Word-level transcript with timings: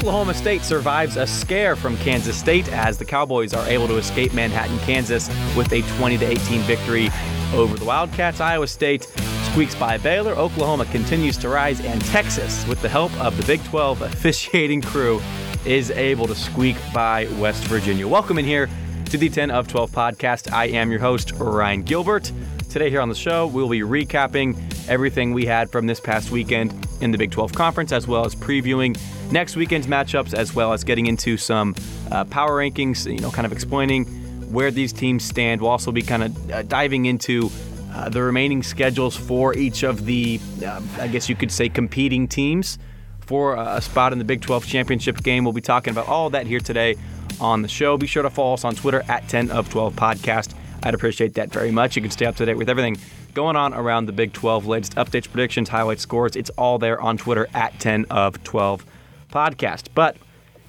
Oklahoma 0.00 0.32
State 0.32 0.62
survives 0.62 1.18
a 1.18 1.26
scare 1.26 1.76
from 1.76 1.94
Kansas 1.98 2.34
State 2.34 2.72
as 2.72 2.96
the 2.96 3.04
Cowboys 3.04 3.52
are 3.52 3.68
able 3.68 3.86
to 3.86 3.98
escape 3.98 4.32
Manhattan, 4.32 4.78
Kansas 4.78 5.28
with 5.54 5.70
a 5.74 5.82
20 5.98 6.24
18 6.24 6.62
victory 6.62 7.10
over 7.52 7.76
the 7.76 7.84
Wildcats. 7.84 8.40
Iowa 8.40 8.66
State 8.66 9.02
squeaks 9.50 9.74
by 9.74 9.98
Baylor. 9.98 10.32
Oklahoma 10.32 10.86
continues 10.86 11.36
to 11.36 11.50
rise, 11.50 11.82
and 11.82 12.02
Texas, 12.06 12.66
with 12.66 12.80
the 12.80 12.88
help 12.88 13.14
of 13.20 13.36
the 13.36 13.42
Big 13.42 13.62
12 13.64 14.00
officiating 14.00 14.80
crew, 14.80 15.20
is 15.66 15.90
able 15.90 16.26
to 16.28 16.34
squeak 16.34 16.78
by 16.94 17.26
West 17.38 17.64
Virginia. 17.64 18.08
Welcome 18.08 18.38
in 18.38 18.46
here 18.46 18.70
to 19.10 19.18
the 19.18 19.28
10 19.28 19.50
of 19.50 19.68
12 19.68 19.90
podcast. 19.90 20.50
I 20.50 20.68
am 20.68 20.90
your 20.90 21.00
host, 21.00 21.32
Ryan 21.32 21.82
Gilbert. 21.82 22.32
Today, 22.70 22.88
here 22.88 23.00
on 23.00 23.08
the 23.08 23.16
show, 23.16 23.48
we'll 23.48 23.68
be 23.68 23.80
recapping 23.80 24.56
everything 24.88 25.34
we 25.34 25.44
had 25.44 25.72
from 25.72 25.88
this 25.88 25.98
past 25.98 26.30
weekend 26.30 26.72
in 27.00 27.10
the 27.10 27.18
Big 27.18 27.32
12 27.32 27.52
Conference, 27.52 27.90
as 27.90 28.06
well 28.06 28.24
as 28.24 28.36
previewing 28.36 28.96
next 29.32 29.56
weekend's 29.56 29.88
matchups, 29.88 30.34
as 30.34 30.54
well 30.54 30.72
as 30.72 30.84
getting 30.84 31.06
into 31.06 31.36
some 31.36 31.74
uh, 32.12 32.24
power 32.26 32.58
rankings, 32.58 33.12
you 33.12 33.18
know, 33.18 33.32
kind 33.32 33.44
of 33.44 33.50
explaining 33.50 34.04
where 34.52 34.70
these 34.70 34.92
teams 34.92 35.24
stand. 35.24 35.60
We'll 35.60 35.72
also 35.72 35.90
be 35.90 36.00
kind 36.00 36.22
of 36.22 36.50
uh, 36.52 36.62
diving 36.62 37.06
into 37.06 37.50
uh, 37.92 38.08
the 38.08 38.22
remaining 38.22 38.62
schedules 38.62 39.16
for 39.16 39.52
each 39.56 39.82
of 39.82 40.06
the, 40.06 40.38
uh, 40.64 40.80
I 41.00 41.08
guess 41.08 41.28
you 41.28 41.34
could 41.34 41.50
say, 41.50 41.68
competing 41.68 42.28
teams 42.28 42.78
for 43.18 43.56
a 43.56 43.80
spot 43.80 44.12
in 44.12 44.20
the 44.20 44.24
Big 44.24 44.42
12 44.42 44.64
championship 44.64 45.24
game. 45.24 45.42
We'll 45.42 45.52
be 45.52 45.60
talking 45.60 45.90
about 45.90 46.06
all 46.06 46.30
that 46.30 46.46
here 46.46 46.60
today 46.60 46.94
on 47.40 47.62
the 47.62 47.68
show. 47.68 47.96
Be 47.96 48.06
sure 48.06 48.22
to 48.22 48.30
follow 48.30 48.54
us 48.54 48.64
on 48.64 48.76
Twitter 48.76 49.02
at 49.08 49.28
10 49.28 49.50
of 49.50 49.68
12 49.70 49.96
podcast. 49.96 50.54
I'd 50.82 50.94
appreciate 50.94 51.34
that 51.34 51.52
very 51.52 51.70
much. 51.70 51.96
You 51.96 52.02
can 52.02 52.10
stay 52.10 52.26
up 52.26 52.36
to 52.36 52.46
date 52.46 52.56
with 52.56 52.68
everything 52.68 52.96
going 53.34 53.56
on 53.56 53.74
around 53.74 54.06
the 54.06 54.12
Big 54.12 54.32
12, 54.32 54.66
latest 54.66 54.94
updates, 54.96 55.30
predictions, 55.30 55.68
highlights, 55.68 56.02
scores. 56.02 56.36
It's 56.36 56.50
all 56.50 56.78
there 56.78 57.00
on 57.00 57.18
Twitter 57.18 57.48
at 57.54 57.78
10 57.78 58.06
of 58.10 58.42
12 58.44 58.86
podcast. 59.30 59.88
But 59.94 60.16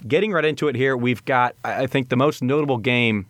getting 0.08 0.32
right 0.32 0.46
into 0.46 0.68
it 0.68 0.76
here, 0.76 0.98
we've 0.98 1.24
got, 1.26 1.56
I 1.64 1.88
think, 1.88 2.10
the 2.10 2.18
most 2.18 2.44
notable 2.44 2.78
game, 2.78 3.26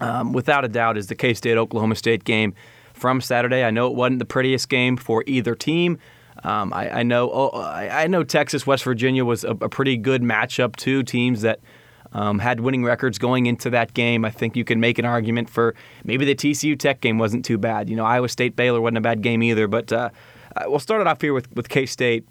um, 0.00 0.32
without 0.32 0.64
a 0.64 0.68
doubt, 0.68 0.96
is 0.96 1.08
the 1.08 1.14
K 1.14 1.34
State 1.34 1.56
Oklahoma 1.56 1.96
State 1.96 2.24
game 2.24 2.54
from 2.94 3.20
Saturday. 3.20 3.64
I 3.64 3.70
know 3.70 3.88
it 3.88 3.94
wasn't 3.94 4.20
the 4.20 4.24
prettiest 4.24 4.68
game 4.68 4.96
for 4.96 5.24
either 5.26 5.54
team. 5.54 5.98
Um, 6.44 6.72
I, 6.72 7.00
I, 7.00 7.02
know 7.02 7.30
oh, 7.32 7.60
I 7.62 8.06
know 8.06 8.22
Texas 8.22 8.66
West 8.66 8.84
Virginia 8.84 9.24
was 9.24 9.42
a, 9.42 9.50
a 9.50 9.68
pretty 9.68 9.96
good 9.96 10.22
matchup. 10.22 10.76
Two 10.76 11.02
teams 11.02 11.40
that 11.42 11.60
um, 12.12 12.38
had 12.38 12.60
winning 12.60 12.84
records 12.84 13.18
going 13.18 13.46
into 13.46 13.70
that 13.70 13.94
game. 13.94 14.24
I 14.24 14.30
think 14.30 14.56
you 14.56 14.64
can 14.64 14.80
make 14.80 14.98
an 14.98 15.04
argument 15.04 15.50
for 15.50 15.74
maybe 16.04 16.24
the 16.24 16.34
TCU 16.34 16.78
Tech 16.78 17.00
game 17.00 17.18
wasn't 17.18 17.44
too 17.44 17.58
bad. 17.58 17.88
You 17.88 17.96
know, 17.96 18.04
Iowa 18.04 18.28
State 18.28 18.56
Baylor 18.56 18.80
wasn't 18.80 18.98
a 18.98 19.02
bad 19.02 19.22
game 19.22 19.42
either. 19.42 19.68
But 19.68 19.92
uh, 19.92 20.10
we'll 20.66 20.78
start 20.78 21.00
it 21.00 21.06
off 21.06 21.20
here 21.20 21.34
with 21.34 21.54
with 21.54 21.68
K 21.68 21.86
State 21.86 22.26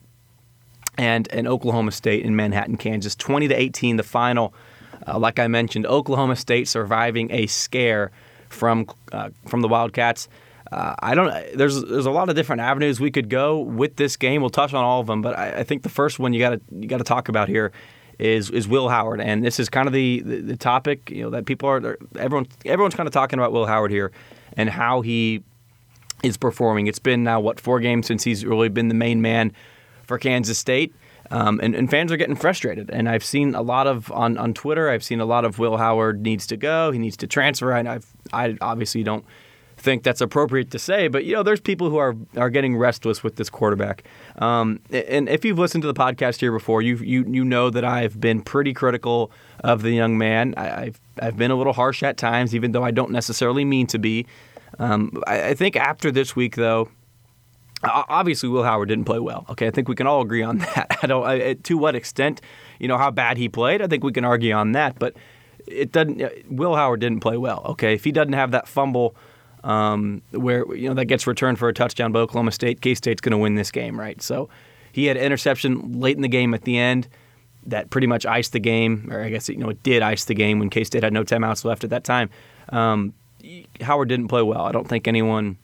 and, 0.97 1.27
and 1.31 1.47
Oklahoma 1.47 1.91
State 1.91 2.25
in 2.25 2.35
Manhattan, 2.35 2.77
Kansas. 2.77 3.15
20 3.15 3.49
to 3.49 3.55
18, 3.55 3.97
the 3.97 4.03
final. 4.03 4.53
Uh, 5.07 5.19
like 5.19 5.39
I 5.39 5.47
mentioned, 5.47 5.85
Oklahoma 5.85 6.35
State 6.35 6.67
surviving 6.67 7.31
a 7.31 7.47
scare 7.47 8.11
from 8.49 8.87
uh, 9.11 9.29
from 9.47 9.61
the 9.61 9.67
Wildcats. 9.67 10.29
Uh, 10.71 10.95
I 10.99 11.13
don't. 11.13 11.29
There's 11.55 11.83
there's 11.83 12.05
a 12.05 12.11
lot 12.11 12.29
of 12.29 12.35
different 12.35 12.61
avenues 12.61 12.99
we 12.99 13.11
could 13.11 13.29
go 13.29 13.59
with 13.59 13.97
this 13.97 14.15
game. 14.17 14.41
We'll 14.41 14.49
touch 14.49 14.73
on 14.73 14.83
all 14.83 15.01
of 15.01 15.07
them, 15.07 15.21
but 15.21 15.37
I, 15.37 15.59
I 15.59 15.63
think 15.63 15.83
the 15.83 15.89
first 15.89 16.17
one 16.17 16.33
you 16.33 16.39
got 16.39 16.51
to 16.51 16.61
you 16.71 16.87
got 16.87 16.97
to 16.97 17.03
talk 17.03 17.29
about 17.29 17.49
here 17.49 17.71
is 18.19 18.49
is 18.49 18.67
Will 18.67 18.89
Howard, 18.89 19.21
and 19.21 19.43
this 19.43 19.59
is 19.59 19.69
kind 19.69 19.87
of 19.87 19.93
the, 19.93 20.21
the, 20.21 20.41
the 20.41 20.57
topic 20.57 21.09
you 21.09 21.23
know 21.23 21.29
that 21.31 21.45
people 21.45 21.69
are 21.69 21.97
everyone 22.17 22.47
everyone's 22.65 22.95
kind 22.95 23.07
of 23.07 23.13
talking 23.13 23.39
about 23.39 23.51
Will 23.51 23.65
Howard 23.65 23.91
here 23.91 24.11
and 24.55 24.69
how 24.69 25.01
he 25.01 25.43
is 26.23 26.37
performing. 26.37 26.87
It's 26.87 26.99
been 26.99 27.23
now 27.23 27.39
what 27.39 27.59
four 27.59 27.79
games 27.79 28.07
since 28.07 28.23
he's 28.23 28.45
really 28.45 28.69
been 28.69 28.87
the 28.87 28.95
main 28.95 29.21
man 29.21 29.51
for 30.03 30.17
Kansas 30.17 30.57
State. 30.57 30.93
Um, 31.31 31.59
and, 31.63 31.73
and, 31.73 31.89
fans 31.89 32.11
are 32.11 32.17
getting 32.17 32.35
frustrated. 32.35 32.91
And 32.91 33.09
I've 33.09 33.23
seen 33.23 33.55
a 33.55 33.61
lot 33.63 33.87
of 33.87 34.11
on, 34.11 34.37
on 34.37 34.53
Twitter. 34.53 34.91
I've 34.91 35.03
seen 35.03 35.19
a 35.19 35.25
lot 35.25 35.43
of 35.43 35.57
Will 35.57 35.77
Howard 35.77 36.21
needs 36.21 36.45
to 36.47 36.57
go. 36.57 36.91
He 36.91 36.99
needs 36.99 37.17
to 37.17 37.25
transfer. 37.25 37.71
And 37.71 37.89
I've 37.89 38.05
I 38.31 38.55
obviously 38.61 39.01
don't 39.01 39.25
think 39.77 40.03
that's 40.03 40.21
appropriate 40.21 40.71
to 40.71 40.79
say, 40.79 41.07
but 41.07 41.25
you 41.25 41.33
know, 41.33 41.43
there's 41.43 41.59
people 41.59 41.89
who 41.89 41.97
are 41.97 42.15
are 42.37 42.49
getting 42.49 42.77
restless 42.77 43.23
with 43.23 43.35
this 43.37 43.49
quarterback. 43.49 44.03
Um, 44.37 44.81
and 44.91 45.29
if 45.29 45.45
you've 45.45 45.57
listened 45.57 45.83
to 45.83 45.87
the 45.87 45.93
podcast 45.93 46.41
here 46.41 46.51
before, 46.51 46.81
you 46.81 46.97
you 46.97 47.25
you 47.27 47.45
know 47.45 47.69
that 47.69 47.85
I've 47.85 48.19
been 48.19 48.41
pretty 48.41 48.73
critical 48.73 49.31
of 49.63 49.81
the 49.81 49.91
young 49.91 50.17
man. 50.17 50.53
I, 50.57 50.85
have 50.85 50.99
I've 51.21 51.37
been 51.37 51.51
a 51.51 51.55
little 51.55 51.73
harsh 51.73 52.03
at 52.03 52.17
times, 52.17 52.53
even 52.53 52.71
though 52.71 52.83
I 52.83 52.91
don't 52.91 53.11
necessarily 53.11 53.63
mean 53.63 53.87
to 53.87 53.99
be. 53.99 54.25
Um, 54.77 55.21
I, 55.25 55.49
I 55.49 55.53
think 55.53 55.77
after 55.77 56.11
this 56.11 56.35
week, 56.35 56.55
though, 56.55 56.89
obviously 57.83 58.49
Will 58.49 58.63
Howard 58.63 58.89
didn't 58.89 59.05
play 59.05 59.19
well. 59.19 59.45
Okay, 59.49 59.67
I 59.67 59.71
think 59.71 59.87
we 59.87 59.95
can 59.95 60.07
all 60.07 60.21
agree 60.21 60.43
on 60.43 60.57
that. 60.75 60.97
I 61.01 61.07
don't 61.07 61.25
I, 61.25 61.53
to 61.53 61.77
what 61.77 61.95
extent, 61.95 62.41
you 62.79 62.87
know, 62.87 62.97
how 62.97 63.11
bad 63.11 63.37
he 63.37 63.49
played. 63.49 63.81
I 63.81 63.87
think 63.87 64.03
we 64.03 64.11
can 64.11 64.25
argue 64.25 64.53
on 64.53 64.73
that, 64.73 64.99
but 64.99 65.15
it 65.67 65.91
doesn't. 65.91 66.21
Will 66.49 66.75
Howard 66.75 66.99
didn't 66.99 67.21
play 67.21 67.37
well. 67.37 67.63
Okay, 67.69 67.93
if 67.93 68.03
he 68.03 68.11
doesn't 68.11 68.33
have 68.33 68.51
that 68.51 68.67
fumble. 68.67 69.15
Um, 69.65 70.21
where 70.29 70.63
you 70.75 70.87
know 70.87 70.93
that 70.93 71.05
gets 71.05 71.25
returned 71.25 71.57
for 71.57 71.67
a 71.67 71.73
touchdown 71.73 72.11
by 72.11 72.19
Oklahoma 72.19 72.51
State, 72.51 72.81
K 72.81 72.93
State's 72.93 73.19
going 73.19 73.31
to 73.31 73.37
win 73.37 73.55
this 73.55 73.71
game, 73.71 73.99
right? 73.99 74.21
So 74.21 74.47
he 74.91 75.05
had 75.05 75.17
an 75.17 75.23
interception 75.23 75.99
late 75.99 76.15
in 76.15 76.21
the 76.21 76.27
game 76.27 76.53
at 76.53 76.61
the 76.61 76.77
end 76.77 77.07
that 77.65 77.89
pretty 77.89 78.05
much 78.05 78.27
iced 78.27 78.51
the 78.53 78.59
game, 78.59 79.09
or 79.11 79.23
I 79.23 79.29
guess 79.29 79.49
you 79.49 79.57
know 79.57 79.69
it 79.69 79.81
did 79.81 80.03
ice 80.03 80.25
the 80.25 80.35
game 80.35 80.59
when 80.59 80.69
K 80.69 80.83
State 80.83 81.01
had 81.01 81.13
no 81.13 81.23
timeouts 81.23 81.65
left 81.65 81.83
at 81.83 81.89
that 81.89 82.03
time. 82.03 82.29
Um, 82.69 83.13
Howard 83.81 84.07
didn't 84.07 84.27
play 84.27 84.43
well. 84.43 84.61
I 84.61 84.71
don't 84.71 84.87
think 84.87 85.07
anyone 85.07 85.57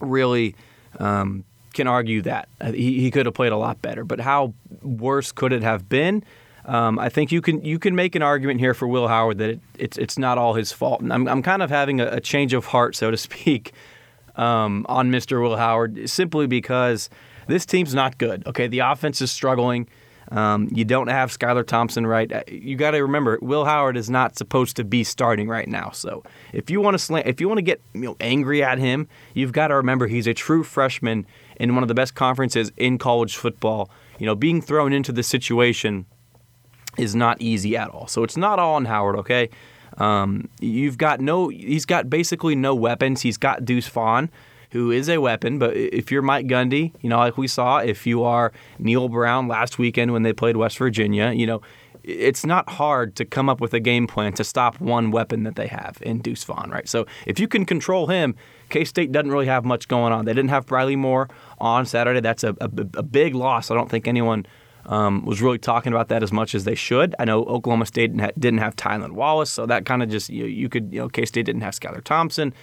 really 0.00 0.54
um, 0.98 1.44
can 1.72 1.86
argue 1.86 2.22
that 2.22 2.48
uh, 2.60 2.72
he, 2.72 3.00
he 3.00 3.10
could 3.10 3.26
have 3.26 3.34
played 3.34 3.52
a 3.52 3.56
lot 3.56 3.80
better. 3.80 4.04
But 4.04 4.20
how 4.20 4.52
worse 4.82 5.32
could 5.32 5.52
it 5.52 5.62
have 5.62 5.88
been? 5.88 6.22
Um, 6.66 6.98
I 6.98 7.08
think 7.08 7.30
you 7.30 7.40
can 7.40 7.64
you 7.64 7.78
can 7.78 7.94
make 7.94 8.16
an 8.16 8.22
argument 8.22 8.58
here 8.58 8.74
for 8.74 8.88
Will 8.88 9.06
Howard 9.06 9.38
that 9.38 9.50
it, 9.50 9.60
it's 9.78 9.96
it's 9.96 10.18
not 10.18 10.36
all 10.36 10.54
his 10.54 10.72
fault. 10.72 11.00
And 11.00 11.12
I'm 11.12 11.28
I'm 11.28 11.42
kind 11.42 11.62
of 11.62 11.70
having 11.70 12.00
a, 12.00 12.06
a 12.06 12.20
change 12.20 12.52
of 12.52 12.66
heart, 12.66 12.96
so 12.96 13.10
to 13.10 13.16
speak, 13.28 13.72
um, 14.34 14.84
on 14.88 15.10
Mr. 15.10 15.40
Will 15.40 15.56
Howard 15.56 16.10
simply 16.10 16.46
because 16.46 17.08
this 17.46 17.64
team's 17.64 17.94
not 17.94 18.18
good. 18.18 18.44
Okay, 18.46 18.66
the 18.66 18.80
offense 18.80 19.22
is 19.22 19.30
struggling. 19.30 19.86
Um, 20.32 20.68
you 20.72 20.84
don't 20.84 21.06
have 21.06 21.30
Skylar 21.30 21.64
Thompson 21.64 22.04
right. 22.04 22.32
Uh, 22.32 22.42
you 22.48 22.74
got 22.74 22.92
to 22.92 22.98
remember, 22.98 23.38
Will 23.40 23.64
Howard 23.64 23.96
is 23.96 24.10
not 24.10 24.36
supposed 24.36 24.74
to 24.74 24.82
be 24.82 25.04
starting 25.04 25.46
right 25.46 25.68
now. 25.68 25.90
So 25.90 26.24
if 26.52 26.68
you 26.68 26.80
want 26.80 26.94
to 26.94 26.98
slam, 26.98 27.22
if 27.26 27.40
you 27.40 27.46
want 27.46 27.58
to 27.58 27.62
get 27.62 27.80
you 27.94 28.00
know, 28.00 28.16
angry 28.20 28.60
at 28.60 28.78
him, 28.78 29.06
you've 29.34 29.52
got 29.52 29.68
to 29.68 29.76
remember 29.76 30.08
he's 30.08 30.26
a 30.26 30.34
true 30.34 30.64
freshman 30.64 31.26
in 31.60 31.74
one 31.74 31.84
of 31.84 31.88
the 31.88 31.94
best 31.94 32.16
conferences 32.16 32.72
in 32.76 32.98
college 32.98 33.36
football. 33.36 33.88
You 34.18 34.26
know, 34.26 34.34
being 34.34 34.60
thrown 34.60 34.92
into 34.92 35.12
this 35.12 35.28
situation 35.28 36.06
is 36.98 37.14
not 37.14 37.40
easy 37.40 37.76
at 37.76 37.88
all. 37.88 38.06
So 38.06 38.22
it's 38.22 38.36
not 38.36 38.58
all 38.58 38.74
on 38.74 38.84
Howard. 38.84 39.16
Okay. 39.16 39.50
Um, 39.98 40.48
you've 40.60 40.98
got 40.98 41.20
no. 41.20 41.48
He's 41.48 41.86
got 41.86 42.10
basically 42.10 42.54
no 42.54 42.74
weapons. 42.74 43.22
He's 43.22 43.36
got 43.38 43.64
Deuce 43.64 43.88
Vaughn 43.88 44.30
who 44.70 44.90
is 44.90 45.08
a 45.08 45.18
weapon. 45.18 45.58
But 45.58 45.76
if 45.76 46.10
you're 46.10 46.22
Mike 46.22 46.46
Gundy, 46.46 46.92
you 47.00 47.08
know, 47.08 47.18
like 47.18 47.38
we 47.38 47.48
saw, 47.48 47.78
if 47.78 48.06
you 48.06 48.24
are 48.24 48.52
Neal 48.78 49.08
Brown 49.08 49.48
last 49.48 49.78
weekend 49.78 50.12
when 50.12 50.22
they 50.22 50.32
played 50.32 50.56
West 50.56 50.78
Virginia, 50.78 51.32
you 51.32 51.46
know, 51.46 51.62
it's 52.02 52.46
not 52.46 52.68
hard 52.68 53.16
to 53.16 53.24
come 53.24 53.48
up 53.48 53.60
with 53.60 53.74
a 53.74 53.80
game 53.80 54.06
plan 54.06 54.32
to 54.34 54.44
stop 54.44 54.80
one 54.80 55.10
weapon 55.10 55.42
that 55.42 55.56
they 55.56 55.66
have 55.66 55.98
in 56.02 56.18
Deuce 56.18 56.44
Vaughn, 56.44 56.70
right? 56.70 56.88
So 56.88 57.06
if 57.26 57.40
you 57.40 57.48
can 57.48 57.66
control 57.66 58.06
him, 58.06 58.36
K 58.68 58.84
State 58.84 59.10
doesn't 59.10 59.30
really 59.30 59.46
have 59.46 59.64
much 59.64 59.88
going 59.88 60.12
on. 60.12 60.24
They 60.24 60.32
didn't 60.32 60.50
have 60.50 60.66
Briley 60.66 60.94
Moore 60.94 61.28
on 61.58 61.84
Saturday. 61.84 62.20
That's 62.20 62.44
a, 62.44 62.50
a, 62.60 62.70
a 62.94 63.02
big 63.02 63.34
loss. 63.34 63.70
I 63.70 63.74
don't 63.74 63.90
think 63.90 64.06
anyone 64.06 64.46
um, 64.86 65.24
was 65.24 65.42
really 65.42 65.58
talking 65.58 65.92
about 65.92 66.08
that 66.08 66.22
as 66.22 66.32
much 66.32 66.54
as 66.54 66.64
they 66.64 66.74
should. 66.74 67.14
I 67.18 67.24
know 67.24 67.44
Oklahoma 67.44 67.86
State 67.86 68.16
didn't 68.38 68.58
have 68.58 68.76
Tylan 68.76 69.12
Wallace, 69.12 69.50
so 69.50 69.66
that 69.66 69.84
kind 69.84 70.02
of 70.02 70.08
just 70.08 70.30
you, 70.30 70.46
you 70.46 70.68
could 70.68 70.92
you 70.92 71.00
know 71.00 71.08
K 71.08 71.24
State 71.24 71.46
didn't 71.46 71.62
have 71.62 71.74
Skylar 71.74 72.02
Thompson. 72.02 72.54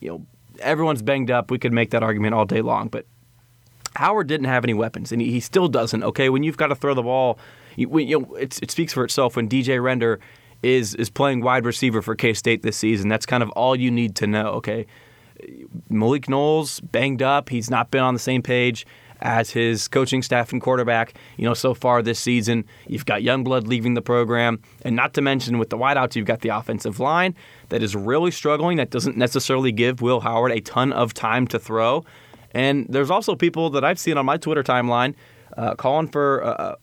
You 0.00 0.10
know 0.10 0.26
everyone's 0.60 1.02
banged 1.02 1.30
up. 1.30 1.50
We 1.50 1.58
could 1.58 1.72
make 1.72 1.90
that 1.90 2.02
argument 2.02 2.34
all 2.34 2.44
day 2.44 2.60
long, 2.60 2.88
but 2.88 3.06
Howard 3.96 4.26
didn't 4.26 4.46
have 4.46 4.64
any 4.64 4.74
weapons, 4.74 5.12
and 5.12 5.22
he, 5.22 5.30
he 5.30 5.40
still 5.40 5.68
doesn't. 5.68 6.02
Okay, 6.02 6.28
when 6.28 6.42
you've 6.42 6.56
got 6.56 6.68
to 6.68 6.74
throw 6.74 6.94
the 6.94 7.02
ball 7.02 7.38
you, 7.78 7.98
you 7.98 8.18
know, 8.18 8.34
it, 8.34 8.60
it 8.60 8.70
speaks 8.70 8.92
for 8.92 9.04
itself 9.04 9.36
when 9.36 9.48
DJ 9.48 9.80
Render 9.82 10.18
is 10.62 10.96
is 10.96 11.08
playing 11.08 11.40
wide 11.42 11.64
receiver 11.64 12.02
for 12.02 12.16
K 12.16 12.34
State 12.34 12.62
this 12.62 12.76
season. 12.76 13.08
That's 13.08 13.24
kind 13.24 13.42
of 13.42 13.50
all 13.50 13.76
you 13.76 13.90
need 13.90 14.16
to 14.16 14.26
know. 14.26 14.48
Okay, 14.54 14.86
Malik 15.88 16.28
Knowles 16.28 16.80
banged 16.80 17.22
up. 17.22 17.48
He's 17.48 17.70
not 17.70 17.92
been 17.92 18.02
on 18.02 18.14
the 18.14 18.20
same 18.20 18.42
page 18.42 18.84
as 19.20 19.50
his 19.50 19.88
coaching 19.88 20.22
staff 20.22 20.52
and 20.52 20.60
quarterback. 20.60 21.14
You 21.36 21.44
know, 21.44 21.54
so 21.54 21.74
far 21.74 22.02
this 22.02 22.18
season, 22.18 22.64
you've 22.86 23.06
got 23.06 23.22
Youngblood 23.22 23.66
leaving 23.66 23.94
the 23.94 24.02
program, 24.02 24.60
and 24.82 24.94
not 24.94 25.14
to 25.14 25.22
mention 25.22 25.58
with 25.58 25.70
the 25.70 25.78
wideouts, 25.78 26.16
you've 26.16 26.26
got 26.26 26.40
the 26.40 26.50
offensive 26.50 27.00
line 27.00 27.34
that 27.68 27.82
is 27.82 27.94
really 27.94 28.30
struggling. 28.30 28.76
That 28.78 28.90
doesn't 28.90 29.16
necessarily 29.16 29.72
give 29.72 30.00
Will 30.00 30.20
Howard 30.20 30.52
a 30.52 30.60
ton 30.60 30.92
of 30.92 31.14
time 31.14 31.46
to 31.48 31.58
throw. 31.58 32.04
And 32.52 32.86
there's 32.88 33.10
also 33.10 33.34
people 33.34 33.70
that 33.70 33.84
I've 33.84 33.98
seen 33.98 34.16
on 34.16 34.26
my 34.26 34.36
Twitter 34.36 34.62
timeline 34.62 35.14
uh, 35.56 35.74
calling 35.74 36.08
for 36.08 36.44
uh, 36.44 36.76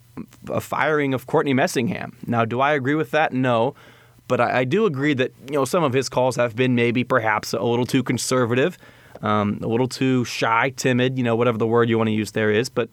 a 0.50 0.62
firing 0.62 1.14
of 1.14 1.28
Courtney 1.28 1.54
Messingham. 1.54 2.14
Now, 2.28 2.46
do 2.46 2.62
I 2.62 2.74
agree 2.74 2.96
with 2.96 3.12
that? 3.12 3.34
No. 3.34 3.76
But 4.28 4.42
I, 4.42 4.60
I, 4.60 4.64
do 4.64 4.86
agree 4.86 5.14
that 5.14 5.34
you 5.48 5.54
know 5.54 5.66
some 5.66 5.84
of 5.84 5.94
his 5.94 6.10
calls 6.10 6.36
have 6.36 6.56
been 6.56 6.74
maybe 6.74 7.04
perhaps 7.04 7.54
a 7.54 7.62
little 7.62 7.86
too 7.86 8.02
conservative, 8.02 8.78
um, 9.26 9.60
a 9.64 9.68
little 9.68 9.88
too 9.88 10.24
shy, 10.26 10.70
timid, 10.70 11.18
you 11.18 11.24
know, 11.24 11.36
whatever 11.36 11.58
the 11.58 11.68
word 11.68 11.90
you 11.90 11.98
want 11.98 12.08
to 12.08 12.14
use 12.14 12.32
there 12.32 12.52
is. 12.52 12.70
But 12.70 12.90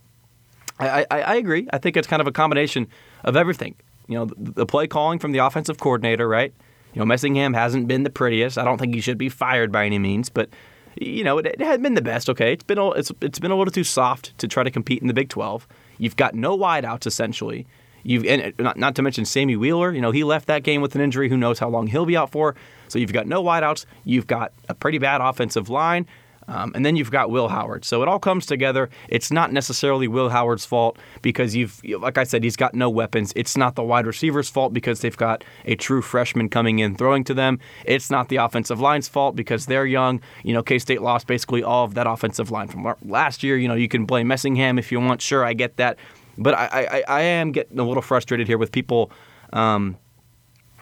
I, 0.79 1.07
I, 1.11 1.21
I 1.21 1.35
agree. 1.35 1.69
I 1.73 1.79
think 1.79 1.97
it's 1.97 2.09
kind 2.09 2.23
of 2.23 2.27
a 2.27 2.33
combination 2.33 2.89
of 3.25 3.37
everything. 3.37 3.75
You 4.09 4.19
know, 4.19 4.25
the, 4.25 4.53
the 4.53 4.67
play 4.67 4.87
calling 4.87 5.19
from 5.19 5.33
the 5.33 5.39
offensive 5.39 5.79
coordinator, 5.79 6.27
right? 6.27 6.53
You 6.95 7.01
know, 7.01 7.07
Messingham 7.07 7.55
hasn't 7.55 7.87
been 7.87 8.03
the 8.03 8.11
prettiest. 8.11 8.57
I 8.57 8.65
don't 8.65 8.79
think 8.79 8.95
he 8.95 9.01
should 9.01 9.19
be 9.19 9.29
fired 9.29 9.71
by 9.71 9.85
any 9.85 9.99
means, 9.99 10.31
but 10.31 10.49
you 10.97 11.25
know, 11.25 11.39
it, 11.39 11.47
it 11.47 11.61
hasn't 11.61 11.83
been 11.83 11.95
the 11.95 12.03
best. 12.03 12.29
Okay, 12.31 12.53
it's 12.53 12.65
been 12.65 12.79
a, 12.79 12.91
it's 12.93 13.13
it's 13.21 13.39
been 13.39 13.51
a 13.51 13.57
little 13.57 13.73
too 13.73 13.85
soft 13.85 14.37
to 14.39 14.49
try 14.49 14.63
to 14.63 14.71
compete 14.71 15.03
in 15.03 15.09
the 15.09 15.15
Big 15.15 15.29
Twelve. 15.29 15.67
You've 15.99 16.17
got 16.17 16.35
no 16.35 16.57
wideouts 16.57 17.07
essentially. 17.07 17.67
You've 18.05 18.27
and 18.27 18.53
not, 18.59 18.77
not 18.77 18.95
to 18.97 19.03
mention 19.03 19.25
Sammy 19.25 19.57
Wheeler. 19.57 19.93
You 19.93 20.01
know 20.01 20.11
he 20.11 20.25
left 20.25 20.47
that 20.49 20.65
game 20.65 20.81
with 20.81 20.95
an 20.95 21.01
injury. 21.01 21.29
Who 21.29 21.37
knows 21.37 21.59
how 21.59 21.69
long 21.69 21.87
he'll 21.87 22.07
be 22.07 22.17
out 22.17 22.31
for? 22.31 22.55
So 22.89 22.99
you've 22.99 23.13
got 23.13 23.27
no 23.27 23.43
wideouts. 23.43 23.87
You've 24.05 24.27
got 24.27 24.53
a 24.69 24.75
pretty 24.75 24.99
bad 24.99 25.21
offensive 25.23 25.71
line. 25.71 26.07
Um, 26.49 26.73
and 26.75 26.85
then 26.85 26.97
you've 26.97 27.11
got 27.11 27.31
Will 27.31 27.49
Howard. 27.49 27.85
So 27.85 28.03
it 28.03 28.09
all 28.09 28.19
comes 28.19 28.47
together. 28.47 28.91
It's 29.09 29.31
not 29.31 29.53
necessarily 29.53 30.09
Will 30.09 30.29
Howard's 30.29 30.65
fault 30.65 30.99
because 31.23 31.55
you've, 31.55 31.83
like 31.85 32.19
I 32.19 32.25
said, 32.25 32.43
he's 32.43 32.57
got 32.57 32.75
no 32.75 32.91
weapons. 32.91 33.33
It's 33.37 33.57
not 33.57 33.75
the 33.75 33.83
wide 33.83 34.07
receiver's 34.07 34.51
fault 34.51 34.73
because 34.73 35.01
they've 35.01 35.17
got 35.17 35.45
a 35.65 35.77
true 35.77 36.03
freshman 36.03 36.49
coming 36.49 36.81
in 36.81 36.97
throwing 36.97 37.25
to 37.25 37.35
them. 37.35 37.59
It's 37.85 38.11
not 38.11 38.29
the 38.29 38.37
offensive 38.37 38.81
line's 38.81 39.09
fault 39.09 39.37
because 39.37 39.67
they're 39.67 39.87
young. 39.87 40.21
You 40.43 40.55
know, 40.55 40.63
K 40.63 40.79
State 40.79 41.03
lost 41.03 41.27
basically 41.27 41.63
all 41.63 41.85
of 41.85 41.95
that 41.95 42.07
offensive 42.07 42.51
line 42.51 42.69
from 42.69 42.93
last 43.05 43.43
year. 43.43 43.57
You 43.57 43.69
know, 43.69 43.75
you 43.75 43.89
can 43.89 44.05
blame 44.05 44.29
Messingham 44.29 44.79
if 44.79 44.91
you 44.91 45.01
want. 45.01 45.23
Sure, 45.23 45.45
I 45.45 45.53
get 45.53 45.77
that. 45.77 45.99
But 46.39 46.55
I, 46.55 46.67
I, 46.73 47.05
I 47.09 47.21
am 47.23 47.53
getting 47.53 47.79
a 47.79 47.87
little 47.87 48.03
frustrated 48.03 48.47
here 48.47 48.59
with 48.59 48.73
people, 48.73 49.13
um, 49.53 49.97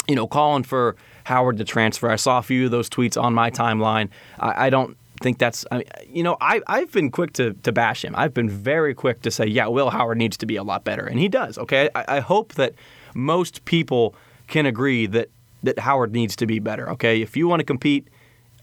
you 0.09 0.15
know, 0.15 0.27
calling 0.27 0.63
for 0.63 0.97
Howard 1.25 1.59
to 1.59 1.65
transfer. 1.65 2.09
I 2.09 2.17
saw 2.17 2.39
a 2.39 2.43
few 2.43 2.67
of 2.67 2.71
those 2.71 2.89
tweets 2.89 3.21
on 3.21 3.35
my 3.35 3.51
timeline. 3.51 4.09
I, 4.39 4.67
I 4.67 4.71
don't 4.71 4.97
think 5.21 5.39
that's, 5.39 5.65
I 5.71 5.79
mean, 5.79 5.87
you 6.09 6.23
know, 6.23 6.37
I, 6.41 6.61
I've 6.67 6.91
been 6.93 7.11
quick 7.11 7.33
to, 7.35 7.53
to 7.53 7.73
bash 7.73 8.05
him. 8.05 8.15
I've 8.17 8.35
been 8.35 8.49
very 8.49 8.95
quick 8.95 9.23
to 9.23 9.31
say, 9.31 9.47
yeah, 9.47 9.67
Will 9.67 9.91
Howard 9.91 10.19
needs 10.19 10.37
to 10.39 10.47
be 10.47 10.57
a 10.57 10.63
lot 10.63 10.85
better. 10.85 11.07
And 11.07 11.19
he 11.19 11.29
does, 11.29 11.59
okay? 11.59 11.91
I, 11.95 12.05
I 12.17 12.21
hope 12.21 12.55
that 12.55 12.75
most 13.15 13.65
people 13.65 14.15
can 14.47 14.67
agree 14.67 15.07
that, 15.07 15.29
that 15.63 15.79
Howard 15.79 16.13
needs 16.13 16.35
to 16.37 16.47
be 16.47 16.59
better, 16.59 16.89
okay? 16.91 17.21
If 17.21 17.37
you 17.37 17.49
want 17.49 17.61
to 17.61 17.65
compete, 17.65 18.09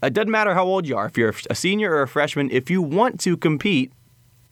it 0.04 0.14
doesn't 0.14 0.32
matter 0.32 0.54
how 0.54 0.66
old 0.66 0.88
you 0.88 0.98
are. 0.98 1.06
If 1.06 1.18
you're 1.18 1.34
a 1.50 1.56
senior 1.56 1.92
or 1.92 2.02
a 2.02 2.08
freshman, 2.08 2.50
if 2.52 2.70
you 2.70 2.82
want 2.82 3.20
to 3.22 3.38
compete, 3.38 3.92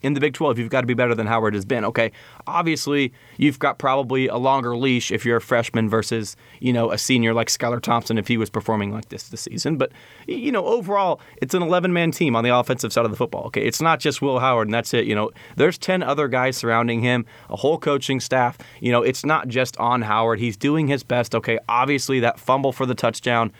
in 0.05 0.13
the 0.13 0.19
Big 0.19 0.33
12, 0.33 0.59
you've 0.59 0.69
got 0.69 0.81
to 0.81 0.87
be 0.87 0.93
better 0.93 1.15
than 1.15 1.25
Howard 1.25 1.55
has 1.55 1.65
been. 1.65 1.83
Okay, 1.85 2.11
obviously 2.45 3.11
you've 3.37 3.57
got 3.57 3.79
probably 3.79 4.27
a 4.27 4.37
longer 4.37 4.77
leash 4.77 5.11
if 5.11 5.25
you're 5.25 5.37
a 5.37 5.41
freshman 5.41 5.89
versus 5.89 6.35
you 6.59 6.71
know 6.71 6.91
a 6.91 6.97
senior 6.97 7.33
like 7.33 7.47
Skylar 7.47 7.81
Thompson 7.81 8.17
if 8.17 8.27
he 8.27 8.37
was 8.37 8.49
performing 8.49 8.93
like 8.93 9.09
this 9.09 9.29
this 9.29 9.41
season. 9.41 9.77
But 9.77 9.91
you 10.27 10.51
know 10.51 10.63
overall, 10.65 11.19
it's 11.41 11.55
an 11.55 11.63
11 11.63 11.91
man 11.91 12.11
team 12.11 12.35
on 12.35 12.43
the 12.43 12.55
offensive 12.55 12.93
side 12.93 13.05
of 13.05 13.11
the 13.11 13.17
football. 13.17 13.45
Okay, 13.45 13.63
it's 13.63 13.81
not 13.81 13.99
just 13.99 14.21
Will 14.21 14.39
Howard 14.39 14.67
and 14.67 14.73
that's 14.73 14.93
it. 14.93 15.05
You 15.05 15.15
know, 15.15 15.31
there's 15.55 15.77
10 15.77 16.03
other 16.03 16.27
guys 16.27 16.55
surrounding 16.55 17.01
him, 17.01 17.25
a 17.49 17.55
whole 17.55 17.79
coaching 17.79 18.19
staff. 18.19 18.57
You 18.79 18.91
know, 18.91 19.01
it's 19.01 19.25
not 19.25 19.47
just 19.47 19.75
on 19.77 20.03
Howard. 20.03 20.39
He's 20.39 20.55
doing 20.55 20.87
his 20.87 21.01
best. 21.01 21.33
Okay, 21.33 21.57
obviously 21.67 22.19
that 22.19 22.39
fumble 22.39 22.71
for 22.71 22.85
the 22.85 22.95
touchdown 22.95 23.51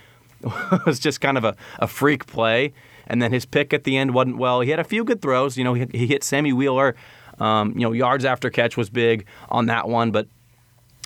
was 0.85 0.99
just 0.99 1.21
kind 1.21 1.37
of 1.37 1.43
a, 1.43 1.55
a 1.79 1.87
freak 1.87 2.27
play 2.27 2.73
and 3.07 3.21
then 3.21 3.31
his 3.31 3.45
pick 3.45 3.73
at 3.73 3.83
the 3.83 3.97
end 3.97 4.13
wasn't 4.13 4.37
well. 4.37 4.61
He 4.61 4.69
had 4.69 4.79
a 4.79 4.83
few 4.83 5.03
good 5.03 5.21
throws. 5.21 5.57
You 5.57 5.63
know, 5.63 5.73
he, 5.73 5.87
he 5.91 6.07
hit 6.07 6.23
Sammy 6.23 6.53
Wheeler. 6.53 6.95
Um, 7.39 7.73
you 7.73 7.81
know, 7.81 7.91
yards 7.91 8.23
after 8.23 8.49
catch 8.49 8.77
was 8.77 8.89
big 8.89 9.25
on 9.49 9.65
that 9.65 9.89
one, 9.89 10.11
but 10.11 10.27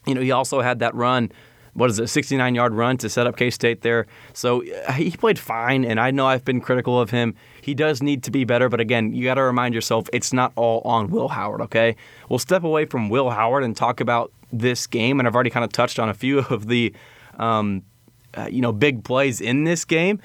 you 0.06 0.14
know, 0.14 0.22
he 0.22 0.32
also 0.32 0.62
had 0.62 0.80
that 0.80 0.94
run. 0.96 1.32
What 1.74 1.90
is 1.90 2.00
it, 2.00 2.08
69 2.08 2.56
yard 2.56 2.74
run 2.74 2.98
to 2.98 3.10
set 3.10 3.28
up 3.28 3.38
K 3.38 3.50
State 3.50 3.82
there? 3.82 4.08
So 4.34 4.64
uh, 4.88 4.94
he 4.94 5.12
played 5.12 5.40
fine, 5.40 5.86
and 5.86 6.00
I 6.00 6.12
know 6.12 6.26
I've 6.26 6.44
been 6.44 6.62
critical 6.62 7.00
of 7.00 7.12
him. 7.12 7.36
He 7.62 7.74
does 7.74 8.02
need 8.02 8.24
to 8.24 8.32
be 8.32 8.44
better, 8.44 8.70
but 8.70 8.80
again, 8.80 9.14
you 9.14 9.24
got 9.24 9.36
to 9.36 9.44
remind 9.44 9.74
yourself 9.74 10.10
it's 10.12 10.34
not 10.34 10.52
all 10.56 10.82
on 10.82 11.10
Will 11.10 11.28
Howard, 11.28 11.62
okay? 11.62 11.96
We'll 12.28 12.40
step 12.40 12.64
away 12.64 12.86
from 12.86 13.10
Will 13.10 13.30
Howard 13.30 13.64
and 13.64 13.78
talk 13.78 14.02
about 14.02 14.32
this 14.52 14.88
game, 14.88 15.20
and 15.20 15.28
I've 15.28 15.36
already 15.36 15.52
kind 15.52 15.64
of 15.64 15.72
touched 15.72 16.00
on 16.00 16.10
a 16.10 16.14
few 16.14 16.40
of 16.50 16.68
the, 16.68 16.94
um, 17.38 17.84
uh, 18.34 18.48
you 18.52 18.62
know, 18.62 18.72
big 18.72 19.04
plays 19.04 19.40
in 19.40 19.64
this 19.64 19.86
game. 19.86 20.20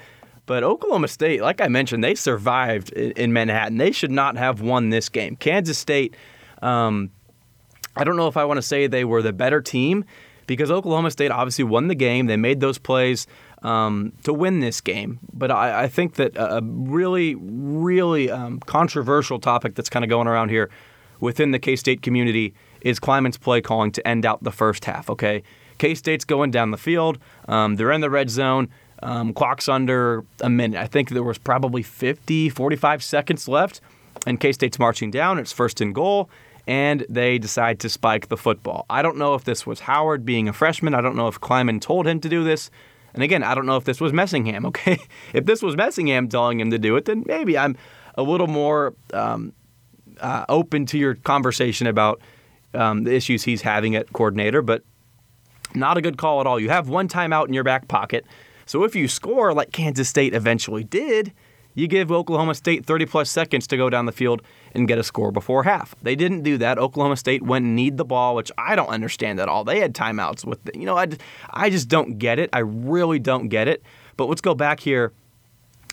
But 0.45 0.63
Oklahoma 0.63 1.07
State, 1.07 1.41
like 1.41 1.61
I 1.61 1.67
mentioned, 1.67 2.03
they 2.03 2.15
survived 2.15 2.91
in 2.91 3.33
Manhattan. 3.33 3.77
They 3.77 3.91
should 3.91 4.11
not 4.11 4.37
have 4.37 4.61
won 4.61 4.89
this 4.89 5.09
game. 5.09 5.35
Kansas 5.35 5.77
State, 5.77 6.15
um, 6.61 7.09
I 7.95 8.03
don't 8.03 8.15
know 8.15 8.27
if 8.27 8.37
I 8.37 8.45
want 8.45 8.57
to 8.57 8.61
say 8.61 8.87
they 8.87 9.05
were 9.05 9.21
the 9.21 9.33
better 9.33 9.61
team 9.61 10.05
because 10.47 10.69
Oklahoma 10.69 11.11
State 11.11 11.31
obviously 11.31 11.63
won 11.63 11.87
the 11.87 11.95
game. 11.95 12.27
They 12.27 12.37
made 12.37 12.59
those 12.59 12.77
plays 12.77 13.25
um, 13.63 14.13
to 14.23 14.33
win 14.33 14.59
this 14.59 14.81
game. 14.81 15.19
But 15.33 15.51
I, 15.51 15.83
I, 15.83 15.87
think 15.87 16.15
that 16.15 16.35
a 16.35 16.61
really, 16.63 17.35
really 17.35 18.29
um, 18.29 18.59
controversial 18.59 19.39
topic 19.39 19.73
that's 19.75 19.89
kind 19.89 20.05
of 20.05 20.09
going 20.09 20.27
around 20.27 20.49
here 20.49 20.69
within 21.19 21.51
the 21.51 21.59
K 21.59 21.75
State 21.75 22.01
community 22.01 22.53
is 22.81 22.99
Klieman's 22.99 23.37
play 23.37 23.61
calling 23.61 23.91
to 23.93 24.07
end 24.07 24.25
out 24.25 24.43
the 24.43 24.51
first 24.51 24.85
half. 24.85 25.09
Okay, 25.09 25.41
K 25.79 25.95
State's 25.95 26.25
going 26.25 26.51
down 26.51 26.71
the 26.71 26.77
field. 26.77 27.17
Um, 27.47 27.75
they're 27.75 27.91
in 27.91 28.01
the 28.01 28.09
red 28.09 28.29
zone. 28.29 28.69
Um, 29.05 29.33
clock's 29.33 29.69
under 29.69 30.25
a 30.41 30.49
minute. 30.49 30.79
I 30.79 30.87
think 30.87 31.09
there 31.09 31.21
was 31.21 31.37
probably 31.37 31.83
50, 31.83 32.49
45 32.49 33.03
seconds 33.03 33.47
left. 33.47 33.79
And 34.25 34.39
K 34.39 34.51
State's 34.51 34.79
marching 34.79 35.11
down. 35.11 35.37
It's 35.37 35.51
first 35.51 35.79
and 35.79 35.93
goal. 35.93 36.27
And 36.65 37.05
they 37.07 37.37
decide 37.37 37.79
to 37.81 37.89
spike 37.89 38.29
the 38.29 38.37
football. 38.37 38.87
I 38.89 39.03
don't 39.03 39.17
know 39.17 39.35
if 39.35 39.43
this 39.43 39.67
was 39.67 39.81
Howard 39.81 40.25
being 40.25 40.47
a 40.49 40.53
freshman. 40.53 40.95
I 40.95 41.01
don't 41.01 41.15
know 41.15 41.27
if 41.27 41.39
Klieman 41.39 41.79
told 41.79 42.07
him 42.07 42.19
to 42.21 42.27
do 42.27 42.43
this. 42.43 42.71
And 43.13 43.21
again, 43.21 43.43
I 43.43 43.53
don't 43.53 43.67
know 43.67 43.77
if 43.77 43.83
this 43.83 44.01
was 44.01 44.11
Messingham, 44.11 44.65
okay? 44.69 44.97
if 45.33 45.45
this 45.45 45.61
was 45.61 45.75
Messingham 45.75 46.27
telling 46.27 46.59
him 46.59 46.71
to 46.71 46.79
do 46.79 46.95
it, 46.95 47.05
then 47.05 47.23
maybe 47.27 47.55
I'm 47.59 47.77
a 48.15 48.23
little 48.23 48.47
more 48.47 48.95
um, 49.13 49.53
uh, 50.19 50.45
open 50.49 50.87
to 50.87 50.97
your 50.97 51.13
conversation 51.13 51.85
about 51.85 52.19
um, 52.73 53.03
the 53.03 53.13
issues 53.13 53.43
he's 53.43 53.61
having 53.61 53.95
at 53.95 54.11
coordinator, 54.13 54.63
but 54.63 54.81
not 55.75 55.95
a 55.95 56.01
good 56.01 56.17
call 56.17 56.41
at 56.41 56.47
all. 56.47 56.59
You 56.59 56.69
have 56.69 56.89
one 56.89 57.07
timeout 57.07 57.47
in 57.47 57.53
your 57.53 57.63
back 57.63 57.87
pocket. 57.87 58.25
So 58.65 58.83
if 58.83 58.95
you 58.95 59.07
score 59.07 59.53
like 59.53 59.71
Kansas 59.71 60.09
State 60.09 60.33
eventually 60.33 60.83
did, 60.83 61.33
you 61.75 61.87
give 61.87 62.11
Oklahoma 62.11 62.55
State 62.55 62.85
30 62.85 63.05
plus 63.05 63.29
seconds 63.29 63.67
to 63.67 63.77
go 63.77 63.89
down 63.89 64.05
the 64.05 64.11
field 64.11 64.41
and 64.73 64.87
get 64.87 64.97
a 64.97 65.03
score 65.03 65.31
before 65.31 65.63
half. 65.63 65.93
They 66.01 66.15
didn't 66.15 66.43
do 66.43 66.57
that. 66.57 66.79
Oklahoma 66.79 67.17
State 67.17 67.43
went 67.43 67.65
and 67.65 67.75
need 67.75 67.97
the 67.97 68.05
ball, 68.05 68.33
which 68.35 68.51
I 68.57 68.75
don't 68.75 68.87
understand 68.87 69.39
at 69.39 69.49
all. 69.49 69.63
They 69.63 69.79
had 69.79 69.93
timeouts 69.93 70.45
with, 70.45 70.63
the, 70.63 70.71
you 70.73 70.85
know, 70.85 70.97
I, 70.97 71.07
I 71.51 71.69
just 71.69 71.89
don't 71.89 72.17
get 72.17 72.39
it. 72.39 72.49
I 72.53 72.59
really 72.59 73.19
don't 73.19 73.49
get 73.49 73.67
it. 73.67 73.83
But 74.17 74.29
let's 74.29 74.41
go 74.41 74.55
back 74.55 74.79
here. 74.79 75.11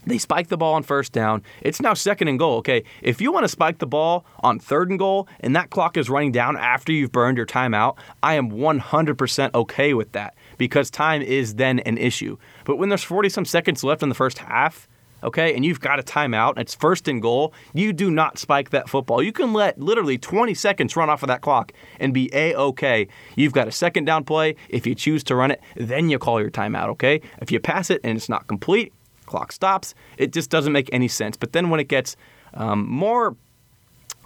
They 0.05 0.19
spike 0.19 0.49
the 0.49 0.57
ball 0.57 0.75
on 0.75 0.83
first 0.83 1.13
down. 1.13 1.43
It's 1.61 1.81
now 1.81 1.95
second 1.95 2.27
and 2.29 2.39
goal. 2.39 2.59
Okay, 2.59 2.83
if 3.03 3.21
you 3.21 3.31
want 3.31 3.45
to 3.45 3.49
spike 3.49 3.79
the 3.79 3.87
ball 3.87 4.25
on 4.41 4.59
third 4.59 4.91
and 4.91 4.99
goal 4.99 5.29
and 5.41 5.55
that 5.55 5.71
clock 5.71 5.97
is 5.97 6.11
running 6.11 6.33
down 6.33 6.57
after 6.57 6.91
you've 6.91 7.13
burned 7.13 7.37
your 7.37 7.47
timeout, 7.47 7.97
I 8.23 8.35
am 8.35 8.51
100% 8.51 9.55
okay 9.55 9.95
with 9.95 10.13
that 10.13 10.35
because 10.59 10.91
time 10.91 11.23
is 11.23 11.55
then 11.55 11.79
an 11.81 11.99
issue. 11.99 12.37
But 12.65 12.77
when 12.77 12.89
there's 12.89 13.03
40 13.03 13.29
some 13.29 13.45
seconds 13.45 13.85
left 13.85 14.03
in 14.03 14.09
the 14.09 14.15
first 14.15 14.39
half, 14.39 14.89
okay, 15.23 15.55
and 15.55 15.65
you've 15.65 15.81
got 15.81 15.99
a 15.99 16.03
timeout, 16.03 16.51
and 16.51 16.61
it's 16.61 16.75
first 16.75 17.09
and 17.09 17.23
goal, 17.23 17.53
you 17.73 17.93
do 17.93 18.11
not 18.11 18.39
spike 18.39 18.71
that 18.71 18.89
football. 18.89 19.23
You 19.23 19.33
can 19.33 19.53
let 19.53 19.79
literally 19.79 20.19
20 20.19 20.55
seconds 20.55 20.97
run 20.97 21.11
off 21.11 21.23
of 21.23 21.29
that 21.29 21.41
clock 21.41 21.73
and 22.01 22.13
be 22.13 22.31
a 22.33 22.55
okay. 22.55 23.09
You've 23.37 23.53
got 23.53 23.69
a 23.69 23.73
second 23.73 24.05
down 24.05 24.25
play. 24.25 24.57
If 24.69 24.87
you 24.87 24.95
choose 24.95 25.23
to 25.25 25.37
run 25.37 25.51
it, 25.51 25.61
then 25.77 26.09
you 26.09 26.19
call 26.19 26.41
your 26.41 26.51
timeout, 26.51 26.89
okay? 26.91 27.21
If 27.41 27.53
you 27.53 27.61
pass 27.61 27.91
it 27.91 28.01
and 28.05 28.17
it's 28.17 28.29
not 28.29 28.47
complete, 28.47 28.93
clock 29.27 29.53
stops. 29.53 29.95
It 30.19 30.33
just 30.33 30.51
doesn't 30.51 30.73
make 30.73 30.91
any 30.93 31.09
sense. 31.09 31.37
But 31.37 31.53
then 31.53 31.71
when 31.71 31.81
it 31.81 31.89
gets 31.89 32.17
um, 32.55 32.87
more, 32.89 33.37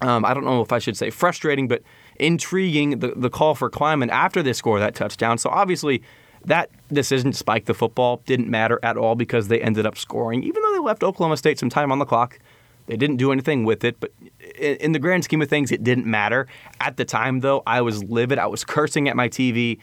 um, 0.01 0.25
I 0.25 0.35
don't 0.35 0.45
know 0.45 0.63
if 0.63 0.73
I 0.73 0.79
should 0.79 0.97
say 0.97 1.11
frustrating, 1.11 1.69
but 1.69 1.83
intriguing, 2.19 2.99
the, 2.99 3.13
the 3.17 3.31
call 3.31 3.55
for 3.55 3.71
Klieman 3.71 4.09
after 4.11 4.43
they 4.43 4.53
score 4.53 4.79
that 4.81 4.95
touchdown. 4.95 5.39
So 5.39 5.51
obviously, 5.51 6.03
that 6.47 6.71
decision 6.93 7.33
to 7.33 7.37
spike 7.37 7.67
the 7.67 7.75
football 7.75 8.23
didn't 8.27 8.49
matter 8.49 8.79
at 8.83 8.97
all 8.97 9.15
because 9.15 9.49
they 9.49 9.61
ended 9.61 9.85
up 9.85 9.99
scoring. 9.99 10.43
Even 10.43 10.63
though 10.63 10.73
they 10.73 10.79
left 10.79 11.03
Oklahoma 11.03 11.37
State 11.37 11.59
some 11.59 11.69
time 11.69 11.93
on 11.93 11.99
the 11.99 12.05
clock, 12.05 12.39
they 12.87 12.97
didn't 12.97 13.17
do 13.17 13.33
anything 13.33 13.65
with 13.65 13.85
it. 13.85 13.99
But 13.99 14.13
in 14.59 14.93
the 14.93 14.99
grand 14.99 15.25
scheme 15.25 15.43
of 15.43 15.49
things, 15.49 15.73
it 15.73 15.83
didn't 15.83 16.07
matter. 16.07 16.47
At 16.81 16.97
the 16.97 17.05
time, 17.05 17.41
though, 17.41 17.63
I 17.67 17.81
was 17.81 18.03
livid. 18.05 18.39
I 18.39 18.47
was 18.47 18.65
cursing 18.65 19.09
at 19.09 19.17
my 19.17 19.29
TV. 19.29 19.79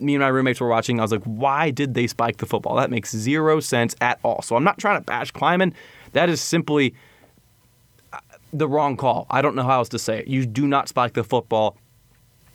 Me 0.00 0.14
and 0.14 0.22
my 0.22 0.28
roommates 0.28 0.60
were 0.60 0.68
watching. 0.68 1.00
I 1.00 1.02
was 1.02 1.12
like, 1.12 1.24
why 1.24 1.70
did 1.70 1.94
they 1.94 2.06
spike 2.06 2.38
the 2.38 2.46
football? 2.46 2.76
That 2.76 2.90
makes 2.90 3.14
zero 3.14 3.60
sense 3.60 3.96
at 4.00 4.18
all. 4.22 4.42
So 4.42 4.54
I'm 4.56 4.64
not 4.64 4.78
trying 4.78 5.00
to 5.00 5.04
bash 5.04 5.32
Klieman. 5.32 5.72
That 6.12 6.28
is 6.28 6.40
simply 6.40 6.94
uh, 8.12 8.18
the 8.52 8.68
wrong 8.68 8.96
call. 8.96 9.26
I 9.30 9.42
don't 9.42 9.56
know 9.56 9.64
how 9.64 9.78
else 9.78 9.88
to 9.90 9.98
say 9.98 10.18
it. 10.18 10.28
You 10.28 10.46
do 10.46 10.66
not 10.66 10.88
spike 10.88 11.14
the 11.14 11.24
football 11.24 11.76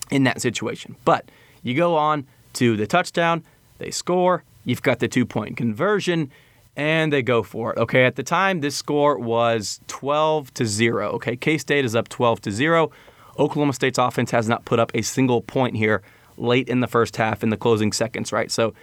in 0.10 0.24
that 0.24 0.42
situation. 0.42 0.96
But 1.04 1.30
you 1.64 1.76
go 1.76 1.96
on 1.96 2.28
to 2.54 2.78
the 2.78 2.88
touchdown. 2.88 3.44
They 3.78 3.92
score. 3.92 4.44
You've 4.66 4.82
got 4.82 5.00
the 5.00 5.08
two 5.08 5.26
point 5.26 5.58
conversion, 5.58 6.32
and 6.76 7.12
they 7.12 7.22
go 7.22 7.44
for 7.44 7.74
it. 7.74 7.78
Okay, 7.78 8.06
at 8.06 8.16
the 8.16 8.24
time, 8.24 8.62
this 8.62 8.76
score 8.76 9.18
was 9.18 9.80
12 9.88 10.54
to 10.56 10.66
0. 10.66 11.10
Okay, 11.14 11.36
K 11.36 11.58
State 11.58 11.86
is 11.86 11.96
up 11.96 12.10
12 12.10 12.42
to 12.42 12.52
0. 12.52 12.92
Oklahoma 13.38 13.74
State's 13.74 13.98
offense 13.98 14.32
has 14.32 14.48
not 14.48 14.66
put 14.66 14.80
up 14.80 14.92
a 14.94 15.02
single 15.02 15.42
point 15.42 15.76
here 15.76 16.02
late 16.38 16.70
in 16.70 16.80
the 16.80 16.88
first 16.88 17.18
half 17.18 17.44
in 17.44 17.50
the 17.50 17.58
closing 17.58 17.92
seconds, 17.92 18.32
right? 18.32 18.52
So, 18.52 18.74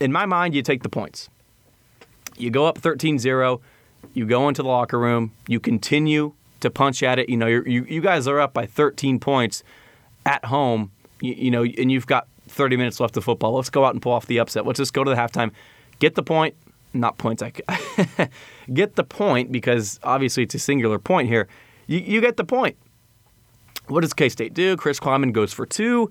in 0.00 0.12
my 0.12 0.26
mind, 0.26 0.54
you 0.54 0.62
take 0.62 0.82
the 0.82 0.88
points. 0.88 1.28
You 2.36 2.50
go 2.50 2.66
up 2.66 2.78
13 2.78 3.18
0. 3.18 3.60
You 4.12 4.26
go 4.26 4.48
into 4.48 4.62
the 4.62 4.68
locker 4.68 4.98
room. 4.98 5.32
You 5.48 5.60
continue 5.60 6.34
to 6.60 6.70
punch 6.70 7.02
at 7.02 7.18
it. 7.18 7.28
You 7.28 7.36
know, 7.36 7.46
you 7.46 7.84
you 7.84 8.00
guys 8.00 8.26
are 8.26 8.40
up 8.40 8.52
by 8.52 8.66
13 8.66 9.20
points 9.20 9.62
at 10.26 10.46
home. 10.46 10.90
You, 11.20 11.34
you 11.34 11.50
know, 11.50 11.64
and 11.64 11.92
you've 11.92 12.06
got 12.06 12.26
30 12.54 12.76
minutes 12.76 13.00
left 13.00 13.16
of 13.16 13.24
football. 13.24 13.52
Let's 13.54 13.70
go 13.70 13.84
out 13.84 13.92
and 13.92 14.02
pull 14.02 14.12
off 14.12 14.26
the 14.26 14.38
upset. 14.38 14.66
Let's 14.66 14.78
just 14.78 14.94
go 14.94 15.04
to 15.04 15.10
the 15.10 15.16
halftime, 15.16 15.50
get 15.98 16.14
the 16.14 16.22
point, 16.22 16.54
not 16.92 17.18
points. 17.18 17.42
I 17.42 17.52
get 18.72 18.94
the 18.94 19.04
point 19.04 19.52
because 19.52 20.00
obviously 20.02 20.44
it's 20.44 20.54
a 20.54 20.58
singular 20.58 20.98
point 20.98 21.28
here. 21.28 21.48
You, 21.86 21.98
you 21.98 22.20
get 22.20 22.36
the 22.36 22.44
point. 22.44 22.76
What 23.88 24.00
does 24.00 24.14
K 24.14 24.28
State 24.28 24.54
do? 24.54 24.76
Chris 24.76 24.98
Klieman 24.98 25.32
goes 25.32 25.52
for 25.52 25.66
two, 25.66 26.10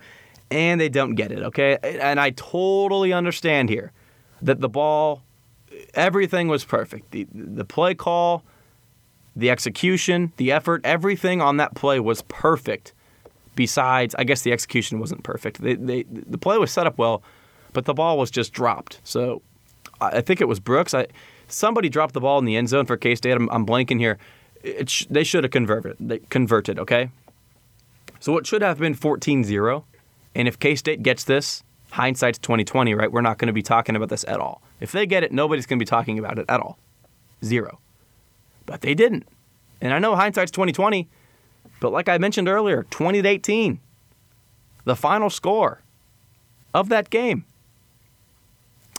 and 0.52 0.80
they 0.80 0.90
don't 0.90 1.16
get 1.16 1.32
it. 1.32 1.40
Okay, 1.40 1.78
and 1.82 2.20
I 2.20 2.30
totally 2.32 3.12
understand 3.12 3.70
here 3.70 3.92
that 4.42 4.60
the 4.60 4.70
ball, 4.70 5.24
everything 5.96 6.48
was 6.48 6.64
perfect. 6.64 7.10
The 7.12 7.26
the 7.34 7.66
play 7.66 7.96
call, 7.96 8.44
the 9.36 9.50
execution, 9.50 10.34
the 10.38 10.52
effort, 10.52 10.82
everything 10.84 11.42
on 11.42 11.58
that 11.58 11.74
play 11.74 12.00
was 12.00 12.22
perfect 12.24 12.94
besides, 13.56 14.16
I 14.18 14.24
guess 14.24 14.42
the 14.42 14.52
execution 14.52 15.00
wasn't 15.00 15.24
perfect. 15.24 15.62
They, 15.62 15.76
they, 15.76 16.04
the 16.04 16.38
play 16.38 16.58
was 16.58 16.72
set 16.72 16.88
up 16.88 16.98
well, 16.98 17.24
but 17.74 17.86
the 17.86 17.94
ball 17.94 18.18
was 18.18 18.32
just 18.32 18.54
dropped. 18.54 19.00
So 19.04 19.42
I 20.02 20.22
think 20.22 20.42
it 20.42 20.48
was 20.48 20.60
Brooks. 20.60 20.94
I, 20.94 21.08
somebody 21.48 21.90
dropped 21.90 22.14
the 22.14 22.22
ball 22.22 22.40
in 22.40 22.46
the 22.46 22.56
end 22.56 22.70
zone 22.70 22.86
for 22.86 22.98
K 22.98 23.16
State. 23.16 23.32
I'm, 23.32 23.50
I'm, 23.50 23.66
blanking 23.66 24.00
here. 24.00 24.18
Sh- 24.88 25.06
they 25.10 25.24
should 25.24 25.44
have 25.44 25.52
converted. 25.52 25.98
They 26.00 26.20
converted. 26.30 26.80
Okay. 26.80 27.10
So 28.20 28.38
it 28.38 28.48
should 28.48 28.62
have 28.62 28.80
been 28.80 28.96
14-0. 28.96 29.84
And 30.36 30.48
if 30.48 30.60
K 30.60 30.76
State 30.76 31.04
gets 31.04 31.24
this, 31.24 31.64
hindsight's 31.92 32.40
2020, 32.40 32.94
right? 32.96 33.12
We're 33.12 33.22
not 33.22 33.38
going 33.38 33.48
to 33.48 33.54
be 33.54 33.62
talking 33.62 33.96
about 33.96 34.10
this 34.10 34.26
at 34.28 34.40
all. 34.40 34.62
If 34.80 34.92
they 34.92 35.06
get 35.06 35.24
it, 35.24 35.32
nobody's 35.32 35.66
going 35.66 35.78
to 35.78 35.84
be 35.84 35.88
talking 35.88 36.18
about 36.18 36.40
it 36.40 36.46
at 36.50 36.60
all. 36.60 36.80
Zero. 37.44 37.80
But 38.66 38.82
they 38.82 38.94
didn't. 38.94 39.28
And 39.82 39.94
I 39.94 40.00
know 40.00 40.16
hindsight's 40.16 40.52
2020. 40.52 41.10
But 41.84 41.92
like 41.92 42.08
I 42.08 42.18
mentioned 42.18 42.48
earlier, 42.48 42.84
20 42.92 43.22
to 43.22 43.28
18, 43.28 43.78
the 44.86 44.96
final 44.96 45.30
score 45.30 45.82
of 46.74 46.88
that 46.88 47.10
game. 47.10 47.44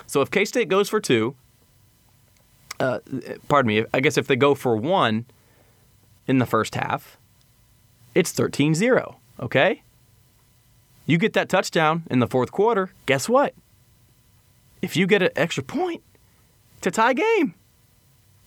So 0.06 0.20
if 0.20 0.30
K 0.30 0.44
State 0.44 0.68
goes 0.68 0.90
for 0.90 1.00
two, 1.00 1.34
uh, 2.78 2.98
pardon 3.48 3.68
me, 3.68 3.86
I 3.94 4.00
guess 4.00 4.18
if 4.18 4.26
they 4.26 4.36
go 4.36 4.54
for 4.54 4.76
one 4.76 5.24
in 6.26 6.40
the 6.40 6.44
first 6.44 6.74
half, 6.74 7.16
it's 8.14 8.32
13 8.32 8.74
0. 8.74 9.16
Okay? 9.40 9.82
You 11.06 11.16
get 11.16 11.32
that 11.32 11.48
touchdown 11.48 12.02
in 12.10 12.18
the 12.18 12.26
fourth 12.26 12.52
quarter, 12.52 12.90
guess 13.06 13.30
what? 13.30 13.54
If 14.82 14.94
you 14.94 15.06
get 15.06 15.22
an 15.22 15.30
extra 15.36 15.62
point, 15.62 16.02
to 16.82 16.90
tie 16.90 17.14
game. 17.14 17.54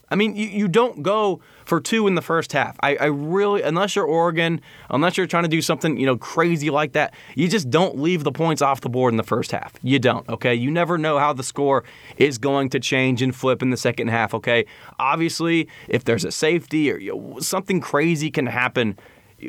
I 0.09 0.15
mean, 0.15 0.35
you, 0.35 0.47
you 0.47 0.67
don't 0.67 1.03
go 1.03 1.41
for 1.65 1.81
two 1.81 2.07
in 2.07 2.15
the 2.15 2.21
first 2.21 2.53
half. 2.53 2.77
I, 2.81 2.95
I 2.95 3.05
really, 3.05 3.61
unless 3.61 3.95
you're 3.95 4.05
Oregon, 4.05 4.61
unless 4.89 5.17
you're 5.17 5.27
trying 5.27 5.43
to 5.43 5.49
do 5.49 5.61
something, 5.61 5.97
you 5.97 6.05
know, 6.05 6.15
crazy 6.17 6.69
like 6.69 6.93
that, 6.93 7.13
you 7.35 7.49
just 7.49 7.69
don't 7.69 7.99
leave 7.99 8.23
the 8.23 8.31
points 8.31 8.61
off 8.61 8.81
the 8.81 8.89
board 8.89 9.13
in 9.13 9.17
the 9.17 9.23
first 9.23 9.51
half. 9.51 9.73
You 9.81 9.99
don't, 9.99 10.27
okay? 10.29 10.55
You 10.55 10.71
never 10.71 10.97
know 10.97 11.19
how 11.19 11.33
the 11.33 11.43
score 11.43 11.83
is 12.17 12.37
going 12.37 12.69
to 12.69 12.79
change 12.79 13.21
and 13.21 13.35
flip 13.35 13.61
in 13.61 13.69
the 13.69 13.77
second 13.77 14.07
half, 14.07 14.33
okay? 14.33 14.65
Obviously, 14.97 15.67
if 15.89 16.05
there's 16.05 16.23
a 16.23 16.31
safety 16.31 16.91
or 16.91 16.97
you 16.97 17.37
something 17.39 17.81
crazy 17.81 18.31
can 18.31 18.45
happen 18.45 18.97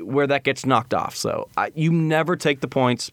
where 0.03 0.27
that 0.27 0.43
gets 0.43 0.67
knocked 0.67 0.93
off. 0.93 1.15
So 1.15 1.49
I, 1.57 1.71
you 1.75 1.93
never 1.93 2.37
take 2.37 2.61
the 2.61 2.69
points, 2.69 3.11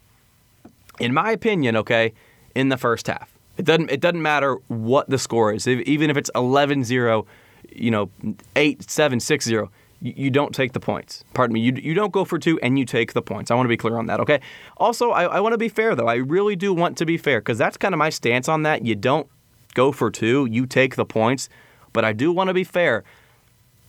in 1.00 1.14
my 1.14 1.32
opinion, 1.32 1.78
okay, 1.78 2.14
in 2.56 2.70
the 2.70 2.78
first 2.78 3.08
half. 3.08 3.35
It 3.58 3.66
doesn't 3.66 3.90
it 3.90 4.02
doesn't 4.02 4.22
matter 4.22 4.58
what 4.68 5.10
the 5.10 5.18
score 5.18 5.54
is. 5.54 5.68
If, 5.68 5.80
even 5.82 6.10
if 6.10 6.18
it's 6.18 6.30
11-0, 6.36 7.26
you 7.72 7.92
know, 7.92 8.10
8-7, 8.56 8.78
6-0, 8.86 9.70
you, 10.02 10.14
you, 10.16 10.30
don't 10.30 10.54
take 10.54 10.74
the 10.74 10.80
points. 10.80 11.24
Pardon 11.34 11.54
me. 11.54 11.62
You, 11.62 11.74
you 11.74 11.94
don't 11.94 12.12
go 12.12 12.26
for 12.26 12.38
two 12.38 12.60
and 12.60 12.78
you 12.78 12.86
take 12.86 13.14
the 13.14 13.22
points. 13.22 13.50
I 13.50 13.56
want 13.56 13.66
to 13.66 13.70
be 13.70 13.78
clear 13.78 13.98
on 13.98 14.08
that, 14.08 14.20
okay? 14.20 14.42
Also, 14.78 15.12
I, 15.12 15.24
I 15.24 15.40
want 15.40 15.54
to 15.54 15.58
be 15.58 15.70
fair, 15.70 15.96
though. 15.96 16.08
I 16.08 16.16
really 16.16 16.56
do 16.56 16.74
want 16.74 16.98
to 16.98 17.06
be 17.06 17.18
fair 17.18 17.40
because 17.40 17.58
that's 17.58 17.78
kind 17.78 17.94
of 17.94 18.00
my 18.00 18.10
stance 18.10 18.50
on 18.50 18.64
that. 18.64 18.86
You 18.86 18.96
don't 18.96 19.28
go 19.74 19.92
for 19.92 20.12
two, 20.12 20.48
you 20.50 20.66
take 20.66 20.96
the 20.96 21.06
points. 21.06 21.50
But 21.94 22.04
I 22.04 22.12
do 22.12 22.32
want 22.32 22.50
to 22.50 22.54
be 22.54 22.66
fair 22.66 23.06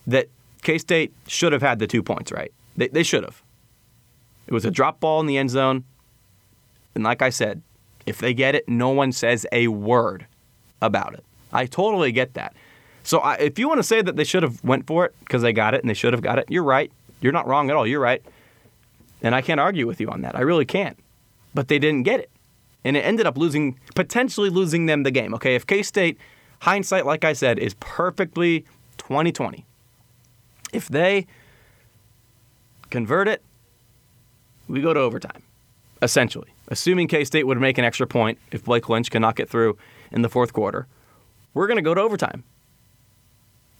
that 0.06 0.28
K 0.62 0.78
State 0.78 1.12
should 1.26 1.52
have 1.52 1.62
had 1.62 1.80
the 1.80 1.88
two 1.88 2.02
points, 2.02 2.30
right? 2.30 2.52
They, 2.76 2.88
they 2.88 3.02
should 3.02 3.24
have. 3.24 3.42
It 4.46 4.54
was 4.54 4.64
a 4.64 4.70
drop 4.70 5.00
ball 5.00 5.18
in 5.20 5.26
the 5.26 5.36
end 5.36 5.50
zone. 5.50 5.84
And 6.94 7.02
like 7.02 7.20
I 7.20 7.30
said, 7.30 7.62
if 8.06 8.18
they 8.18 8.32
get 8.32 8.54
it, 8.54 8.68
no 8.68 8.90
one 8.90 9.12
says 9.12 9.46
a 9.52 9.68
word 9.68 10.26
about 10.80 11.14
it. 11.14 11.24
I 11.52 11.66
totally 11.66 12.12
get 12.12 12.34
that. 12.34 12.54
So 13.02 13.18
I, 13.18 13.34
if 13.34 13.58
you 13.58 13.68
want 13.68 13.78
to 13.78 13.84
say 13.84 14.02
that 14.02 14.16
they 14.16 14.24
should 14.24 14.42
have 14.42 14.62
went 14.64 14.86
for 14.86 15.04
it 15.04 15.14
because 15.20 15.42
they 15.42 15.52
got 15.52 15.74
it 15.74 15.80
and 15.82 15.90
they 15.90 15.94
should 15.94 16.12
have 16.12 16.22
got 16.22 16.38
it, 16.38 16.46
you're 16.48 16.64
right. 16.64 16.90
You're 17.20 17.32
not 17.32 17.46
wrong 17.46 17.70
at 17.70 17.76
all. 17.76 17.86
You're 17.86 18.00
right. 18.00 18.22
And 19.22 19.34
I 19.34 19.40
can't 19.40 19.60
argue 19.60 19.86
with 19.86 20.00
you 20.00 20.08
on 20.08 20.22
that. 20.22 20.36
I 20.36 20.40
really 20.40 20.64
can't. 20.64 20.98
But 21.54 21.68
they 21.68 21.78
didn't 21.78 22.02
get 22.02 22.20
it. 22.20 22.30
And 22.84 22.96
it 22.96 23.00
ended 23.00 23.26
up 23.26 23.36
losing, 23.36 23.78
potentially 23.94 24.50
losing 24.50 24.86
them 24.86 25.02
the 25.02 25.10
game. 25.10 25.34
Okay, 25.34 25.54
if 25.54 25.66
K 25.66 25.82
State, 25.82 26.18
hindsight, 26.60 27.06
like 27.06 27.24
I 27.24 27.32
said, 27.32 27.58
is 27.58 27.74
perfectly 27.80 28.64
2020, 28.98 29.64
if 30.72 30.88
they 30.88 31.26
convert 32.90 33.28
it, 33.28 33.42
we 34.68 34.80
go 34.80 34.92
to 34.92 35.00
overtime, 35.00 35.42
essentially 36.02 36.48
assuming 36.68 37.08
K 37.08 37.24
State 37.24 37.46
would 37.46 37.60
make 37.60 37.78
an 37.78 37.84
extra 37.84 38.06
point 38.06 38.38
if 38.50 38.64
Blake 38.64 38.88
Lynch 38.88 39.10
can 39.10 39.22
knock 39.22 39.40
it 39.40 39.48
through 39.48 39.76
in 40.10 40.22
the 40.22 40.28
fourth 40.28 40.52
quarter, 40.52 40.86
we're 41.54 41.66
going 41.66 41.78
to 41.78 41.82
go 41.82 41.94
to 41.94 42.00
overtime. 42.00 42.44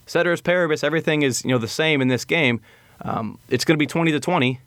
Ceteris 0.07 0.41
paribus, 0.41 0.85
everything 0.85 1.23
is 1.23 1.45
you 1.45 1.51
know 1.51 1.59
the 1.59 1.69
same 1.69 2.01
in 2.01 2.09
this 2.09 2.25
game. 2.25 2.61
Um, 3.03 3.39
it's 3.51 3.65
going 3.65 3.75
to 3.75 3.79
be 3.79 3.87
20 3.87 4.13
to 4.13 4.21
20, 4.21 4.61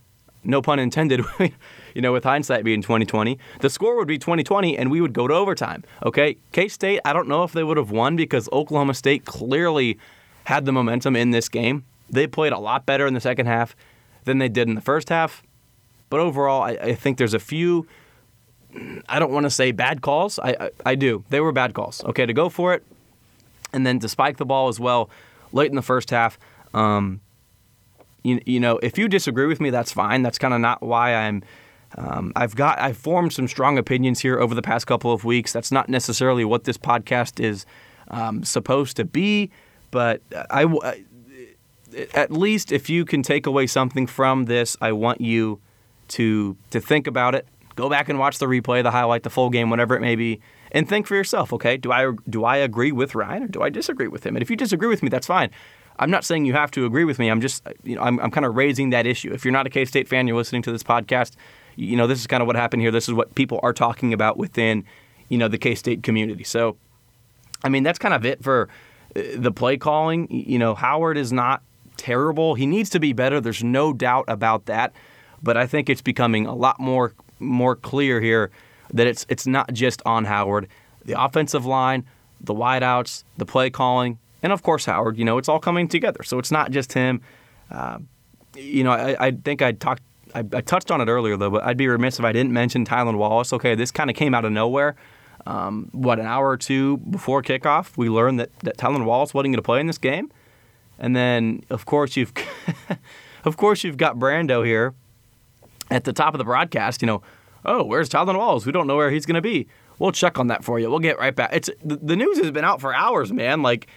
no 0.44 0.62
pun 0.62 0.80
intended. 0.80 1.22
you 1.96 2.02
know, 2.02 2.14
with 2.14 2.24
hindsight 2.24 2.64
being 2.64 2.82
2020, 2.82 3.40
the 3.62 3.70
score 3.70 3.98
would 3.98 4.08
be 4.08 4.20
2020, 4.20 4.78
and 4.78 4.92
we 4.92 5.02
would 5.02 5.14
go 5.14 5.28
to 5.28 5.34
overtime. 5.34 5.84
Okay, 6.06 6.38
K 6.52 6.68
State. 6.68 7.00
I 7.06 7.14
don't 7.14 7.28
know 7.28 7.44
if 7.44 7.54
they 7.54 7.64
would 7.64 7.78
have 7.78 7.92
won 7.92 8.16
because 8.16 8.50
Oklahoma 8.52 8.94
State 8.94 9.26
clearly 9.26 9.98
had 10.46 10.66
the 10.66 10.72
momentum 10.72 11.16
in 11.16 11.32
this 11.32 11.50
game. 11.50 11.86
They 12.10 12.28
played 12.28 12.54
a 12.54 12.60
lot 12.60 12.86
better 12.86 13.06
in 13.06 13.14
the 13.14 13.22
second 13.22 13.46
half 13.46 13.76
than 14.26 14.40
they 14.40 14.50
did 14.50 14.68
in 14.68 14.76
the 14.76 14.82
first 14.82 15.10
half. 15.10 15.44
But 16.10 16.20
overall, 16.20 16.64
I, 16.64 16.72
I 16.72 16.96
think 16.96 17.18
there's 17.18 17.34
a 17.34 17.40
few 17.40 17.88
I 19.08 19.20
don't 19.20 19.32
want 19.32 19.46
to 19.46 19.50
say 19.50 19.72
bad 19.72 20.02
calls. 20.02 20.40
I, 20.40 20.56
I, 20.60 20.70
I 20.86 20.96
do. 20.96 21.24
They 21.30 21.40
were 21.40 21.52
bad 21.52 21.74
calls. 21.74 22.04
Okay, 22.04 22.26
to 22.26 22.34
go 22.34 22.50
for 22.50 22.74
it, 22.74 22.84
and 23.74 23.86
then 23.86 24.00
to 24.00 24.10
spike 24.10 24.38
the 24.38 24.46
ball 24.46 24.68
as 24.68 24.80
well 24.80 25.10
late 25.52 25.70
in 25.70 25.76
the 25.76 25.82
first 25.82 26.12
half. 26.12 26.38
Um, 26.74 27.22
you, 28.24 28.40
you 28.46 28.60
know, 28.60 28.78
if 28.84 28.98
you 28.98 29.08
disagree 29.08 29.48
with 29.48 29.60
me, 29.60 29.70
that's 29.70 29.92
fine. 29.92 30.22
That's 30.22 30.38
kind 30.38 30.54
of 30.54 30.60
not 30.60 30.84
why 30.84 31.16
I'm. 31.16 31.44
Um, 31.98 32.32
I've 32.36 32.56
got 32.56 32.80
I've 32.80 32.98
formed 32.98 33.34
some 33.34 33.48
strong 33.48 33.80
opinions 33.80 34.20
here 34.20 34.40
over 34.40 34.54
the 34.54 34.62
past 34.62 34.86
couple 34.86 35.12
of 35.12 35.26
weeks. 35.26 35.52
That's 35.52 35.72
not 35.72 35.90
necessarily 35.90 36.46
what 36.46 36.66
this 36.66 36.78
podcast 36.78 37.44
is 37.44 37.66
um, 38.10 38.44
supposed 38.44 38.96
to 38.98 39.06
be, 39.06 39.50
but 39.90 40.22
I, 40.52 40.66
I 40.66 41.04
at 42.14 42.32
least 42.32 42.72
if 42.72 42.88
you 42.92 43.06
can 43.06 43.24
take 43.24 43.48
away 43.48 43.66
something 43.66 44.06
from 44.06 44.46
this, 44.46 44.78
I 44.80 44.92
want 44.92 45.22
you 45.22 45.60
to 46.10 46.58
to 46.72 46.80
think 46.80 47.08
about 47.08 47.36
it. 47.36 47.48
Go 47.76 47.90
back 47.90 48.10
and 48.10 48.20
watch 48.20 48.40
the 48.40 48.46
replay, 48.46 48.84
the 48.84 48.92
highlight, 48.92 49.24
the 49.24 49.30
full 49.30 49.50
game, 49.50 49.70
whatever 49.70 49.96
it 49.96 50.02
may 50.02 50.16
be, 50.16 50.42
and 50.72 50.88
think 50.88 51.08
for 51.08 51.16
yourself. 51.16 51.54
Okay, 51.54 51.78
do 51.78 51.92
I 51.92 52.12
do 52.30 52.44
I 52.44 52.58
agree 52.58 52.92
with 52.92 53.16
Ryan 53.16 53.44
or 53.44 53.48
do 53.48 53.62
I 53.62 53.70
disagree 53.70 54.08
with 54.08 54.26
him? 54.26 54.36
And 54.36 54.44
if 54.44 54.50
you 54.50 54.56
disagree 54.56 54.90
with 54.90 55.02
me, 55.02 55.10
that's 55.10 55.28
fine. 55.28 55.50
I'm 55.98 56.10
not 56.10 56.24
saying 56.24 56.46
you 56.46 56.54
have 56.54 56.72
to 56.72 56.86
agree 56.86 57.04
with 57.04 57.20
me. 57.20 57.30
I'm 57.30 57.42
just 57.42 57.68
you 57.84 57.96
know 57.96 58.02
I'm, 58.02 58.20
I'm 58.20 58.32
kind 58.32 58.46
of 58.46 58.56
raising 58.56 58.90
that 58.92 59.06
issue. 59.06 59.32
If 59.32 59.46
you're 59.46 59.52
not 59.52 59.68
a 59.68 59.70
K 59.70 59.86
State 59.86 60.08
fan, 60.08 60.28
you're 60.28 60.38
listening 60.38 60.62
to 60.64 60.72
this 60.72 60.84
podcast. 60.84 61.36
You 61.76 61.96
know 61.96 62.08
this 62.08 62.20
is 62.20 62.28
kind 62.28 62.42
of 62.42 62.48
what 62.48 62.56
happened 62.56 62.82
here. 62.82 62.92
This 62.92 63.08
is 63.08 63.14
what 63.14 63.36
people 63.36 63.60
are 63.64 63.74
talking 63.74 64.14
about 64.14 64.38
within 64.38 64.86
you 65.28 65.38
know 65.38 65.48
the 65.48 65.58
K 65.58 65.76
State 65.76 66.04
community. 66.04 66.44
So, 66.44 66.78
I 67.64 67.70
mean 67.70 67.84
that's 67.84 68.00
kind 68.00 68.14
of 68.14 68.26
it 68.26 68.44
for 68.44 68.70
uh, 69.16 69.22
the 69.36 69.52
play 69.52 69.78
calling. 69.78 70.28
You 70.30 70.60
know 70.60 70.74
Howard 70.74 71.18
is 71.18 71.32
not 71.32 71.62
terrible. 71.98 72.56
He 72.56 72.66
needs 72.66 72.90
to 72.92 73.00
be 73.00 73.14
better. 73.14 73.40
There's 73.40 73.64
no 73.64 73.94
doubt 73.94 74.26
about 74.28 74.66
that. 74.66 74.94
But 75.42 75.58
I 75.58 75.66
think 75.68 75.90
it's 75.90 76.02
becoming 76.02 76.46
a 76.46 76.54
lot 76.54 76.80
more 76.80 77.14
more 77.40 77.76
clear 77.76 78.22
here 78.22 78.52
that 78.94 79.08
it's 79.08 79.26
it's 79.30 79.48
not 79.48 79.74
just 79.74 80.02
on 80.06 80.26
Howard. 80.26 80.68
The 81.06 81.22
offensive 81.22 81.66
line, 81.66 82.06
the 82.42 82.54
wideouts, 82.54 83.24
the 83.38 83.46
play 83.46 83.70
calling, 83.70 84.20
and 84.44 84.52
of 84.52 84.64
course 84.64 84.86
Howard. 84.86 85.18
You 85.18 85.26
know, 85.26 85.38
it's 85.38 85.50
all 85.50 85.60
coming 85.60 85.88
together. 85.88 86.24
So 86.24 86.40
it's 86.40 86.52
not 86.52 86.72
just 86.72 86.94
him. 86.94 87.22
Uh, 87.72 88.00
you 88.56 88.84
know, 88.84 88.92
I, 88.92 89.28
I 89.28 89.32
think 89.32 89.62
I 89.62 89.72
talked. 89.72 90.04
I, 90.36 90.40
I, 90.40 90.62
touched 90.62 90.92
on 90.92 91.02
it 91.02 91.08
earlier 91.08 91.38
though, 91.38 91.50
but 91.50 91.64
I'd 91.64 91.78
be 91.78 91.88
remiss 91.88 92.20
if 92.20 92.26
I 92.26 92.32
didn't 92.32 92.54
mention 92.54 92.86
Tylan 92.86 93.18
Wallace. 93.18 93.52
Okay, 93.54 93.74
this 93.74 93.90
kind 93.90 94.10
of 94.10 94.16
came 94.16 94.36
out 94.36 94.46
of 94.46 94.52
nowhere. 94.52 94.96
Um, 95.48 95.90
what 95.92 96.20
an 96.20 96.28
hour 96.28 96.50
or 96.50 96.58
two 96.58 96.98
before 96.98 97.42
kickoff, 97.42 97.98
we 97.98 98.10
learned 98.10 98.40
that 98.40 98.52
that 98.60 98.78
Tylan 98.78 99.06
Wallace 99.06 99.34
wasn't 99.34 99.54
going 99.54 99.58
to 99.58 99.64
play 99.64 99.80
in 99.80 99.88
this 99.88 99.98
game. 99.98 100.32
And 101.00 101.16
then, 101.16 101.64
of 101.70 101.86
course, 101.86 102.18
you've 102.18 102.34
of 103.46 103.58
course 103.58 103.84
you've 103.84 103.98
got 103.98 104.18
Brando 104.18 104.66
here 104.66 104.94
at 105.90 106.04
the 106.04 106.14
top 106.14 106.34
of 106.34 106.38
the 106.38 106.44
broadcast. 106.44 107.02
You 107.02 107.08
know, 107.08 107.22
oh, 107.66 107.84
where's 107.84 108.10
Tylan 108.10 108.38
Wallace? 108.38 108.66
We 108.66 108.72
don't 108.72 108.88
know 108.88 108.96
where 108.96 109.12
he's 109.12 109.26
going 109.26 109.36
to 109.36 109.42
be. 109.42 109.68
We'll 109.98 110.12
check 110.12 110.40
on 110.40 110.48
that 110.48 110.64
for 110.64 110.80
you. 110.80 110.90
We'll 110.90 111.00
get 111.00 111.20
right 111.20 111.36
back. 111.36 111.50
It's 111.52 111.70
the, 111.84 112.16
news 112.16 112.38
has 112.38 112.52
been 112.52 112.64
out 112.64 112.80
for 112.80 112.94
hours, 112.94 113.34
man. 113.34 113.62
Like, 113.62 113.88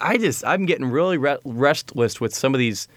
I 0.00 0.16
just 0.16 0.44
I'm 0.46 0.64
getting 0.64 0.86
really 0.86 1.18
re- 1.18 1.38
restless 1.44 2.20
with 2.20 2.34
some 2.34 2.54
of 2.54 2.58
these 2.58 2.88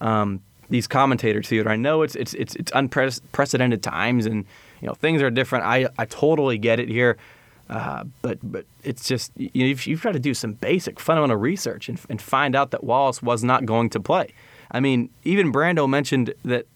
um, 0.00 0.40
these 0.70 0.86
commentators 0.86 1.48
here. 1.48 1.68
I 1.68 1.76
know 1.76 2.02
it's 2.02 2.14
it's 2.14 2.34
it's 2.34 2.54
it's 2.56 2.70
unprecedented 2.74 3.82
times, 3.82 4.26
and 4.26 4.44
you 4.80 4.86
know 4.86 4.94
things 4.94 5.20
are 5.22 5.30
different. 5.30 5.64
I 5.64 5.88
I 5.98 6.04
totally 6.04 6.58
get 6.58 6.78
it 6.78 6.88
here. 6.88 7.16
Uh, 7.68 8.04
but 8.22 8.38
but 8.42 8.64
it's 8.84 9.08
just 9.08 9.32
you 9.36 9.50
know, 9.54 9.66
you've, 9.66 9.86
you've 9.86 10.02
got 10.02 10.12
to 10.12 10.20
do 10.20 10.34
some 10.34 10.52
basic 10.52 11.00
fundamental 11.00 11.36
research 11.36 11.88
and, 11.88 12.00
and 12.08 12.22
find 12.22 12.54
out 12.54 12.70
that 12.70 12.84
Wallace 12.84 13.20
was 13.20 13.42
not 13.42 13.66
going 13.66 13.90
to 13.90 13.98
play. 13.98 14.32
I 14.70 14.78
mean, 14.78 15.10
even 15.24 15.52
Brando 15.52 15.88
mentioned 15.88 16.32
that 16.44 16.66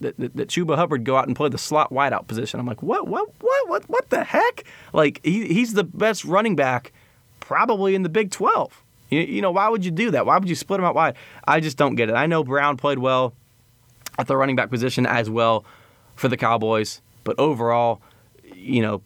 that, 0.00 0.16
that, 0.18 0.48
Chuba 0.48 0.76
Hubbard 0.76 1.04
go 1.04 1.16
out 1.16 1.26
and 1.26 1.36
play 1.36 1.48
the 1.48 1.58
slot 1.58 1.90
wideout 1.90 2.26
position. 2.26 2.60
I'm 2.60 2.66
like, 2.66 2.82
what 2.82 3.08
what 3.08 3.28
what 3.40 3.68
what 3.68 3.88
what 3.88 4.10
the 4.10 4.24
heck? 4.24 4.64
Like 4.92 5.20
he, 5.24 5.46
he's 5.48 5.74
the 5.74 5.84
best 5.84 6.24
running 6.24 6.56
back 6.56 6.92
probably 7.40 7.94
in 7.94 8.02
the 8.02 8.08
Big 8.08 8.30
12. 8.30 8.82
You, 9.10 9.20
you 9.20 9.42
know, 9.42 9.50
why 9.50 9.68
would 9.68 9.84
you 9.84 9.90
do 9.90 10.10
that? 10.10 10.26
Why 10.26 10.38
would 10.38 10.48
you 10.48 10.54
split 10.54 10.80
him 10.80 10.86
out 10.86 10.94
wide? 10.94 11.16
I 11.46 11.60
just 11.60 11.76
don't 11.76 11.94
get 11.94 12.08
it. 12.08 12.14
I 12.14 12.26
know 12.26 12.44
Brown 12.44 12.76
played 12.76 12.98
well 12.98 13.34
at 14.18 14.26
the 14.26 14.36
running 14.36 14.56
back 14.56 14.70
position 14.70 15.06
as 15.06 15.30
well 15.30 15.64
for 16.14 16.28
the 16.28 16.36
Cowboys, 16.36 17.00
but 17.24 17.38
overall, 17.38 18.02
you 18.54 18.82
know, 18.82 19.02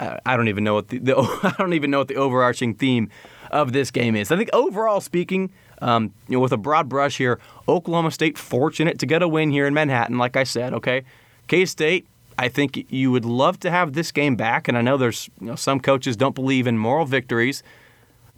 I 0.00 0.36
don't 0.36 0.48
even 0.48 0.64
know 0.64 0.74
what 0.74 0.88
the, 0.88 0.98
the 0.98 1.16
I 1.42 1.54
don't 1.58 1.74
even 1.74 1.90
know 1.90 1.98
what 1.98 2.08
the 2.08 2.16
overarching 2.16 2.74
theme 2.74 3.10
of 3.50 3.72
this 3.72 3.90
game 3.90 4.16
is. 4.16 4.30
I 4.30 4.36
think 4.36 4.50
overall 4.52 5.00
speaking, 5.00 5.52
um, 5.80 6.12
you 6.28 6.36
know, 6.36 6.40
with 6.40 6.52
a 6.52 6.56
broad 6.56 6.88
brush 6.88 7.18
here, 7.18 7.40
Oklahoma 7.68 8.10
State 8.10 8.36
fortunate 8.36 8.98
to 8.98 9.06
get 9.06 9.22
a 9.22 9.28
win 9.28 9.50
here 9.50 9.66
in 9.66 9.74
Manhattan. 9.74 10.18
Like 10.18 10.36
I 10.36 10.44
said, 10.44 10.74
okay, 10.74 11.04
K 11.48 11.64
State. 11.64 12.06
I 12.38 12.48
think 12.48 12.86
you 12.90 13.10
would 13.12 13.26
love 13.26 13.60
to 13.60 13.70
have 13.70 13.92
this 13.92 14.10
game 14.10 14.34
back, 14.34 14.66
and 14.66 14.78
I 14.78 14.80
know 14.80 14.96
there's 14.96 15.28
you 15.40 15.48
know 15.48 15.56
some 15.56 15.78
coaches 15.78 16.16
don't 16.16 16.34
believe 16.34 16.66
in 16.66 16.78
moral 16.78 17.04
victories, 17.04 17.62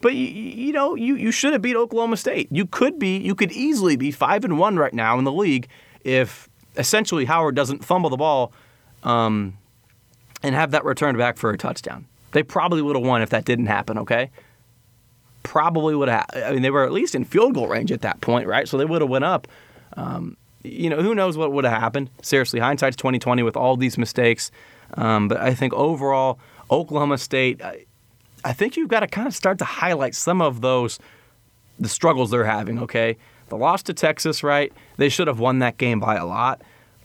but 0.01 0.15
you, 0.15 0.27
you 0.27 0.73
know 0.73 0.97
you 0.97 1.15
you 1.15 1.31
should 1.31 1.53
have 1.53 1.63
beat 1.63 1.77
Oklahoma 1.77 2.17
State. 2.17 2.49
You 2.51 2.67
could 2.67 2.99
be 2.99 3.19
you 3.19 3.37
could 3.37 3.53
easily 3.53 3.97
be 3.97 4.11
five 4.11 4.45
and 4.45 4.59
one 4.59 4.77
right 4.77 4.93
now 4.93 5.19
in 5.19 5.25
the 5.25 5.33
league 5.33 5.69
if 6.05 6.49
essentially 6.77 7.27
Howard 7.27 7.55
doesn't 7.55 7.85
fumble 7.85 8.11
the 8.11 8.17
ball. 8.17 8.53
Um, 9.05 9.59
and 10.43 10.55
have 10.55 10.73
that 10.73 10.85
returned 10.85 11.19
back 11.19 11.37
for 11.37 11.51
a 11.51 11.59
touchdown. 11.59 12.07
They 12.33 12.43
probably 12.43 12.83
would 12.83 12.97
have 12.97 13.05
won 13.05 13.23
if 13.23 13.31
that 13.31 13.45
didn't 13.45 13.67
happen, 13.67 13.99
okay? 13.99 14.31
Probably 15.43 15.95
would 15.95 16.09
have. 16.09 16.27
I 16.35 16.53
mean, 16.53 16.63
they 16.63 16.71
were 16.71 16.85
at 16.85 16.93
least 16.93 17.15
in 17.15 17.25
field 17.25 17.55
goal 17.55 17.69
range 17.69 17.93
at 17.93 18.03
that 18.03 18.21
point, 18.21 18.47
right? 18.47 18.69
So 18.69 18.77
they 18.77 18.85
would 18.85 19.01
have 19.01 19.11
went 19.11 19.25
up. 19.25 19.49
Um, 19.97 20.37
you 20.63 20.89
know, 20.89 21.03
who 21.03 21.15
knows 21.15 21.37
what 21.37 21.53
would 21.53 21.65
have 21.65 21.81
happened? 21.81 22.11
Seriously, 22.23 22.61
hindsight's 22.61 22.97
2020 22.97 23.43
with 23.43 23.57
all 23.57 23.77
these 23.77 23.99
mistakes. 23.99 24.51
Um, 24.95 25.29
but 25.29 25.39
I 25.39 25.55
think 25.55 25.73
overall, 25.75 26.39
Oklahoma 26.71 27.19
State, 27.19 27.63
I, 27.63 27.85
I 28.45 28.53
think 28.53 28.77
you've 28.77 28.89
got 28.89 29.01
to 29.01 29.07
kind 29.07 29.27
of 29.27 29.35
start 29.35 29.59
to 29.59 29.65
highlight 29.65 30.15
some 30.15 30.41
of 30.41 30.61
those, 30.61 30.99
the 31.79 31.89
struggles 31.89 32.31
they're 32.31 32.45
having, 32.45 32.79
okay? 32.81 33.17
The 33.49 33.57
loss 33.57 33.83
to 33.85 33.95
Texas, 33.95 34.43
right? 34.43 34.73
They 34.97 35.09
should 35.09 35.27
have 35.27 35.41
won 35.41 35.59
that 35.59 35.79
game 35.79 35.99
by 35.99 36.17
a 36.17 36.25
lot 36.25 36.63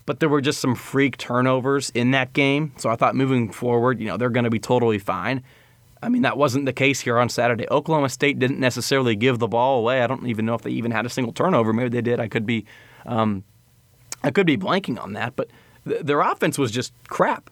but 0.07 0.21
there 0.21 0.29
were 0.29 0.41
just 0.41 0.59
some 0.61 0.73
freak 0.73 1.17
turnovers 1.17 1.91
in 1.91 2.11
that 2.11 2.33
game. 2.33 2.71
So 2.77 2.89
I 2.89 2.95
thought 2.95 3.13
moving 3.13 3.51
forward, 3.51 3.99
you 3.99 4.07
know, 4.07 4.17
they're 4.17 4.29
going 4.29 4.45
to 4.45 4.49
be 4.49 4.57
totally 4.57 4.97
fine. 4.97 5.43
I 6.01 6.09
mean, 6.09 6.21
that 6.21 6.37
wasn't 6.37 6.65
the 6.65 6.73
case 6.73 6.99
here 6.99 7.17
on 7.17 7.29
Saturday. 7.29 7.67
Oklahoma 7.69 8.09
State 8.09 8.39
didn't 8.39 8.59
necessarily 8.59 9.15
give 9.15 9.39
the 9.39 9.47
ball 9.47 9.79
away. 9.79 10.01
I 10.01 10.07
don't 10.07 10.27
even 10.27 10.45
know 10.45 10.53
if 10.53 10.61
they 10.61 10.71
even 10.71 10.91
had 10.91 11.05
a 11.05 11.09
single 11.09 11.33
turnover. 11.33 11.73
Maybe 11.73 11.89
they 11.89 12.01
did. 12.01 12.19
I 12.19 12.27
could 12.27 12.45
be, 12.45 12.65
um, 13.05 13.43
I 14.23 14.31
could 14.31 14.45
be 14.45 14.57
blanking 14.57 15.01
on 15.01 15.13
that. 15.13 15.35
But 15.35 15.49
th- 15.87 16.01
their 16.01 16.21
offense 16.21 16.57
was 16.57 16.71
just 16.71 16.93
crap. 17.07 17.49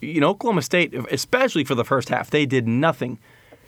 You 0.00 0.20
know, 0.20 0.30
Oklahoma 0.30 0.62
State, 0.62 0.94
especially 1.10 1.64
for 1.64 1.74
the 1.74 1.84
first 1.84 2.08
half, 2.08 2.30
they 2.30 2.46
did 2.46 2.66
nothing 2.66 3.18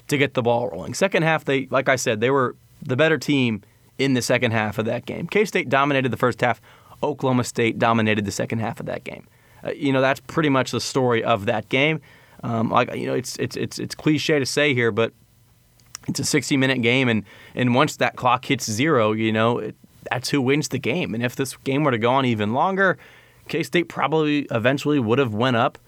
to 0.09 0.19
get 0.19 0.35
the 0.35 0.43
ball 0.43 0.69
rolling. 0.69 0.95
Second 0.95 1.23
half, 1.23 1.45
they, 1.45 1.67
like 1.71 1.89
I 1.89 1.97
said, 1.97 2.21
they 2.21 2.31
were 2.31 2.57
the 2.83 2.97
better 2.97 3.19
team 3.19 3.63
in 3.99 4.15
the 4.15 4.23
second 4.23 4.51
half 4.51 4.79
of 4.79 4.87
that 4.87 5.07
game. 5.07 5.27
K 5.27 5.45
State 5.45 5.69
dominated 5.69 6.11
the 6.11 6.17
first 6.17 6.41
half. 6.41 6.61
Oklahoma 7.03 7.45
State 7.45 7.79
dominated 7.79 8.25
the 8.25 8.33
second 8.33 8.59
half 8.59 8.81
of 8.81 8.87
that 8.87 9.05
game. 9.05 9.27
Uh, 9.63 9.71
you 9.73 9.93
know, 9.93 10.01
that's 10.01 10.21
pretty 10.21 10.49
much 10.49 10.71
the 10.71 10.81
story 10.81 11.23
of 11.23 11.47
that 11.47 11.69
game. 11.69 12.01
Um, 12.45 12.69
like 12.69 12.95
you 12.95 13.07
know, 13.07 13.15
it's 13.15 13.37
it's 13.39 13.57
it's 13.57 13.79
it's 13.79 13.95
cliche 13.95 14.39
to 14.39 14.45
say 14.45 14.75
here, 14.75 14.93
but 14.93 15.13
it's 16.07 16.21
a 16.21 16.25
60 16.25 16.59
minute 16.59 16.83
game, 16.83 17.09
and 17.09 17.25
and 17.55 17.75
once 17.75 17.97
that 17.97 18.17
clock 18.17 18.45
hits 18.45 18.71
zero, 18.71 19.13
you 19.13 19.33
know, 19.33 19.59
it, 19.59 19.75
that's 20.11 20.29
who 20.29 20.43
wins 20.43 20.69
the 20.69 20.79
game. 20.79 21.15
And 21.15 21.25
if 21.25 21.35
this 21.35 21.57
game 21.57 21.85
were 21.85 21.91
to 21.91 21.99
go 21.99 22.11
on 22.11 22.27
even 22.27 22.53
longer, 22.53 22.99
K 23.49 23.63
State 23.63 23.89
probably 23.89 24.47
eventually 24.51 24.99
would 24.99 25.19
have 25.19 25.33
went 25.33 25.57
up 25.57 25.79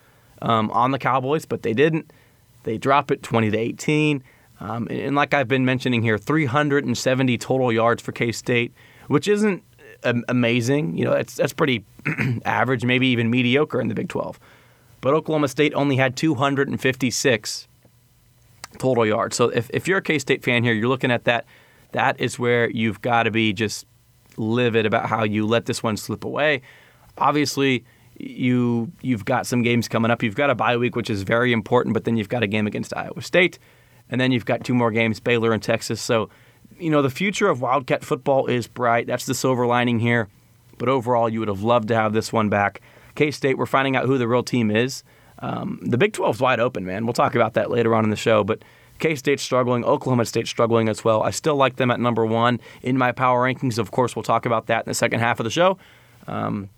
um, 0.40 0.71
on 0.71 0.92
the 0.92 0.99
Cowboys, 0.99 1.45
but 1.45 1.62
they 1.62 1.75
didn't. 1.75 2.11
They 2.62 2.79
drop 2.79 3.11
it 3.11 3.23
20 3.23 3.51
to 3.51 3.59
18. 3.59 4.25
Um, 4.59 4.88
and, 4.88 4.99
and 4.99 5.16
like 5.16 5.35
I've 5.35 5.49
been 5.49 5.66
mentioning 5.66 6.03
here, 6.03 6.16
370 6.16 7.37
total 7.37 7.71
yards 7.71 8.03
for 8.03 8.12
K 8.12 8.33
State, 8.33 8.73
which 9.09 9.29
isn't 9.29 9.62
amazing. 10.03 10.97
You 10.97 11.05
know, 11.05 11.12
that's 11.12 11.35
that's 11.35 11.53
pretty 11.53 11.85
average, 12.47 12.87
maybe 12.87 13.09
even 13.09 13.29
mediocre 13.29 13.79
in 13.79 13.88
the 13.88 13.95
Big 13.95 14.09
12. 14.09 14.40
But 15.01 15.15
Oklahoma 15.15 15.49
State 15.49 15.75
only 15.75 15.97
had 15.97 16.17
256 16.17 17.69
total 18.79 19.07
yards. 19.07 19.37
So 19.37 19.49
if, 19.49 19.71
if 19.73 19.87
you're 19.87 19.99
a 19.99 20.03
K 20.03 20.19
State 20.19 20.43
fan 20.43 20.65
here, 20.65 20.73
you're 20.73 20.89
looking 20.89 21.11
at 21.11 21.25
that. 21.25 21.47
That 21.93 22.21
is 22.21 22.39
where 22.39 22.69
you've 22.71 23.01
got 23.01 23.25
to 23.25 23.31
be 23.31 23.53
just 23.53 23.87
livid 24.37 24.85
about 24.87 25.07
how 25.07 25.25
you 25.25 25.47
let 25.47 25.67
this 25.67 25.83
one 25.83 25.97
slip 25.97 26.25
away. 26.25 26.63
Obviously, 27.17 27.85
you 28.19 28.91
you've 29.03 29.25
got 29.25 29.47
some 29.47 29.63
games 29.63 29.89
coming 29.89 30.11
up. 30.11 30.23
You've 30.23 30.35
got 30.35 30.51
a 30.51 30.55
bye 30.55 30.77
week, 30.77 30.97
which 30.97 31.11
is 31.11 31.23
very 31.23 31.53
important, 31.53 31.95
but 31.95 32.05
then 32.05 32.17
you've 32.17 32.29
got 32.29 32.43
a 32.43 32.47
game 32.47 32.67
against 32.67 32.95
Iowa 32.97 33.23
State, 33.23 33.59
and 34.11 34.21
then 34.21 34.33
you've 34.33 34.45
got 34.45 34.65
two 34.65 34.75
more 34.75 34.91
games, 34.91 35.21
Baylor 35.21 35.53
and 35.53 35.63
Texas. 35.63 36.01
So 36.01 36.29
you 36.79 36.91
know, 36.91 37.03
the 37.03 37.11
future 37.11 37.49
of 37.49 37.61
Wildcat 37.61 38.05
football 38.05 38.47
is 38.47 38.67
bright. 38.67 39.07
That's 39.07 39.27
the 39.27 39.35
silver 39.35 39.67
lining 39.67 40.01
here. 40.01 40.29
But 40.79 40.89
overall, 40.89 41.29
you 41.29 41.41
would 41.41 41.49
have 41.49 41.63
loved 41.63 41.89
to 41.89 41.95
have 41.95 42.13
this 42.13 42.33
one 42.33 42.49
back. 42.49 42.83
K 43.16 43.31
State, 43.31 43.59
we're 43.59 43.66
finding 43.66 43.96
out 43.96 44.07
who 44.07 44.18
the 44.18 44.29
real 44.29 44.42
team 44.42 44.70
is. 44.70 45.02
Um, 45.40 45.81
the 45.83 45.98
Big 45.98 46.12
12 46.12 46.37
is 46.37 46.40
wide 46.40 46.61
open, 46.61 46.85
man. 46.85 47.05
We'll 47.05 47.12
talk 47.12 47.35
about 47.35 47.55
that 47.55 47.70
later 47.70 47.94
on 47.94 48.05
in 48.05 48.11
the 48.11 48.16
show. 48.16 48.44
But 48.44 48.62
K 48.98 49.14
State's 49.16 49.42
struggling. 49.42 49.85
Oklahoma 49.85 50.24
State's 50.24 50.50
struggling 50.50 50.88
as 50.88 51.05
well. 51.05 51.22
I 51.22 51.31
still 51.31 51.57
like 51.57 51.76
them 51.76 51.90
at 51.90 52.00
number 52.00 52.24
one 52.24 52.61
in 52.83 52.96
my 52.96 53.12
power 53.12 53.42
rankings. 53.42 53.79
Of 53.79 53.90
course, 53.90 54.16
we'll 54.16 54.22
talk 54.22 54.46
about 54.46 54.66
that 54.66 54.87
in 54.87 54.90
the 54.90 54.94
second 54.94 55.20
half 55.20 55.40
of 55.40 55.44
the 55.44 55.50
show. 55.50 55.79
Um, 56.26 56.70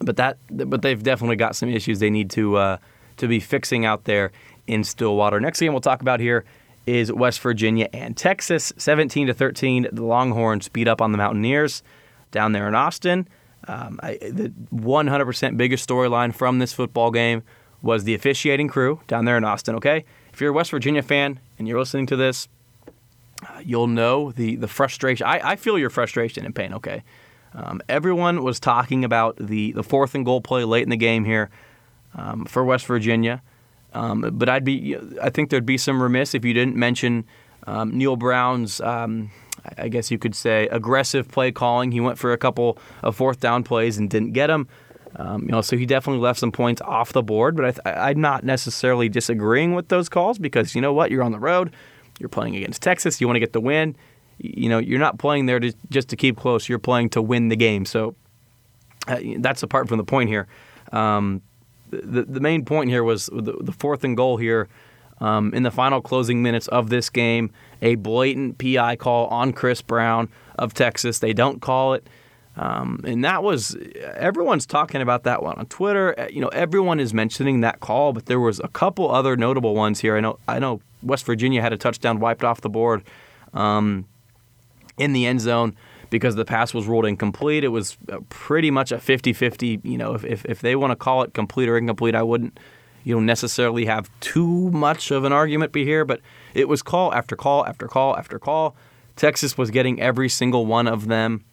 but 0.00 0.16
that, 0.16 0.38
but 0.50 0.82
they've 0.82 1.02
definitely 1.02 1.36
got 1.36 1.56
some 1.56 1.68
issues 1.68 1.98
they 1.98 2.10
need 2.10 2.30
to 2.30 2.56
uh, 2.56 2.76
to 3.18 3.28
be 3.28 3.40
fixing 3.40 3.84
out 3.84 4.04
there 4.04 4.32
in 4.66 4.84
Stillwater. 4.84 5.40
Next 5.40 5.60
game 5.60 5.72
we'll 5.72 5.80
talk 5.80 6.00
about 6.00 6.20
here 6.20 6.44
is 6.86 7.12
West 7.12 7.40
Virginia 7.40 7.88
and 7.92 8.16
Texas. 8.16 8.72
17 8.78 9.26
to 9.26 9.34
13, 9.34 9.88
the 9.92 10.04
Longhorns 10.04 10.68
beat 10.68 10.88
up 10.88 11.00
on 11.00 11.12
the 11.12 11.18
Mountaineers 11.18 11.82
down 12.30 12.52
there 12.52 12.66
in 12.66 12.74
Austin. 12.74 13.28
Um, 13.68 14.00
I, 14.02 14.18
the 14.20 14.52
100% 14.74 15.56
biggest 15.56 15.88
storyline 15.88 16.34
from 16.34 16.58
this 16.58 16.72
football 16.72 17.10
game 17.10 17.42
was 17.82 18.04
the 18.04 18.14
officiating 18.14 18.68
crew 18.68 19.00
down 19.06 19.24
there 19.24 19.36
in 19.36 19.44
Austin. 19.44 19.74
Okay, 19.76 20.04
if 20.32 20.40
you're 20.40 20.50
a 20.50 20.52
West 20.52 20.70
Virginia 20.70 21.02
fan 21.02 21.40
and 21.58 21.68
you're 21.68 21.78
listening 21.78 22.06
to 22.06 22.16
this, 22.16 22.48
uh, 23.48 23.60
you'll 23.64 23.86
know 23.86 24.32
the 24.32 24.56
the 24.56 24.68
frustration. 24.68 25.26
I, 25.26 25.50
I 25.50 25.56
feel 25.56 25.78
your 25.78 25.90
frustration 25.90 26.44
and 26.44 26.54
pain. 26.54 26.74
Okay, 26.74 27.02
um, 27.54 27.80
everyone 27.88 28.42
was 28.42 28.60
talking 28.60 29.04
about 29.04 29.36
the 29.36 29.72
the 29.72 29.82
fourth 29.82 30.14
and 30.14 30.24
goal 30.24 30.40
play 30.40 30.64
late 30.64 30.82
in 30.82 30.90
the 30.90 30.96
game 30.96 31.24
here 31.24 31.50
um, 32.14 32.44
for 32.44 32.64
West 32.64 32.86
Virginia. 32.86 33.42
Um, 33.92 34.20
but 34.34 34.48
I'd 34.48 34.64
be, 34.64 34.96
I 35.20 35.30
think 35.30 35.50
there'd 35.50 35.66
be 35.66 35.78
some 35.78 36.02
remiss 36.02 36.34
if 36.34 36.44
you 36.44 36.54
didn't 36.54 36.76
mention 36.76 37.24
um, 37.66 37.96
Neal 37.96 38.16
Brown's, 38.16 38.80
um, 38.80 39.30
I 39.78 39.88
guess 39.88 40.10
you 40.10 40.18
could 40.18 40.34
say, 40.34 40.68
aggressive 40.68 41.28
play 41.28 41.52
calling. 41.52 41.92
He 41.92 42.00
went 42.00 42.18
for 42.18 42.32
a 42.32 42.38
couple 42.38 42.78
of 43.02 43.16
fourth 43.16 43.40
down 43.40 43.62
plays 43.62 43.98
and 43.98 44.08
didn't 44.08 44.32
get 44.32 44.48
them. 44.48 44.68
Um, 45.16 45.42
you 45.42 45.48
know, 45.48 45.60
so 45.60 45.76
he 45.76 45.86
definitely 45.86 46.22
left 46.22 46.38
some 46.38 46.52
points 46.52 46.80
off 46.82 47.12
the 47.12 47.22
board. 47.22 47.56
But 47.56 47.84
I 47.86 48.10
am 48.10 48.20
not 48.20 48.44
necessarily 48.44 49.08
disagreeing 49.08 49.74
with 49.74 49.88
those 49.88 50.08
calls 50.08 50.38
because 50.38 50.74
you 50.74 50.80
know 50.80 50.92
what, 50.92 51.10
you're 51.10 51.22
on 51.22 51.32
the 51.32 51.38
road, 51.38 51.72
you're 52.18 52.28
playing 52.28 52.56
against 52.56 52.82
Texas, 52.82 53.20
you 53.20 53.26
want 53.26 53.36
to 53.36 53.40
get 53.40 53.52
the 53.52 53.60
win. 53.60 53.96
You 54.38 54.70
know, 54.70 54.78
you're 54.78 55.00
not 55.00 55.18
playing 55.18 55.46
there 55.46 55.60
to, 55.60 55.72
just 55.90 56.08
to 56.08 56.16
keep 56.16 56.36
close. 56.36 56.68
You're 56.68 56.78
playing 56.78 57.10
to 57.10 57.20
win 57.20 57.48
the 57.48 57.56
game. 57.56 57.84
So 57.84 58.14
uh, 59.06 59.18
that's 59.38 59.62
apart 59.62 59.88
from 59.88 59.98
the 59.98 60.04
point 60.04 60.30
here. 60.30 60.46
Um, 60.92 61.42
the, 61.90 62.22
the 62.22 62.40
main 62.40 62.64
point 62.64 62.88
here 62.88 63.04
was 63.04 63.26
the, 63.26 63.54
the 63.60 63.72
fourth 63.72 64.04
and 64.04 64.16
goal 64.16 64.38
here 64.38 64.68
um, 65.20 65.52
in 65.52 65.62
the 65.62 65.70
final 65.70 66.00
closing 66.00 66.42
minutes 66.42 66.68
of 66.68 66.88
this 66.88 67.10
game. 67.10 67.50
A 67.82 67.94
blatant 67.96 68.58
PI 68.58 68.96
call 68.96 69.26
on 69.28 69.52
Chris 69.52 69.82
Brown 69.82 70.28
of 70.58 70.74
Texas. 70.74 71.18
They 71.18 71.32
don't 71.32 71.60
call 71.60 71.94
it. 71.94 72.06
Um, 72.56 73.00
and 73.04 73.24
that 73.24 73.42
was 73.42 73.76
everyone's 74.16 74.66
talking 74.66 75.00
about 75.00 75.22
that 75.24 75.42
one 75.42 75.56
on 75.58 75.66
Twitter. 75.66 76.18
Uh, 76.18 76.28
you 76.30 76.40
know, 76.40 76.48
everyone 76.48 77.00
is 77.00 77.14
mentioning 77.14 77.60
that 77.60 77.80
call, 77.80 78.12
but 78.12 78.26
there 78.26 78.40
was 78.40 78.60
a 78.60 78.68
couple 78.68 79.10
other 79.10 79.36
notable 79.36 79.74
ones 79.74 80.00
here. 80.00 80.16
I 80.16 80.20
know, 80.20 80.38
I 80.48 80.58
know, 80.58 80.80
West 81.02 81.24
Virginia 81.24 81.62
had 81.62 81.72
a 81.72 81.78
touchdown 81.78 82.20
wiped 82.20 82.44
off 82.44 82.60
the 82.60 82.68
board 82.68 83.02
um, 83.54 84.06
in 84.98 85.12
the 85.12 85.26
end 85.26 85.40
zone 85.40 85.76
because 86.10 86.34
the 86.34 86.44
pass 86.44 86.74
was 86.74 86.86
ruled 86.86 87.06
incomplete. 87.06 87.64
It 87.64 87.68
was 87.68 87.96
uh, 88.12 88.18
pretty 88.28 88.70
much 88.70 88.92
a 88.92 88.96
50-50. 88.96 89.84
You 89.84 89.96
know, 89.96 90.14
if, 90.14 90.24
if, 90.24 90.44
if 90.44 90.60
they 90.60 90.76
want 90.76 90.90
to 90.90 90.96
call 90.96 91.22
it 91.22 91.32
complete 91.32 91.68
or 91.68 91.78
incomplete, 91.78 92.14
I 92.14 92.22
wouldn't, 92.22 92.58
you 93.04 93.14
don't 93.14 93.26
necessarily 93.26 93.86
have 93.86 94.10
too 94.20 94.70
much 94.70 95.10
of 95.10 95.24
an 95.24 95.32
argument 95.32 95.72
be 95.72 95.84
here. 95.84 96.04
But 96.04 96.20
it 96.54 96.68
was 96.68 96.82
call 96.82 97.12
after 97.14 97.36
call 97.36 97.66
after 97.66 97.86
call 97.88 98.16
after 98.16 98.38
call. 98.38 98.76
Texas 99.16 99.58
was 99.58 99.70
getting 99.70 100.00
every 100.00 100.28
single 100.28 100.66
one 100.66 100.86
of 100.86 101.08
them. 101.08 101.44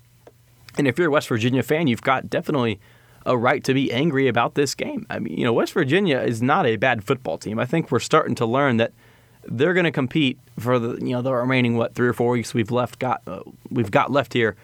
And 0.77 0.87
if 0.87 0.97
you're 0.97 1.07
a 1.07 1.11
West 1.11 1.27
Virginia 1.27 1.63
fan, 1.63 1.87
you've 1.87 2.01
got 2.01 2.29
definitely 2.29 2.79
a 3.25 3.37
right 3.37 3.63
to 3.63 3.73
be 3.73 3.91
angry 3.91 4.27
about 4.27 4.55
this 4.55 4.75
game. 4.75 5.05
I 5.09 5.19
mean, 5.19 5.37
you 5.37 5.43
know, 5.43 5.53
West 5.53 5.73
Virginia 5.73 6.19
is 6.19 6.41
not 6.41 6.65
a 6.65 6.77
bad 6.77 7.03
football 7.03 7.37
team. 7.37 7.59
I 7.59 7.65
think 7.65 7.91
we're 7.91 7.99
starting 7.99 8.35
to 8.35 8.45
learn 8.45 8.77
that– 8.77 8.93
they're 9.47 9.73
going 9.73 9.85
to 9.85 9.91
compete 9.91 10.39
for 10.59 10.77
the 10.79 11.03
you 11.03 11.13
know 11.13 11.21
the 11.21 11.33
remaining 11.33 11.77
what 11.77 11.95
three 11.95 12.07
or 12.07 12.13
four 12.13 12.31
weeks 12.31 12.53
we've 12.53 12.71
left 12.71 12.99
got 12.99 13.21
uh, 13.27 13.41
we've 13.69 13.91
got 13.91 14.11
left 14.11 14.33
here, 14.33 14.55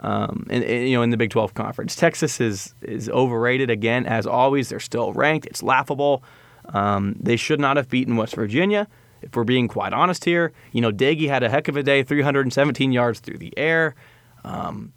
um, 0.00 0.46
and, 0.50 0.64
you 0.64 0.96
know 0.96 1.02
in 1.02 1.10
the 1.10 1.16
Big 1.16 1.30
12 1.30 1.54
conference. 1.54 1.94
Texas 1.94 2.40
is 2.40 2.74
is 2.82 3.08
overrated 3.08 3.70
again 3.70 4.06
as 4.06 4.26
always. 4.26 4.68
They're 4.68 4.80
still 4.80 5.12
ranked. 5.12 5.46
It's 5.46 5.62
laughable. 5.62 6.22
Um, 6.72 7.16
they 7.20 7.36
should 7.36 7.60
not 7.60 7.76
have 7.76 7.88
beaten 7.88 8.16
West 8.16 8.34
Virginia. 8.34 8.88
If 9.22 9.36
we're 9.36 9.44
being 9.44 9.68
quite 9.68 9.92
honest 9.92 10.24
here, 10.24 10.52
you 10.72 10.80
know 10.80 10.90
Doege 10.90 11.28
had 11.28 11.42
a 11.42 11.48
heck 11.48 11.68
of 11.68 11.76
a 11.76 11.82
day, 11.82 12.02
317 12.02 12.92
yards 12.92 13.20
through 13.20 13.38
the 13.38 13.52
air, 13.58 13.94
um, 14.44 14.92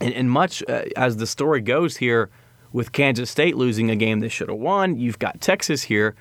and, 0.00 0.12
and, 0.12 0.30
much 0.30 0.64
uh, 0.68 0.82
as 0.96 1.18
the 1.18 1.26
story 1.26 1.60
goes 1.60 1.96
here, 1.96 2.28
with 2.72 2.92
Kansas 2.92 3.30
State 3.30 3.56
losing 3.56 3.90
a 3.90 3.96
game 3.96 4.20
they 4.20 4.28
should 4.28 4.48
have 4.48 4.58
won, 4.58 4.98
you've 4.98 5.18
got 5.18 5.40
Texas 5.40 5.84
here 5.84 6.16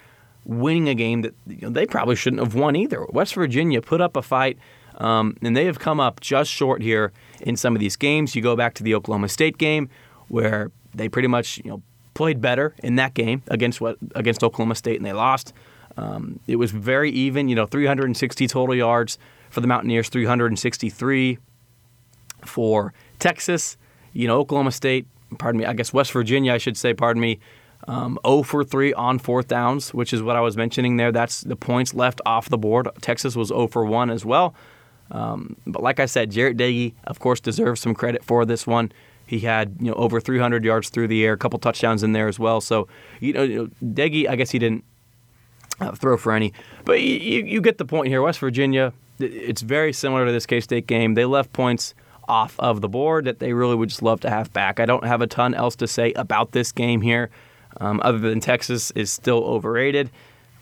winning 0.46 0.88
a 0.88 0.96
game 0.96 1.24
that 1.24 1.34
you 1.48 1.58
know, 1.64 1.70
they 1.70 1.86
probably 1.86 2.16
shouldn't 2.16 2.42
have 2.42 2.56
won 2.56 2.76
either. 2.76 3.06
West 3.10 3.34
Virginia 3.34 3.82
put 3.82 4.00
up 4.00 4.16
a 4.16 4.22
fight, 4.22 4.58
um, 4.98 5.36
and 5.42 5.56
they 5.56 5.66
have 5.66 5.80
come 5.80 6.00
up 6.00 6.20
just 6.20 6.50
short 6.50 6.82
here 6.82 7.12
in 7.42 7.56
some 7.56 7.76
of 7.76 7.80
these 7.80 7.96
games. 7.96 8.36
You 8.36 8.42
go 8.42 8.56
back 8.56 8.74
to 8.76 8.84
the 8.84 8.96
Oklahoma 8.96 9.30
State 9.30 9.58
game 9.58 9.90
where 10.28 10.72
they 10.94 11.10
pretty 11.10 11.28
much 11.28 11.58
you 11.60 11.70
know 11.70 11.82
played 12.14 12.42
better 12.42 12.74
in 12.82 12.96
that 12.96 13.14
game 13.14 13.44
against 13.48 13.82
what 13.82 13.98
against 14.16 14.44
Oklahoma 14.44 14.76
State, 14.76 14.98
and 14.98 15.06
they 15.06 15.14
lost. 15.14 15.54
Um, 15.98 16.40
it 16.48 16.58
was 16.58 16.72
very 16.72 17.10
even, 17.12 17.48
you 17.48 17.56
know, 17.56 17.66
360 17.66 18.48
total 18.48 18.76
yards 18.76 19.18
for 19.50 19.62
the 19.62 19.68
Mountaineers, 19.68 20.10
363 20.10 21.38
for 22.44 22.94
Texas. 23.20 23.78
You 24.14 24.28
know, 24.28 24.40
Oklahoma 24.40 24.72
State, 24.72 25.08
pardon 25.38 25.60
me, 25.60 25.66
I 25.66 25.74
guess 25.74 25.94
West 25.94 26.12
Virginia, 26.12 26.54
I 26.54 26.58
should 26.58 26.78
say, 26.78 26.94
pardon 26.94 27.22
me, 27.22 27.40
um, 27.88 28.18
0 28.26 28.44
for 28.44 28.64
3 28.64 28.94
on 28.94 29.20
fourth 29.20 29.48
downs, 29.48 29.94
which 29.94 30.12
is 30.14 30.22
what 30.22 30.36
I 30.36 30.42
was 30.42 30.58
mentioning 30.58 30.98
there. 30.98 31.12
That's 31.12 31.42
the 31.42 31.56
points 31.56 31.94
left 31.94 32.20
off 32.26 32.50
the 32.50 32.58
board. 32.58 32.90
Texas 33.02 33.36
was 33.36 33.50
0 33.50 33.68
for 33.68 33.86
1 33.86 34.10
as 34.10 34.26
well. 34.26 34.56
Um, 35.12 35.56
but 35.68 35.84
like 35.84 36.00
I 36.00 36.06
said, 36.06 36.32
Jarret 36.32 36.58
Doege, 36.58 36.94
of 37.06 37.20
course, 37.20 37.40
deserves 37.40 37.82
some 37.82 37.94
credit 37.94 38.24
for 38.24 38.46
this 38.46 38.66
one. 38.66 38.92
He 39.28 39.40
had 39.40 39.78
you 39.80 39.88
know 39.88 39.96
over 39.96 40.20
300 40.20 40.64
yards 40.64 40.90
through 40.90 41.08
the 41.08 41.26
air, 41.26 41.34
a 41.34 41.38
couple 41.38 41.60
touchdowns 41.60 42.04
in 42.04 42.14
there 42.14 42.28
as 42.28 42.40
well. 42.40 42.62
So 42.62 42.88
you 43.20 43.34
know, 43.34 43.44
you 43.44 43.72
know 43.82 44.04
I 44.04 44.36
guess 44.36 44.52
he 44.52 44.60
didn't 44.60 44.84
uh, 45.80 45.92
throw 45.92 46.18
for 46.18 46.32
any, 46.32 46.54
but 46.86 47.02
you, 47.02 47.44
you 47.44 47.62
get 47.62 47.78
the 47.78 47.86
point 47.86 48.08
here. 48.08 48.22
West 48.22 48.40
Virginia, 48.40 48.94
it's 49.20 49.62
very 49.62 49.94
similar 49.94 50.26
to 50.26 50.32
this 50.32 50.46
K 50.46 50.60
State 50.60 50.88
game. 50.88 51.16
They 51.16 51.26
left 51.26 51.54
points 51.54 51.94
off 52.28 52.60
of 52.60 52.82
the 52.82 52.90
board 52.90 53.26
that 53.26 53.40
they 53.40 53.54
really 53.54 53.76
would 53.76 53.90
just 53.90 54.02
love 54.02 54.20
to 54.22 54.30
have 54.30 54.52
back. 54.54 54.80
I 54.80 54.86
don't 54.86 55.06
have 55.06 55.22
a 55.22 55.28
ton 55.28 55.54
else 55.54 55.76
to 55.78 55.88
say 55.88 56.14
about 56.14 56.52
this 56.52 56.72
game 56.72 57.02
here 57.02 57.30
um, 57.80 58.00
other 58.04 58.18
than 58.18 58.40
Texas, 58.40 58.92
is 58.92 59.12
still 59.12 59.44
overrated. 59.44 60.10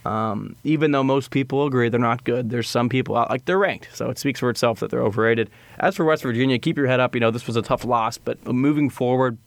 Um, 0.05 0.55
even 0.63 0.91
though 0.91 1.03
most 1.03 1.31
people 1.31 1.65
agree 1.65 1.87
they're 1.87 1.99
not 1.99 2.23
good, 2.25 2.49
there's 2.49 2.67
some 2.67 2.89
people 2.89 3.15
out 3.15 3.29
like 3.29 3.45
they're 3.45 3.57
ranked, 3.57 3.89
so 3.93 4.09
it 4.09 4.17
speaks 4.17 4.39
for 4.39 4.49
itself 4.49 4.79
that 4.81 4.91
they're 4.91 5.03
overrated. 5.03 5.49
As 5.79 5.95
for 5.95 6.03
West 6.03 6.23
Virginia, 6.23 6.59
keep 6.59 6.77
your 6.77 6.87
head 6.87 6.99
up. 6.99 7.15
You 7.15 7.21
know 7.21 7.31
this 7.31 7.47
was 7.47 7.55
a 7.55 7.61
tough 7.61 7.85
loss, 7.85 8.17
but 8.17 8.45
moving 8.45 8.89
forward, 8.89 9.37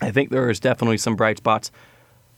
I 0.00 0.10
think 0.10 0.30
there 0.30 0.48
is 0.48 0.60
definitely 0.60 0.98
some 0.98 1.16
bright 1.16 1.38
spots 1.38 1.72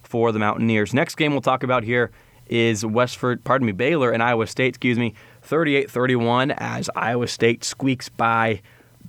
for 0.02 0.32
the 0.32 0.38
Mountaineers. 0.38 0.94
Next 0.94 1.16
game 1.16 1.32
we'll 1.32 1.42
talk 1.42 1.62
about 1.62 1.84
here 1.84 2.10
is 2.48 2.86
Westford, 2.86 3.44
pardon 3.44 3.66
me, 3.66 3.72
Baylor 3.72 4.12
and 4.12 4.22
Iowa 4.22 4.46
State, 4.46 4.68
excuse 4.68 4.98
me, 4.98 5.14
38-31 5.46 6.54
as 6.56 6.88
Iowa 6.94 7.26
State 7.26 7.64
squeaks 7.64 8.08
by 8.08 8.62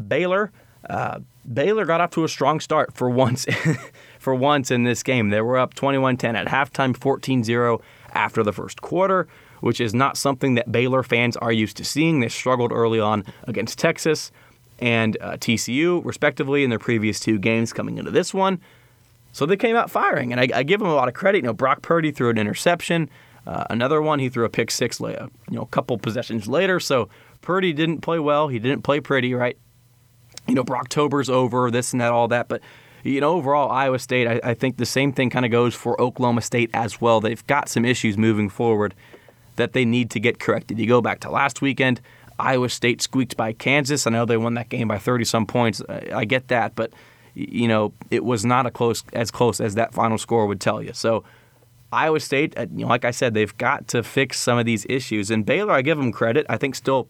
Baylor. 0.08 0.52
Uh, 0.90 1.20
Baylor 1.52 1.86
got 1.86 2.02
off 2.02 2.12
to 2.12 2.24
a 2.24 2.30
strong 2.30 2.60
start 2.60 2.96
for 2.96 3.10
once 3.10 3.46
for 4.20 4.36
once 4.36 4.72
in 4.72 4.84
this 4.84 5.04
game. 5.04 5.30
They 5.30 5.42
were 5.42 5.58
up 5.58 5.76
21-10 5.76 6.36
at 6.36 6.48
halftime, 6.48 6.98
14-0 6.98 7.82
after 8.18 8.44
the 8.44 8.52
first 8.52 8.82
quarter, 8.82 9.28
which 9.62 9.80
is 9.80 9.94
not 9.94 10.18
something 10.18 10.56
that 10.56 10.72
Baylor 10.72 11.04
fans 11.04 11.38
are 11.38 11.52
used 11.52 11.78
to 11.78 11.86
seeing. 11.86 12.20
They 12.20 12.30
struggled 12.30 12.72
early 12.72 13.00
on 13.00 13.24
against 13.44 13.78
Texas 13.80 14.32
and 14.80 15.18
uh, 15.22 15.38
TCU, 15.38 16.04
respectively, 16.04 16.64
in 16.64 16.70
their 16.70 16.80
previous 16.80 17.20
two 17.20 17.40
games 17.40 17.74
coming 17.74 17.98
into 17.98 18.12
this 18.12 18.34
one. 18.34 18.60
So 19.32 19.46
they 19.46 19.56
came 19.56 19.76
out 19.76 19.92
firing, 19.92 20.32
and 20.32 20.42
I, 20.42 20.48
I 20.54 20.64
give 20.64 20.80
them 20.80 20.90
a 20.90 20.96
lot 20.96 21.08
of 21.08 21.14
credit. 21.14 21.38
You 21.40 21.44
know, 21.44 21.54
Brock 21.54 21.82
Purdy 21.82 22.12
threw 22.12 22.30
an 22.30 22.38
interception. 22.38 23.10
Uh, 23.46 23.66
another 23.70 24.02
one, 24.02 24.20
he 24.20 24.30
threw 24.30 24.46
a 24.46 24.50
pick 24.50 24.72
six, 24.72 25.00
you 25.00 25.30
know, 25.50 25.62
a 25.62 25.68
couple 25.68 25.98
possessions 25.98 26.48
later. 26.48 26.80
So 26.80 27.08
Purdy 27.42 27.72
didn't 27.72 28.02
play 28.02 28.20
well. 28.20 28.48
He 28.48 28.60
didn't 28.60 28.82
play 28.82 29.00
pretty, 29.00 29.34
right? 29.34 29.58
You 30.48 30.56
know, 30.56 30.64
Brocktober's 30.64 31.30
over, 31.30 31.70
this 31.72 31.94
and 31.94 32.02
that, 32.02 32.12
all 32.12 32.28
that. 32.30 32.48
But 32.48 32.62
you 33.04 33.22
know, 33.22 33.34
overall, 33.34 33.72
Iowa 33.72 34.00
State, 34.00 34.28
I, 34.28 34.52
I 34.52 34.54
think 34.54 34.78
the 34.78 34.86
same 34.86 35.14
thing 35.14 35.30
kind 35.30 35.46
of 35.46 35.52
goes 35.52 35.76
for 35.76 36.00
Oklahoma 36.02 36.42
State 36.42 36.70
as 36.74 37.00
well. 37.00 37.22
They've 37.22 37.46
got 37.48 37.70
some 37.70 37.86
issues 37.86 38.18
moving 38.18 38.50
forward 38.50 38.94
that 39.56 39.74
they 39.74 39.86
need 39.86 40.10
to 40.12 40.20
get 40.20 40.40
corrected. 40.40 40.80
You 40.80 40.88
go 40.88 41.02
back 41.02 41.20
to 41.22 41.30
last 41.32 41.62
weekend, 41.62 42.02
Iowa 42.40 42.70
State 42.70 43.02
squeaked 43.02 43.36
by 43.38 43.54
Kansas. 43.54 44.06
I 44.08 44.12
know 44.12 44.26
they 44.26 44.38
won 44.38 44.54
that 44.56 44.70
game 44.70 44.88
by 44.88 45.00
30 45.00 45.26
some 45.26 45.46
points. 45.46 45.82
I, 45.90 46.10
I 46.14 46.26
get 46.26 46.48
that, 46.50 46.76
but 46.76 46.92
you 47.34 47.68
know, 47.68 47.94
it 48.10 48.26
was 48.26 48.46
not 48.46 48.66
a 48.66 48.72
close 48.72 49.04
as 49.14 49.30
close 49.30 49.62
as 49.62 49.76
that 49.76 49.94
final 49.94 50.18
score 50.18 50.48
would 50.48 50.60
tell 50.60 50.82
you. 50.82 50.94
So 50.94 51.24
Iowa 51.92 52.20
State, 52.20 52.58
uh, 52.58 52.66
you 52.74 52.84
know, 52.84 52.88
like 52.88 53.06
I 53.06 53.12
said, 53.12 53.34
they've 53.34 53.56
got 53.58 53.88
to 53.90 54.04
fix 54.04 54.40
some 54.40 54.58
of 54.58 54.66
these 54.66 54.86
issues. 54.90 55.32
And 55.32 55.46
Baylor, 55.46 55.74
I 55.74 55.82
give 55.82 55.98
them 55.98 56.12
credit. 56.12 56.46
I 56.50 56.58
think 56.58 56.76
still, 56.76 57.08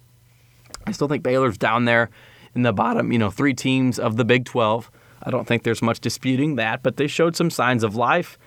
I 0.86 0.92
still 0.92 1.08
think 1.08 1.24
Baylor's 1.24 1.58
down 1.58 1.86
there 1.86 2.10
in 2.54 2.64
the 2.64 2.74
bottom, 2.74 3.12
you 3.12 3.20
know, 3.20 3.30
three 3.30 3.54
teams 3.54 3.98
of 4.00 4.18
the 4.18 4.26
Big 4.26 4.46
12. 4.46 4.92
I 5.24 5.32
don't 5.32 5.48
think 5.48 5.64
there's 5.64 5.82
much 5.82 6.00
disputing 6.00 6.56
that, 6.56 6.84
but 6.84 6.98
they 6.98 7.08
showed 7.08 7.36
some 7.36 7.50
signs 7.50 7.84
of 7.84 7.96
life. 7.96 8.38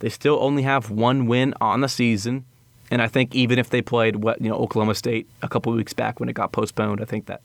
They 0.00 0.08
still 0.08 0.38
only 0.40 0.62
have 0.62 0.90
one 0.90 1.26
win 1.26 1.54
on 1.60 1.80
the 1.80 1.88
season, 1.88 2.44
and 2.90 3.02
I 3.02 3.08
think 3.08 3.34
even 3.34 3.58
if 3.58 3.70
they 3.70 3.82
played 3.82 4.16
what 4.16 4.40
you 4.40 4.48
know 4.48 4.56
Oklahoma 4.56 4.94
State 4.94 5.28
a 5.42 5.48
couple 5.48 5.72
weeks 5.72 5.92
back 5.92 6.20
when 6.20 6.28
it 6.28 6.34
got 6.34 6.52
postponed, 6.52 7.00
I 7.00 7.04
think 7.04 7.26
that 7.26 7.42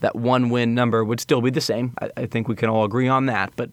that 0.00 0.16
one 0.16 0.50
win 0.50 0.74
number 0.74 1.04
would 1.04 1.20
still 1.20 1.40
be 1.40 1.50
the 1.50 1.60
same. 1.60 1.94
I, 2.00 2.10
I 2.16 2.26
think 2.26 2.48
we 2.48 2.56
can 2.56 2.68
all 2.68 2.84
agree 2.84 3.08
on 3.08 3.26
that. 3.26 3.52
But 3.56 3.70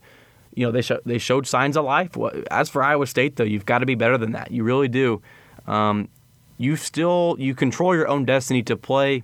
you 0.53 0.65
know 0.65 0.71
they 0.71 0.81
show, 0.81 0.99
they 1.05 1.17
showed 1.17 1.47
signs 1.47 1.77
of 1.77 1.85
life. 1.85 2.11
As 2.51 2.69
for 2.69 2.83
Iowa 2.83 3.07
State, 3.07 3.37
though, 3.37 3.43
you've 3.43 3.65
got 3.65 3.79
to 3.79 3.85
be 3.85 3.95
better 3.95 4.17
than 4.17 4.33
that. 4.33 4.51
You 4.51 4.63
really 4.63 4.89
do. 4.89 5.21
Um, 5.65 6.09
you 6.57 6.75
still 6.75 7.35
you 7.39 7.55
control 7.55 7.95
your 7.95 8.07
own 8.07 8.25
destiny 8.25 8.63
to 8.63 8.75
play 8.75 9.23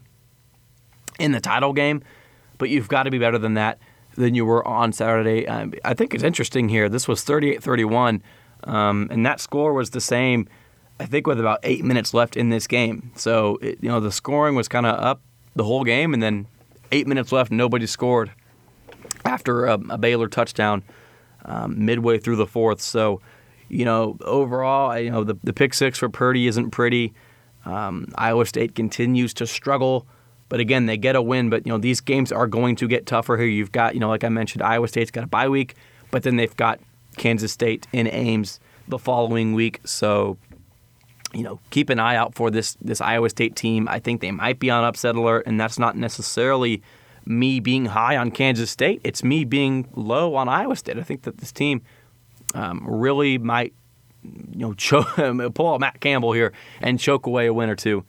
in 1.19 1.31
the 1.31 1.39
title 1.39 1.73
game, 1.73 2.03
but 2.57 2.69
you've 2.69 2.87
got 2.87 3.03
to 3.03 3.11
be 3.11 3.19
better 3.19 3.37
than 3.37 3.55
that 3.55 3.79
than 4.15 4.35
you 4.35 4.45
were 4.45 4.65
on 4.67 4.93
Saturday. 4.93 5.47
I 5.49 5.93
think 5.93 6.13
it's 6.13 6.23
interesting 6.23 6.69
here. 6.69 6.89
This 6.89 7.07
was 7.07 7.23
38 7.23 7.63
31, 7.63 8.21
um, 8.65 9.07
and 9.11 9.25
that 9.25 9.39
score 9.39 9.73
was 9.73 9.89
the 9.91 10.01
same 10.01 10.47
I 10.99 11.05
think 11.05 11.27
with 11.27 11.39
about 11.39 11.59
eight 11.63 11.83
minutes 11.83 12.13
left 12.13 12.37
in 12.37 12.49
this 12.49 12.67
game. 12.67 13.11
So 13.15 13.57
it, 13.61 13.79
you 13.81 13.89
know 13.89 13.99
the 13.99 14.11
scoring 14.11 14.55
was 14.55 14.67
kind 14.67 14.85
of 14.85 14.99
up 14.99 15.21
the 15.55 15.63
whole 15.63 15.83
game, 15.83 16.13
and 16.13 16.21
then 16.21 16.47
eight 16.91 17.07
minutes 17.07 17.31
left, 17.31 17.51
nobody 17.51 17.87
scored 17.87 18.31
after 19.25 19.65
a, 19.65 19.73
a 19.89 19.97
Baylor 19.97 20.27
touchdown 20.27 20.83
um, 21.45 21.85
midway 21.85 22.19
through 22.19 22.35
the 22.35 22.47
fourth. 22.47 22.81
So 22.81 23.21
you 23.69 23.85
know 23.85 24.17
overall, 24.21 24.97
you 24.97 25.09
know 25.09 25.23
the 25.23 25.35
the 25.43 25.53
pick 25.53 25.73
six 25.73 25.97
for 25.97 26.09
Purdy 26.09 26.47
isn't 26.47 26.71
pretty. 26.71 27.13
Um, 27.65 28.07
Iowa 28.15 28.45
State 28.45 28.75
continues 28.75 29.33
to 29.35 29.47
struggle. 29.47 30.05
But 30.53 30.59
again, 30.59 30.85
they 30.85 30.97
get 30.97 31.15
a 31.15 31.21
win. 31.23 31.49
But 31.49 31.65
you 31.65 31.71
know 31.71 31.79
these 31.79 31.99
games 31.99 32.31
are 32.31 32.45
going 32.45 32.75
to 32.75 32.87
get 32.87 33.07
tougher 33.07 33.37
here. 33.37 33.47
You've 33.47 33.71
got 33.71 33.95
you 33.95 33.99
know 33.99 34.07
like 34.07 34.23
I 34.23 34.29
mentioned, 34.29 34.61
Iowa 34.61 34.87
State's 34.87 35.09
got 35.09 35.23
a 35.23 35.27
bye 35.27 35.49
week, 35.49 35.73
but 36.11 36.21
then 36.21 36.35
they've 36.35 36.55
got 36.55 36.79
Kansas 37.17 37.51
State 37.51 37.87
in 37.91 38.05
Ames 38.05 38.59
the 38.87 38.99
following 38.99 39.55
week. 39.55 39.81
So 39.83 40.37
you 41.33 41.41
know 41.41 41.59
keep 41.71 41.89
an 41.89 41.97
eye 41.97 42.15
out 42.15 42.35
for 42.35 42.51
this 42.51 42.77
this 42.81 43.01
Iowa 43.01 43.31
State 43.31 43.55
team. 43.55 43.87
I 43.87 43.97
think 43.97 44.21
they 44.21 44.29
might 44.29 44.59
be 44.59 44.69
on 44.69 44.83
upset 44.83 45.15
alert, 45.15 45.47
and 45.47 45.59
that's 45.59 45.79
not 45.79 45.97
necessarily 45.97 46.83
me 47.25 47.59
being 47.59 47.85
high 47.85 48.15
on 48.15 48.29
Kansas 48.29 48.69
State. 48.69 49.01
It's 49.03 49.23
me 49.23 49.45
being 49.45 49.89
low 49.95 50.35
on 50.35 50.49
Iowa 50.49 50.75
State. 50.75 50.99
I 50.99 51.01
think 51.01 51.23
that 51.23 51.39
this 51.39 51.51
team 51.51 51.81
um, 52.53 52.85
really 52.87 53.39
might 53.39 53.73
you 54.21 54.59
know 54.59 54.73
choke, 54.75 55.15
pull 55.55 55.73
out 55.73 55.79
Matt 55.79 55.99
Campbell 55.99 56.33
here 56.33 56.53
and 56.79 56.99
choke 56.99 57.25
away 57.25 57.47
a 57.47 57.53
win 57.55 57.71
or 57.71 57.75
two 57.75 58.05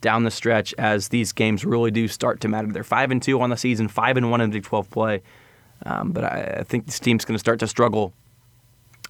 down 0.00 0.24
the 0.24 0.30
stretch 0.30 0.74
as 0.78 1.08
these 1.08 1.32
games 1.32 1.64
really 1.64 1.90
do 1.90 2.08
start 2.08 2.40
to 2.40 2.48
matter. 2.48 2.68
They're 2.68 2.84
five 2.84 3.10
and 3.10 3.22
two 3.22 3.40
on 3.40 3.50
the 3.50 3.56
season, 3.56 3.88
five 3.88 4.16
and 4.16 4.30
one 4.30 4.40
in 4.40 4.50
Big 4.50 4.62
12 4.62 4.90
play. 4.90 5.22
Um, 5.86 6.12
but 6.12 6.24
I, 6.24 6.58
I, 6.58 6.62
think 6.64 6.86
this 6.86 6.98
team's 6.98 7.24
going 7.24 7.36
to 7.36 7.38
start 7.38 7.60
to 7.60 7.68
struggle 7.68 8.12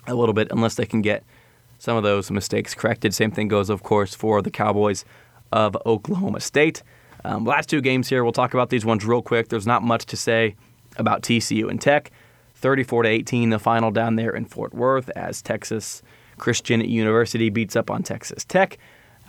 a 0.06 0.14
little 0.14 0.34
bit 0.34 0.48
unless 0.50 0.74
they 0.74 0.84
can 0.84 1.00
get 1.00 1.24
some 1.78 1.96
of 1.96 2.02
those 2.02 2.30
mistakes 2.30 2.74
corrected. 2.74 3.14
Same 3.14 3.30
thing 3.30 3.48
goes, 3.48 3.70
of 3.70 3.82
course, 3.82 4.14
for 4.14 4.42
the 4.42 4.50
Cowboys 4.50 5.04
of 5.50 5.76
Oklahoma 5.86 6.40
State. 6.40 6.82
Um, 7.24 7.44
last 7.44 7.68
two 7.68 7.80
games 7.80 8.08
here, 8.08 8.22
we'll 8.22 8.32
talk 8.32 8.54
about 8.54 8.70
these 8.70 8.84
ones 8.84 9.04
real 9.04 9.22
quick. 9.22 9.48
There's 9.48 9.66
not 9.66 9.82
much 9.82 10.06
to 10.06 10.16
say 10.16 10.56
about 10.96 11.22
TCU 11.22 11.70
and 11.70 11.80
Tech. 11.80 12.10
34 12.56 13.04
to 13.04 13.08
18, 13.08 13.50
the 13.50 13.58
final 13.58 13.90
down 13.90 14.16
there 14.16 14.34
in 14.34 14.44
Fort 14.44 14.74
Worth 14.74 15.08
as 15.10 15.40
Texas 15.40 16.02
Christian 16.38 16.80
University 16.80 17.50
beats 17.50 17.76
up 17.76 17.90
on 17.90 18.02
Texas 18.02 18.44
Tech. 18.44 18.78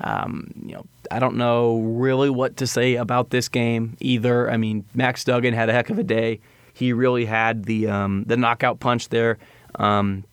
Um, 0.01 0.51
you 0.65 0.73
know, 0.73 0.85
I 1.12 1.19
don't 1.19 1.35
know 1.35 1.79
really 1.79 2.29
what 2.29 2.57
to 2.57 2.67
say 2.67 2.95
about 2.95 3.31
this 3.31 3.49
game 3.49 3.97
either. 3.99 4.49
I 4.49 4.57
mean, 4.57 4.85
Max 4.93 5.23
Duggan 5.23 5.53
had 5.53 5.69
a 5.69 5.73
heck 5.73 5.89
of 5.89 5.99
a 5.99 6.03
day. 6.03 6.39
He 6.73 6.93
really 6.93 7.25
had 7.25 7.65
the 7.65 7.88
um, 7.88 8.23
the 8.25 8.38
knockout 8.38 8.79
punch 8.79 9.09
there 9.09 9.38
um, 9.75 10.23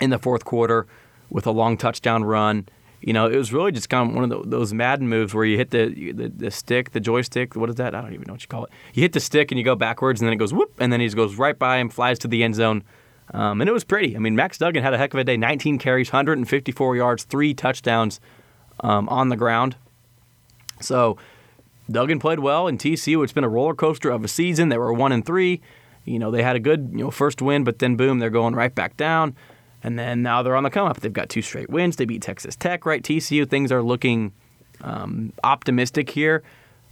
in 0.00 0.10
the 0.10 0.18
fourth 0.18 0.44
quarter 0.44 0.86
with 1.30 1.46
a 1.46 1.52
long 1.52 1.76
touchdown 1.76 2.24
run. 2.24 2.66
You 3.00 3.12
know, 3.12 3.26
it 3.26 3.36
was 3.36 3.52
really 3.52 3.72
just 3.72 3.88
kind 3.88 4.10
of 4.10 4.14
one 4.14 4.24
of 4.24 4.30
the, 4.30 4.48
those 4.48 4.72
Madden 4.72 5.08
moves 5.08 5.34
where 5.34 5.44
you 5.44 5.56
hit 5.56 5.70
the, 5.70 6.12
the, 6.12 6.28
the 6.28 6.50
stick, 6.52 6.92
the 6.92 7.00
joystick. 7.00 7.56
What 7.56 7.68
is 7.68 7.76
that? 7.76 7.96
I 7.96 8.00
don't 8.00 8.14
even 8.14 8.26
know 8.28 8.34
what 8.34 8.42
you 8.42 8.48
call 8.48 8.64
it. 8.64 8.70
You 8.94 9.02
hit 9.02 9.12
the 9.12 9.20
stick 9.20 9.50
and 9.50 9.58
you 9.58 9.64
go 9.64 9.74
backwards, 9.74 10.20
and 10.20 10.26
then 10.26 10.32
it 10.32 10.36
goes 10.36 10.52
whoop, 10.52 10.72
and 10.78 10.92
then 10.92 11.00
he 11.00 11.06
just 11.06 11.16
goes 11.16 11.34
right 11.36 11.58
by 11.58 11.78
him, 11.78 11.88
flies 11.88 12.18
to 12.20 12.28
the 12.28 12.44
end 12.44 12.54
zone. 12.54 12.84
Um, 13.34 13.60
and 13.60 13.68
it 13.68 13.72
was 13.72 13.82
pretty. 13.82 14.14
I 14.14 14.18
mean, 14.18 14.36
Max 14.36 14.58
Duggan 14.58 14.82
had 14.82 14.94
a 14.94 14.98
heck 14.98 15.14
of 15.14 15.20
a 15.20 15.24
day 15.24 15.36
19 15.36 15.78
carries, 15.78 16.12
154 16.12 16.96
yards, 16.96 17.24
three 17.24 17.54
touchdowns 17.54 18.20
um, 18.82 19.08
on 19.08 19.28
the 19.28 19.36
ground. 19.36 19.76
So 20.80 21.16
Duggan 21.90 22.18
played 22.18 22.40
well, 22.40 22.66
in 22.66 22.78
TCU, 22.78 23.22
it's 23.22 23.32
been 23.32 23.44
a 23.44 23.48
roller 23.48 23.74
coaster 23.74 24.10
of 24.10 24.24
a 24.24 24.28
season. 24.28 24.68
They 24.68 24.78
were 24.78 24.92
one 24.92 25.12
and 25.12 25.24
three. 25.24 25.60
You 26.04 26.18
know, 26.18 26.30
they 26.30 26.42
had 26.42 26.56
a 26.56 26.60
good 26.60 26.90
you 26.92 27.04
know 27.04 27.10
first 27.10 27.40
win, 27.40 27.64
but 27.64 27.78
then 27.78 27.96
boom, 27.96 28.18
they're 28.18 28.30
going 28.30 28.54
right 28.54 28.74
back 28.74 28.96
down. 28.96 29.36
And 29.84 29.98
then 29.98 30.22
now 30.22 30.42
they're 30.42 30.56
on 30.56 30.62
the 30.62 30.70
come 30.70 30.86
up. 30.86 31.00
They've 31.00 31.12
got 31.12 31.28
two 31.28 31.42
straight 31.42 31.68
wins. 31.68 31.96
They 31.96 32.04
beat 32.04 32.22
Texas 32.22 32.54
Tech, 32.54 32.86
right? 32.86 33.02
TCU, 33.02 33.48
things 33.48 33.72
are 33.72 33.82
looking 33.82 34.32
um, 34.82 35.32
optimistic 35.42 36.10
here 36.10 36.42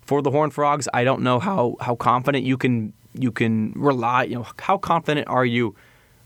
for 0.03 0.23
the 0.23 0.31
Horned 0.31 0.53
Frogs. 0.53 0.89
I 0.93 1.05
don't 1.05 1.23
know 1.23 1.39
how 1.39 1.77
how 1.81 1.95
confident 1.95 2.45
you 2.45 2.57
can 2.57 2.93
you 3.15 3.31
can 3.33 3.73
rely. 3.77 4.25
You 4.25 4.37
know, 4.37 4.47
how 4.59 4.79
confident 4.79 5.29
are 5.29 5.45
you 5.45 5.75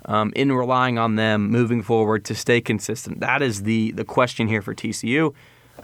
um, 0.06 0.32
in 0.36 0.52
relying 0.52 0.98
on 0.98 1.16
them 1.16 1.50
moving 1.50 1.82
forward 1.82 2.24
to 2.26 2.34
stay 2.34 2.60
consistent? 2.60 3.20
That 3.20 3.42
is 3.42 3.62
the 3.62 3.92
the 3.92 4.04
question 4.04 4.48
here 4.48 4.62
for 4.62 4.74
TCU. 4.74 5.34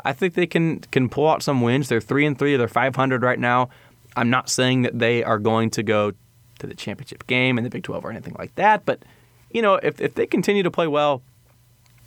I 0.05 0.13
think 0.13 0.35
they 0.35 0.47
can 0.47 0.81
can 0.81 1.09
pull 1.09 1.29
out 1.29 1.43
some 1.43 1.61
wins. 1.61 1.89
They're 1.89 2.01
three 2.01 2.27
and 2.27 2.39
three. 2.39 2.57
They're 2.57 2.69
500 2.69 3.23
right 3.23 3.39
now. 3.39 3.71
I'm 4.17 4.31
not 4.31 4.49
saying 4.49 4.83
that 4.83 4.99
they 4.99 5.23
are 5.23 5.39
going 5.39 5.71
to 5.71 5.83
go 5.83 6.13
to 6.59 6.67
the 6.67 6.75
championship 6.75 7.27
game 7.27 7.59
in 7.59 7.65
the 7.65 7.71
Big 7.71 7.85
12 7.85 8.05
or 8.05 8.11
anything 8.11 8.37
like 8.39 8.55
that, 8.57 8.85
but 8.85 9.03
you 9.51 9.63
know, 9.63 9.75
if 9.83 10.01
if 10.01 10.15
they 10.15 10.27
continue 10.27 10.63
to 10.63 10.71
play 10.71 10.87
well, 10.87 11.23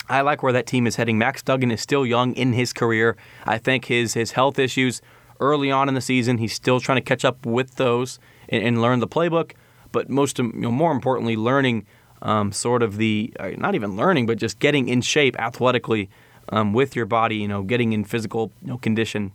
I 0.09 0.21
like 0.21 0.43
where 0.43 0.53
that 0.53 0.67
team 0.67 0.87
is 0.87 0.95
heading. 0.95 1.17
Max 1.17 1.41
Duggan 1.41 1.71
is 1.71 1.81
still 1.81 2.05
young 2.05 2.33
in 2.33 2.53
his 2.53 2.73
career. 2.73 3.15
I 3.45 3.57
think 3.57 3.85
his 3.85 4.13
his 4.13 4.31
health 4.31 4.59
issues 4.59 5.01
early 5.39 5.71
on 5.71 5.89
in 5.89 5.95
the 5.95 6.01
season, 6.01 6.37
he's 6.37 6.53
still 6.53 6.79
trying 6.79 6.97
to 6.97 7.01
catch 7.01 7.25
up 7.25 7.45
with 7.45 7.75
those 7.75 8.19
and, 8.49 8.63
and 8.63 8.81
learn 8.81 8.99
the 8.99 9.07
playbook. 9.07 9.53
But 9.91 10.09
most, 10.09 10.39
you 10.39 10.51
know, 10.53 10.71
more 10.71 10.91
importantly, 10.91 11.35
learning 11.35 11.85
um, 12.21 12.51
sort 12.51 12.81
of 12.81 12.97
the 12.97 13.33
uh, 13.39 13.51
not 13.57 13.75
even 13.75 13.95
learning, 13.95 14.25
but 14.25 14.37
just 14.37 14.59
getting 14.59 14.87
in 14.87 15.01
shape 15.01 15.39
athletically 15.39 16.09
um, 16.49 16.73
with 16.73 16.95
your 16.95 17.05
body. 17.05 17.37
You 17.37 17.47
know, 17.47 17.63
getting 17.63 17.93
in 17.93 18.03
physical 18.03 18.51
you 18.61 18.69
know, 18.69 18.77
condition 18.77 19.31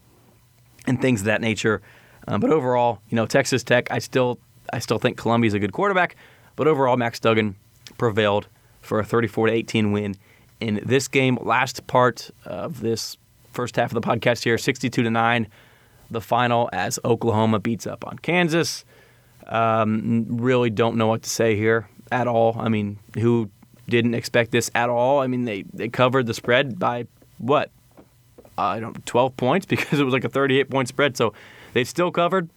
and 0.87 1.01
things 1.01 1.21
of 1.21 1.27
that 1.27 1.41
nature. 1.41 1.83
Um, 2.27 2.41
but 2.41 2.51
overall, 2.51 3.01
you 3.09 3.17
know, 3.17 3.27
Texas 3.27 3.63
Tech, 3.63 3.91
I 3.91 3.99
still 3.99 4.39
I 4.73 4.79
still 4.79 4.99
think 4.99 5.17
Colombi's 5.17 5.55
a 5.55 5.59
good 5.59 5.73
quarterback. 5.73 6.17
But 6.57 6.67
overall, 6.67 6.97
Max 6.97 7.21
Duggan 7.21 7.57
prevailed 7.97 8.49
for 8.81 8.99
a 8.99 9.05
34 9.05 9.49
to 9.49 9.53
18 9.53 9.93
win 9.93 10.17
in 10.61 10.81
this 10.85 11.09
game. 11.09 11.39
Last 11.41 11.87
part 11.87 12.31
of 12.45 12.81
this 12.81 13.17
first 13.53 13.77
half 13.77 13.95
of 13.95 14.01
the 14.01 14.07
podcast 14.07 14.45
here, 14.45 14.59
62 14.59 15.03
to 15.03 15.11
nine, 15.11 15.49
the 16.11 16.21
final 16.21 16.69
as 16.73 16.99
Oklahoma 17.05 17.59
beats 17.59 17.87
up 17.87 18.07
on 18.07 18.19
Kansas. 18.19 18.85
Um, 19.47 20.27
really 20.29 20.71
don't 20.71 20.97
know 20.97 21.07
what 21.07 21.23
to 21.23 21.31
say 21.31 21.57
here 21.57 21.89
at 22.11 22.27
all. 22.27 22.57
I 22.59 22.69
mean, 22.69 22.99
who 23.19 23.51
didn't 23.89 24.15
expect 24.15 24.51
this 24.51 24.71
at 24.75 24.89
all? 24.89 25.21
I 25.21 25.27
mean, 25.27 25.45
they, 25.45 25.65
they 25.73 25.89
covered 25.89 26.27
the 26.27 26.35
spread 26.35 26.79
by 26.79 27.07
what? 27.39 27.71
Uh, 28.57 28.63
I 28.63 28.81
don't 28.81 29.05
12 29.07 29.37
points 29.37 29.67
because 29.67 30.01
it 30.01 30.05
was 30.05 30.13
like 30.13 30.25
a 30.25 30.29
38 30.29 30.71
point 30.71 30.89
spread. 30.89 31.17
So 31.17 31.33
they 31.73 31.85
still 31.85 32.11
covered 32.11 32.51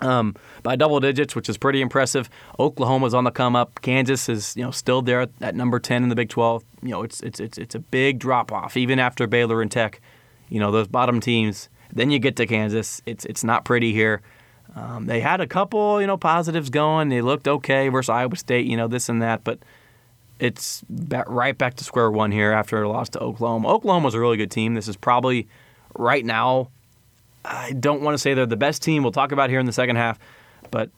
um, 0.00 0.34
by 0.62 0.76
double 0.76 1.00
digits, 1.00 1.34
which 1.34 1.48
is 1.48 1.56
pretty 1.56 1.80
impressive. 1.80 2.28
Oklahoma's 2.58 3.14
on 3.14 3.24
the 3.24 3.30
come 3.30 3.54
up. 3.54 3.80
Kansas 3.82 4.28
is 4.28 4.56
you 4.56 4.62
know 4.62 4.70
still 4.70 5.02
there 5.02 5.28
at 5.40 5.54
number 5.54 5.78
10 5.78 6.02
in 6.02 6.08
the 6.08 6.14
Big 6.14 6.28
12. 6.28 6.64
You 6.82 6.90
know, 6.90 7.02
it's 7.02 7.20
it's 7.20 7.40
it's 7.40 7.58
it's 7.58 7.74
a 7.74 7.78
big 7.80 8.18
drop 8.18 8.52
off 8.52 8.76
even 8.76 8.98
after 8.98 9.26
Baylor 9.26 9.62
and 9.62 9.70
Tech. 9.70 10.00
You 10.48 10.60
know, 10.60 10.70
those 10.70 10.88
bottom 10.88 11.20
teams. 11.20 11.68
Then 11.94 12.10
you 12.10 12.18
get 12.18 12.36
to 12.36 12.46
Kansas. 12.46 13.02
It's 13.06 13.24
it's 13.26 13.44
not 13.44 13.64
pretty 13.64 13.92
here. 13.92 14.22
Um, 14.74 15.06
they 15.06 15.20
had 15.20 15.40
a 15.40 15.46
couple, 15.46 16.00
you 16.00 16.06
know, 16.06 16.16
positives 16.16 16.70
going. 16.70 17.10
They 17.10 17.20
looked 17.20 17.46
okay 17.46 17.88
versus 17.88 18.08
Iowa 18.08 18.36
State, 18.36 18.66
you 18.66 18.76
know, 18.76 18.88
this 18.88 19.08
and 19.10 19.20
that, 19.20 19.44
but 19.44 19.58
it's 20.42 20.82
right 20.90 21.56
back 21.56 21.74
to 21.74 21.84
square 21.84 22.10
one 22.10 22.32
here 22.32 22.50
after 22.50 22.82
a 22.82 22.88
loss 22.88 23.08
to 23.10 23.20
Oklahoma. 23.20 23.68
Oklahoma 23.68 24.06
was 24.06 24.14
a 24.14 24.18
really 24.18 24.36
good 24.36 24.50
team. 24.50 24.74
This 24.74 24.88
is 24.88 24.96
probably 24.96 25.46
right 25.96 26.24
now. 26.24 26.68
I 27.44 27.70
don't 27.74 28.02
want 28.02 28.14
to 28.14 28.18
say 28.18 28.34
they're 28.34 28.44
the 28.44 28.56
best 28.56 28.82
team. 28.82 29.04
We'll 29.04 29.12
talk 29.12 29.30
about 29.30 29.50
here 29.50 29.60
in 29.60 29.66
the 29.66 29.72
second 29.72 29.96
half, 29.96 30.18
but 30.72 30.90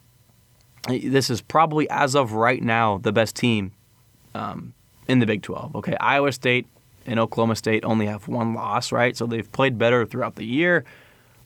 this 0.88 1.28
is 1.28 1.42
probably 1.42 1.88
as 1.90 2.16
of 2.16 2.32
right 2.32 2.62
now 2.62 2.96
the 2.96 3.12
best 3.12 3.36
team 3.36 3.72
um, 4.34 4.72
in 5.08 5.18
the 5.18 5.26
Big 5.26 5.42
12. 5.42 5.76
Okay, 5.76 5.96
Iowa 6.00 6.32
State 6.32 6.66
and 7.04 7.20
Oklahoma 7.20 7.56
State 7.56 7.84
only 7.84 8.06
have 8.06 8.26
one 8.28 8.54
loss, 8.54 8.92
right? 8.92 9.14
So 9.14 9.26
they've 9.26 9.52
played 9.52 9.76
better 9.76 10.06
throughout 10.06 10.36
the 10.36 10.46
year. 10.46 10.86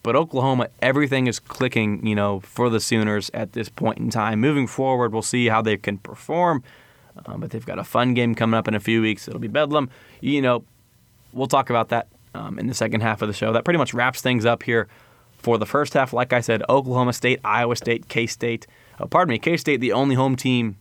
But 0.05 0.15
Oklahoma, 0.15 0.69
everything 0.81 1.27
is 1.27 1.41
clicking, 1.41 2.07
you 2.07 2.15
know, 2.15 2.39
for 2.41 2.71
the 2.71 2.79
Sooners 2.79 3.29
at 3.35 3.55
this 3.55 3.69
point 3.69 3.99
in 3.99 4.11
time. 4.11 4.39
Moving 4.39 4.69
forward, 4.69 5.13
we'll 5.13 5.23
see 5.23 5.47
how 5.47 5.63
they 5.63 5.77
can 5.77 5.99
perform. 5.99 6.63
Um, 7.27 7.41
but 7.41 7.51
they've 7.51 7.65
got 7.65 7.79
a 7.79 7.85
fun 7.85 8.15
game 8.15 8.35
coming 8.35 8.57
up 8.57 8.69
in 8.69 8.75
a 8.75 8.81
few 8.81 9.03
weeks. 9.03 9.29
It'll 9.29 9.41
be 9.41 9.49
Bedlam. 9.49 9.91
You 10.21 10.43
know, 10.43 10.65
we'll 11.33 11.47
talk 11.47 11.71
about 11.71 11.89
that 11.91 12.09
um, 12.35 12.59
in 12.59 12.67
the 12.67 12.75
second 12.75 13.01
half 13.01 13.23
of 13.23 13.29
the 13.29 13.35
show. 13.35 13.53
That 13.53 13.65
pretty 13.65 13.79
much 13.79 13.95
wraps 13.95 14.21
things 14.21 14.45
up 14.45 14.63
here 14.63 14.89
for 15.37 15.59
the 15.59 15.67
first 15.67 15.95
half. 15.95 16.13
Like 16.13 16.33
I 16.33 16.41
said, 16.41 16.63
Oklahoma 16.69 17.13
State, 17.13 17.41
Iowa 17.45 17.77
State, 17.77 18.09
K 18.09 18.27
State. 18.27 18.67
Uh, 18.99 19.07
pardon 19.07 19.33
me, 19.33 19.39
K 19.39 19.57
State, 19.57 19.81
the 19.81 19.93
only 19.93 20.15
home 20.15 20.37
team 20.37 20.77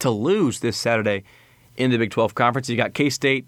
to 0.00 0.10
lose 0.10 0.60
this 0.60 0.76
Saturday 0.76 1.24
in 1.76 1.90
the 1.90 1.98
Big 1.98 2.10
12 2.10 2.34
Conference. 2.34 2.68
You 2.68 2.76
got 2.76 2.94
K 2.94 3.10
State 3.10 3.46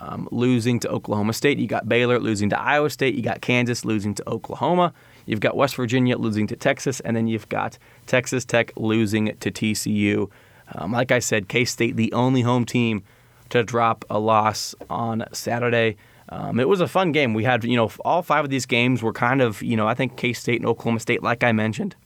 um, 0.00 0.28
losing 0.30 0.80
to 0.80 0.88
Oklahoma 0.88 1.32
State. 1.32 1.58
You 1.58 1.66
got 1.66 1.88
Baylor 1.88 2.18
losing 2.18 2.50
to 2.50 2.60
Iowa 2.60 2.90
State. 2.90 3.14
You 3.14 3.22
got 3.22 3.40
Kansas 3.40 3.84
losing 3.84 4.14
to 4.14 4.28
Oklahoma. 4.28 4.92
You've 5.26 5.40
got 5.40 5.56
West 5.56 5.76
Virginia 5.76 6.16
losing 6.16 6.46
to 6.48 6.56
Texas, 6.56 7.00
and 7.00 7.16
then 7.16 7.26
you've 7.26 7.48
got 7.48 7.78
Texas 8.06 8.44
Tech 8.44 8.72
losing 8.76 9.36
to 9.38 9.50
TCU. 9.50 10.30
Um, 10.74 10.92
like 10.92 11.12
I 11.12 11.18
said, 11.18 11.48
K 11.48 11.64
State, 11.64 11.96
the 11.96 12.12
only 12.12 12.42
home 12.42 12.64
team 12.64 13.02
to 13.50 13.62
drop 13.62 14.04
a 14.08 14.18
loss 14.18 14.74
on 14.88 15.24
Saturday. 15.32 15.96
Um, 16.28 16.60
it 16.60 16.68
was 16.68 16.80
a 16.80 16.86
fun 16.86 17.10
game. 17.12 17.34
We 17.34 17.44
had, 17.44 17.64
you 17.64 17.76
know, 17.76 17.90
all 18.04 18.22
five 18.22 18.44
of 18.44 18.50
these 18.50 18.66
games 18.66 19.02
were 19.02 19.12
kind 19.12 19.42
of, 19.42 19.62
you 19.62 19.76
know, 19.76 19.88
I 19.88 19.94
think 19.94 20.16
K 20.16 20.32
State 20.32 20.60
and 20.60 20.68
Oklahoma 20.68 21.00
State, 21.00 21.22
like 21.22 21.42
I 21.42 21.52
mentioned, 21.52 21.96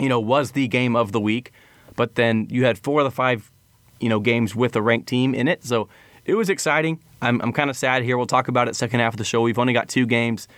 you 0.00 0.08
know, 0.08 0.18
was 0.18 0.52
the 0.52 0.66
game 0.66 0.96
of 0.96 1.12
the 1.12 1.20
week. 1.20 1.52
But 1.94 2.16
then 2.16 2.48
you 2.50 2.64
had 2.64 2.78
four 2.78 3.00
of 3.00 3.04
the 3.04 3.10
five, 3.10 3.52
you 4.00 4.08
know, 4.08 4.18
games 4.18 4.56
with 4.56 4.74
a 4.74 4.82
ranked 4.82 5.08
team 5.08 5.34
in 5.34 5.46
it. 5.46 5.64
So 5.64 5.88
it 6.24 6.34
was 6.34 6.50
exciting. 6.50 7.00
I'm, 7.22 7.40
I'm 7.40 7.52
kind 7.52 7.70
of 7.70 7.76
sad 7.76 8.02
here. 8.02 8.16
We'll 8.16 8.26
talk 8.26 8.48
about 8.48 8.68
it 8.68 8.74
second 8.74 9.00
half 9.00 9.14
of 9.14 9.18
the 9.18 9.24
show. 9.24 9.42
We've 9.42 9.58
only 9.58 9.72
got 9.72 9.88
two 9.88 10.06
games 10.06 10.48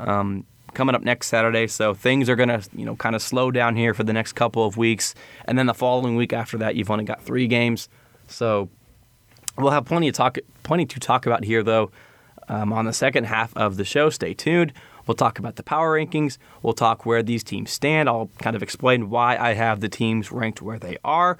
um, 0.00 0.44
coming 0.74 0.94
up 0.94 1.02
next 1.02 1.28
Saturday, 1.28 1.66
so 1.66 1.94
things 1.94 2.28
are 2.28 2.36
gonna 2.36 2.62
you 2.74 2.84
know 2.84 2.96
kind 2.96 3.14
of 3.14 3.22
slow 3.22 3.50
down 3.50 3.76
here 3.76 3.94
for 3.94 4.04
the 4.04 4.12
next 4.12 4.34
couple 4.34 4.64
of 4.64 4.76
weeks, 4.76 5.14
and 5.44 5.58
then 5.58 5.66
the 5.66 5.74
following 5.74 6.16
week 6.16 6.32
after 6.32 6.58
that, 6.58 6.76
you've 6.76 6.90
only 6.90 7.04
got 7.04 7.22
three 7.22 7.46
games. 7.46 7.88
So 8.26 8.68
we'll 9.56 9.72
have 9.72 9.84
plenty 9.84 10.08
of 10.08 10.14
talk, 10.14 10.38
plenty 10.62 10.86
to 10.86 11.00
talk 11.00 11.26
about 11.26 11.44
here 11.44 11.62
though. 11.62 11.90
Um, 12.50 12.72
on 12.72 12.86
the 12.86 12.94
second 12.94 13.24
half 13.24 13.54
of 13.58 13.76
the 13.76 13.84
show, 13.84 14.08
stay 14.08 14.32
tuned. 14.32 14.72
We'll 15.06 15.14
talk 15.14 15.38
about 15.38 15.56
the 15.56 15.62
power 15.62 15.98
rankings. 15.98 16.38
We'll 16.62 16.74
talk 16.74 17.04
where 17.04 17.22
these 17.22 17.44
teams 17.44 17.70
stand. 17.70 18.08
I'll 18.08 18.30
kind 18.38 18.56
of 18.56 18.62
explain 18.62 19.10
why 19.10 19.36
I 19.36 19.52
have 19.54 19.80
the 19.80 19.88
teams 19.88 20.32
ranked 20.32 20.62
where 20.62 20.78
they 20.78 20.96
are. 21.04 21.38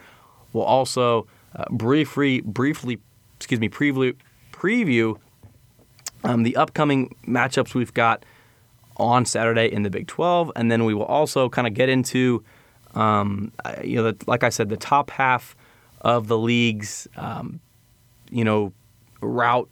We'll 0.52 0.64
also 0.64 1.26
uh, 1.56 1.64
briefly, 1.70 2.40
briefly, 2.42 2.98
excuse 3.36 3.60
me, 3.60 3.68
preview, 3.68 4.16
preview 4.52 5.18
um, 6.24 6.42
the 6.42 6.56
upcoming 6.56 7.14
matchups 7.26 7.74
we've 7.74 7.94
got 7.94 8.24
on 8.98 9.24
Saturday 9.24 9.72
in 9.72 9.82
the 9.82 9.90
Big 9.90 10.06
12, 10.06 10.52
and 10.56 10.70
then 10.70 10.84
we 10.84 10.94
will 10.94 11.04
also 11.04 11.48
kind 11.48 11.66
of 11.66 11.74
get 11.74 11.88
into, 11.88 12.42
um, 12.94 13.52
you 13.82 13.96
know, 13.96 14.10
the, 14.10 14.24
like 14.26 14.42
I 14.42 14.48
said, 14.48 14.68
the 14.68 14.76
top 14.76 15.10
half 15.10 15.56
of 16.00 16.28
the 16.28 16.38
league's, 16.38 17.08
um, 17.16 17.60
you 18.30 18.44
know, 18.44 18.72
route, 19.20 19.68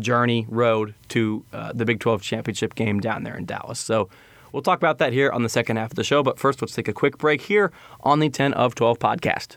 journey, 0.00 0.46
road 0.48 0.94
to 1.08 1.44
uh, 1.52 1.72
the 1.74 1.84
Big 1.84 2.00
12 2.00 2.22
championship 2.22 2.74
game 2.74 3.00
down 3.00 3.22
there 3.22 3.36
in 3.36 3.46
Dallas. 3.46 3.80
So 3.80 4.08
we'll 4.52 4.62
talk 4.62 4.78
about 4.78 4.98
that 4.98 5.12
here 5.12 5.30
on 5.30 5.42
the 5.42 5.48
second 5.48 5.76
half 5.76 5.90
of 5.90 5.96
the 5.96 6.04
show. 6.04 6.22
But 6.22 6.38
first, 6.38 6.60
let's 6.60 6.74
take 6.74 6.88
a 6.88 6.92
quick 6.92 7.18
break 7.18 7.42
here 7.42 7.72
on 8.00 8.20
the 8.20 8.28
10 8.28 8.52
of 8.54 8.74
12 8.74 8.98
podcast. 8.98 9.56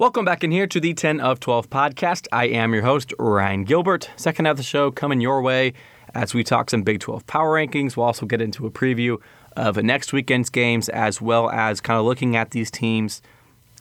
Welcome 0.00 0.24
back 0.24 0.42
in 0.42 0.50
here 0.50 0.66
to 0.66 0.80
the 0.80 0.94
10 0.94 1.20
of 1.20 1.40
12 1.40 1.68
podcast. 1.68 2.26
I 2.32 2.46
am 2.46 2.72
your 2.72 2.84
host, 2.84 3.12
Ryan 3.18 3.64
Gilbert. 3.64 4.08
Second 4.16 4.46
half 4.46 4.52
of 4.52 4.56
the 4.56 4.62
show 4.62 4.90
coming 4.90 5.20
your 5.20 5.42
way 5.42 5.74
as 6.14 6.32
we 6.32 6.42
talk 6.42 6.70
some 6.70 6.82
Big 6.82 7.00
12 7.00 7.26
power 7.26 7.58
rankings. 7.58 7.98
We'll 7.98 8.06
also 8.06 8.24
get 8.24 8.40
into 8.40 8.64
a 8.64 8.70
preview 8.70 9.18
of 9.58 9.76
next 9.76 10.14
weekend's 10.14 10.48
games 10.48 10.88
as 10.88 11.20
well 11.20 11.50
as 11.50 11.82
kind 11.82 12.00
of 12.00 12.06
looking 12.06 12.34
at 12.34 12.52
these 12.52 12.70
teams 12.70 13.20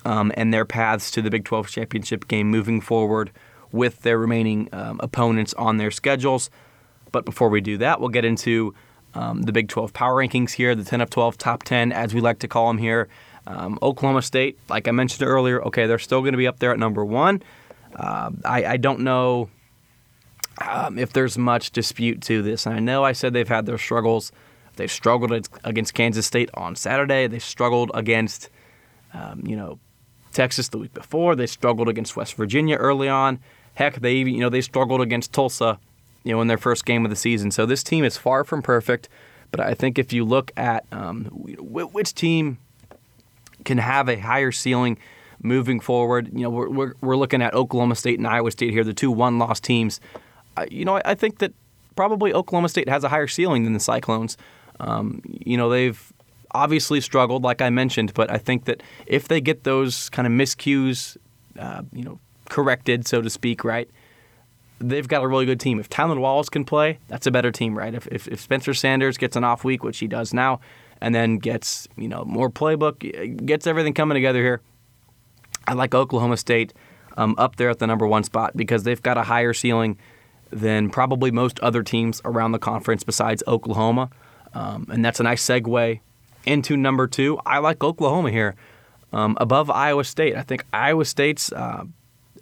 um, 0.04 0.34
and 0.36 0.54
their 0.54 0.66
paths 0.66 1.10
to 1.12 1.22
the 1.22 1.30
Big 1.30 1.46
12 1.46 1.70
championship 1.70 2.28
game 2.28 2.50
moving 2.50 2.82
forward 2.82 3.32
with 3.72 4.02
their 4.02 4.18
remaining 4.18 4.68
um, 4.74 5.00
opponents 5.02 5.54
on 5.54 5.78
their 5.78 5.90
schedules. 5.90 6.50
But 7.14 7.24
before 7.24 7.48
we 7.48 7.62
do 7.62 7.78
that, 7.78 8.02
we'll 8.02 8.10
get 8.10 8.26
into 8.26 8.76
um, 9.14 9.44
the 9.44 9.54
Big 9.54 9.70
12 9.70 9.94
power 9.94 10.16
rankings 10.16 10.52
here, 10.52 10.76
the 10.76 10.84
10 10.84 11.00
of 11.00 11.10
12 11.10 11.38
top 11.38 11.64
10, 11.64 11.94
as 11.94 12.14
we 12.14 12.20
like 12.20 12.40
to 12.40 12.48
call 12.50 12.68
them 12.68 12.78
here. 12.78 13.08
Um, 13.50 13.80
Oklahoma 13.82 14.22
State, 14.22 14.60
like 14.70 14.88
I 14.88 14.92
mentioned 14.92 15.28
earlier, 15.28 15.60
okay, 15.64 15.88
they're 15.88 15.98
still 15.98 16.22
going 16.22 16.34
to 16.34 16.38
be 16.38 16.46
up 16.46 16.60
there 16.60 16.72
at 16.72 16.78
number 16.78 17.04
one. 17.04 17.42
Uh, 17.96 18.30
I, 18.46 18.66
I, 18.66 18.78
don't 18.78 19.00
know 19.00 19.50
um, 20.62 21.00
if 21.00 21.12
there's 21.14 21.36
much 21.36 21.72
dispute 21.72 22.22
to 22.22 22.44
this. 22.44 22.68
And 22.68 22.76
I 22.76 22.80
know 22.80 23.04
I 23.04 23.14
said 23.14 23.34
they've 23.34 23.48
had 23.48 23.66
their 23.66 23.80
struggles. 23.80 24.32
They've 24.76 24.92
struggled 24.92 25.50
against 25.64 25.96
Kansas 25.96 26.28
State 26.28 26.52
on 26.54 26.76
Saturday. 26.76 27.26
They 27.26 27.40
struggled 27.40 27.90
against, 27.96 28.52
um, 29.16 29.42
you 29.44 29.56
know, 29.56 29.80
Texas 30.32 30.70
the 30.70 30.78
week 30.78 30.94
before. 30.94 31.36
They 31.36 31.48
struggled 31.48 31.90
against 31.90 32.16
West 32.16 32.36
Virginia 32.36 32.76
early 32.76 33.10
on. 33.10 33.40
Heck, 33.74 33.96
they 34.02 34.14
even, 34.14 34.36
you 34.36 34.42
know, 34.42 34.50
they 34.50 34.62
struggled 34.62 35.02
against 35.02 35.34
Tulsa, 35.34 35.80
you 36.24 36.34
know, 36.34 36.42
in 36.42 36.48
their 36.48 36.60
first 36.60 36.86
game 36.86 37.04
of 37.04 37.10
the 37.10 37.16
season. 37.16 37.50
So 37.50 37.66
this 37.66 37.82
team 37.82 38.04
is 38.04 38.16
far 38.16 38.44
from 38.44 38.62
perfect. 38.62 39.10
But 39.50 39.60
I 39.60 39.74
think 39.74 39.98
if 39.98 40.14
you 40.14 40.24
look 40.24 40.52
at 40.56 40.86
um, 40.92 41.26
which 41.34 42.14
team 42.14 42.60
can 43.66 43.78
have 43.78 44.10
a 44.10 44.20
higher 44.20 44.52
ceiling 44.52 44.98
moving 45.42 45.80
forward. 45.80 46.30
You 46.34 46.44
know, 46.44 46.50
we're, 46.50 46.70
we're, 46.70 46.94
we're 47.02 47.18
looking 47.18 47.42
at 47.42 47.54
Oklahoma 47.54 47.96
State 47.96 48.20
and 48.20 48.28
Iowa 48.28 48.52
State 48.52 48.72
here, 48.72 48.84
the 48.84 48.94
two 48.94 49.12
one 49.12 49.40
loss 49.40 49.60
teams. 49.60 50.00
Uh, 50.58 50.66
you 50.70 50.86
know, 50.86 50.98
I, 50.98 51.02
I, 51.06 51.16
think 51.16 51.40
that 51.40 51.54
probably 51.96 52.34
Oklahoma 52.34 52.70
State 52.70 52.90
has 52.90 53.04
a 53.04 53.10
higher 53.10 53.28
ceiling 53.28 53.64
than 53.64 53.74
the 53.74 53.80
Cyclones. 53.80 54.38
Um, 54.80 55.22
you 55.26 55.58
know, 55.58 55.70
they've 55.70 56.14
obviously 56.52 57.02
struggled, 57.02 57.44
like 57.44 57.62
I 57.62 57.70
mentioned, 57.70 58.14
but 58.14 58.32
I 58.32 58.38
think 58.38 58.66
that 58.66 58.82
if 59.06 59.28
they 59.28 59.42
get 59.42 59.64
those 59.64 60.10
kind 60.10 60.26
of 60.26 60.34
miscues, 60.34 61.18
uh, 61.58 61.84
you 61.94 62.04
know, 62.04 62.20
corrected, 62.50 63.08
so 63.08 63.22
to 63.22 63.30
speak, 63.30 63.64
right? 63.64 63.90
They've 64.80 65.08
got 65.08 65.24
a 65.24 65.28
really 65.28 65.46
good 65.46 65.60
team. 65.60 65.80
If 65.80 65.90
Tylan 65.90 66.20
Wallace 66.20 66.50
can 66.50 66.66
play, 66.66 67.00
that's 67.08 67.28
a 67.28 67.32
better 67.32 67.52
team, 67.52 67.78
right? 67.78 67.94
If, 67.94 68.08
if, 68.08 68.28
if 68.28 68.40
Spencer 68.40 68.74
Sanders 68.74 69.18
gets 69.18 69.36
an 69.36 69.44
off 69.44 69.64
week, 69.64 69.84
which 69.84 70.00
he 70.00 70.08
does 70.08 70.34
now, 70.34 70.62
and 71.02 71.14
then 71.14 71.38
gets 71.38 71.88
you 71.98 72.08
know 72.08 72.24
more 72.26 72.50
playbook, 72.50 73.46
gets 73.46 73.68
everything 73.68 73.94
coming 73.94 74.16
together 74.16 74.40
here. 74.40 74.62
I 75.68 75.74
like 75.74 75.94
Oklahoma 75.94 76.38
State 76.38 76.74
um, 77.18 77.36
up 77.38 77.58
there 77.58 77.70
at 77.70 77.80
the 77.80 77.88
number 77.88 78.08
one 78.08 78.24
spot 78.24 78.56
because 78.56 78.84
they've 78.84 79.02
got 79.02 79.18
a 79.18 79.24
higher 79.24 79.54
ceiling 79.54 79.98
than 80.52 80.90
probably 80.90 81.32
most 81.32 81.60
other 81.60 81.84
teams 81.84 82.22
around 82.26 82.54
the 82.54 82.60
conference 82.60 83.04
besides 83.04 83.44
Oklahoma, 83.48 84.10
um, 84.54 84.88
and 84.92 85.06
that's 85.06 85.20
a 85.20 85.24
nice 85.24 85.46
segue 85.46 86.00
into 86.46 86.78
number 86.78 87.08
two. 87.08 87.40
I 87.46 87.60
like 87.60 87.84
Oklahoma 87.84 88.32
here 88.32 88.56
um, 89.14 89.38
above 89.40 89.70
Iowa 89.70 90.04
State. 90.04 90.36
I 90.36 90.42
think 90.42 90.66
Iowa 90.74 91.06
State's 91.06 91.52
uh, 91.52 91.84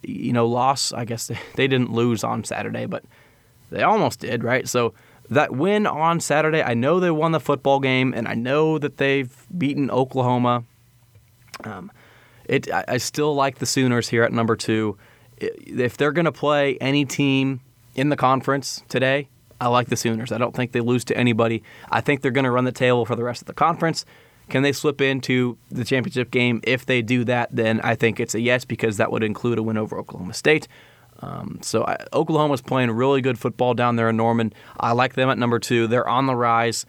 you 0.04 0.34
know 0.34 0.48
loss. 0.48 0.94
I 0.94 1.06
guess 1.06 1.28
they, 1.28 1.40
they 1.56 1.68
didn't 1.68 1.92
lose 1.92 2.24
on 2.24 2.44
Saturday, 2.44 2.86
but 2.86 3.04
they 3.70 3.84
almost 3.84 4.20
did, 4.20 4.44
right? 4.44 4.68
So 4.68 4.94
that 5.30 5.52
win 5.52 5.86
on 5.86 6.20
Saturday, 6.20 6.64
I 6.64 6.74
know 6.74 7.00
they 7.00 7.12
won 7.12 7.32
the 7.32 7.40
football 7.40 7.80
game, 7.80 8.14
and 8.14 8.28
I 8.28 8.34
know 8.34 8.78
that 8.78 8.98
they've 8.98 9.34
beaten 9.58 9.92
Oklahoma. 9.92 10.64
Um, 11.64 11.92
it, 12.46 12.72
I, 12.72 12.86
I 12.88 12.98
still 12.98 13.36
like 13.36 13.60
the 13.60 13.66
Sooners 13.66 14.10
here 14.10 14.24
at 14.24 14.32
number 14.32 14.56
two. 14.56 14.98
If 15.38 15.98
they're 15.98 16.12
going 16.12 16.26
to 16.26 16.32
play 16.32 16.78
any 16.80 17.06
team 17.06 17.62
in 17.96 18.10
the 18.10 18.16
conference 18.16 18.84
today, 18.90 19.28
I 19.60 19.68
like 19.68 19.88
the 19.90 19.98
Sooners. 19.98 20.32
I 20.32 20.38
don't 20.38 20.56
think 20.56 20.72
they 20.72 20.82
lose 20.82 21.04
to 21.06 21.18
anybody. 21.18 21.64
I 21.92 22.02
think 22.02 22.22
they're 22.22 22.32
going 22.32 22.46
to 22.46 22.52
run 22.52 22.66
the 22.66 22.72
table 22.72 23.06
for 23.06 23.16
the 23.16 23.24
rest 23.24 23.42
of 23.42 23.48
the 23.48 23.54
conference. 23.54 24.06
Can 24.50 24.64
they 24.64 24.72
slip 24.72 25.02
into 25.02 25.58
the 25.70 25.84
championship 25.84 26.32
game? 26.32 26.62
If 26.64 26.86
they 26.86 27.02
do 27.02 27.26
that, 27.26 27.50
then 27.52 27.82
I 27.82 27.96
think 27.96 28.20
it's 28.20 28.34
a 28.34 28.40
yes 28.40 28.66
because 28.66 28.98
that 28.98 29.12
would 29.12 29.24
include 29.24 29.58
a 29.58 29.64
win 29.64 29.78
over 29.78 29.98
Oklahoma 30.00 30.34
State. 30.34 30.68
Um, 31.20 31.60
so 31.62 31.84
I, 31.86 31.98
Oklahoma's 32.14 32.62
playing 32.62 32.92
really 32.92 33.22
good 33.22 33.40
football 33.40 33.74
down 33.74 33.96
there 33.96 34.10
in 34.10 34.18
Norman. 34.18 34.54
I 34.80 34.92
like 34.92 35.14
them 35.14 35.30
at 35.30 35.38
number 35.38 35.60
two. 35.60 35.88
They're 35.88 36.08
on 36.08 36.28
the 36.28 36.36
rise, 36.36 36.86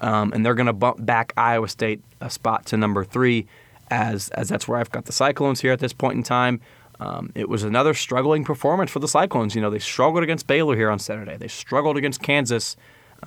um, 0.00 0.32
and 0.32 0.44
they're 0.44 0.54
going 0.54 0.66
to 0.66 0.72
bump 0.72 1.04
back 1.04 1.32
Iowa 1.36 1.68
State 1.68 2.02
a 2.20 2.30
spot 2.30 2.66
to 2.66 2.76
number 2.76 3.04
three, 3.04 3.46
as 3.90 4.28
as 4.30 4.48
that's 4.48 4.68
where 4.68 4.78
I've 4.78 4.90
got 4.90 5.06
the 5.06 5.12
Cyclones 5.12 5.60
here 5.60 5.72
at 5.72 5.80
this 5.80 5.92
point 5.92 6.16
in 6.16 6.22
time. 6.22 6.60
Um, 7.00 7.32
it 7.34 7.48
was 7.48 7.62
another 7.62 7.94
struggling 7.94 8.44
performance 8.44 8.90
for 8.90 8.98
the 8.98 9.08
Cyclones. 9.08 9.54
You 9.54 9.62
know, 9.62 9.70
they 9.70 9.78
struggled 9.78 10.22
against 10.22 10.46
Baylor 10.46 10.76
here 10.76 10.90
on 10.90 10.98
Saturday. 10.98 11.38
They 11.38 11.48
struggled 11.48 11.96
against 11.96 12.20
Kansas. 12.20 12.76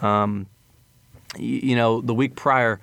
Um, 0.01 0.45
you, 1.37 1.59
you 1.63 1.75
know, 1.75 2.01
the 2.01 2.13
week 2.13 2.35
prior 2.35 2.79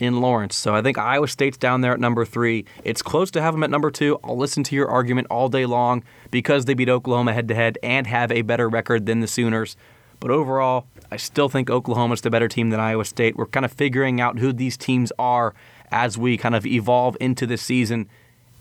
in 0.00 0.20
Lawrence. 0.20 0.56
So 0.56 0.74
I 0.74 0.82
think 0.82 0.98
Iowa 0.98 1.28
State's 1.28 1.56
down 1.56 1.80
there 1.80 1.92
at 1.92 2.00
number 2.00 2.24
three. 2.24 2.64
It's 2.84 3.02
close 3.02 3.30
to 3.32 3.40
have 3.40 3.54
them 3.54 3.62
at 3.62 3.70
number 3.70 3.90
two. 3.90 4.18
I'll 4.24 4.36
listen 4.36 4.62
to 4.64 4.76
your 4.76 4.88
argument 4.88 5.26
all 5.30 5.48
day 5.48 5.66
long 5.66 6.02
because 6.30 6.64
they 6.64 6.74
beat 6.74 6.88
Oklahoma 6.88 7.32
head 7.32 7.48
to 7.48 7.54
head 7.54 7.78
and 7.82 8.06
have 8.06 8.30
a 8.30 8.42
better 8.42 8.68
record 8.68 9.06
than 9.06 9.20
the 9.20 9.26
Sooners. 9.26 9.76
But 10.20 10.30
overall, 10.30 10.86
I 11.10 11.16
still 11.16 11.48
think 11.48 11.70
Oklahoma's 11.70 12.20
the 12.20 12.30
better 12.30 12.48
team 12.48 12.70
than 12.70 12.80
Iowa 12.80 13.04
State. 13.04 13.36
We're 13.36 13.46
kind 13.46 13.64
of 13.64 13.72
figuring 13.72 14.20
out 14.20 14.38
who 14.38 14.52
these 14.52 14.76
teams 14.76 15.12
are 15.18 15.54
as 15.90 16.18
we 16.18 16.36
kind 16.36 16.54
of 16.54 16.66
evolve 16.66 17.16
into 17.20 17.46
this 17.46 17.62
season. 17.62 18.08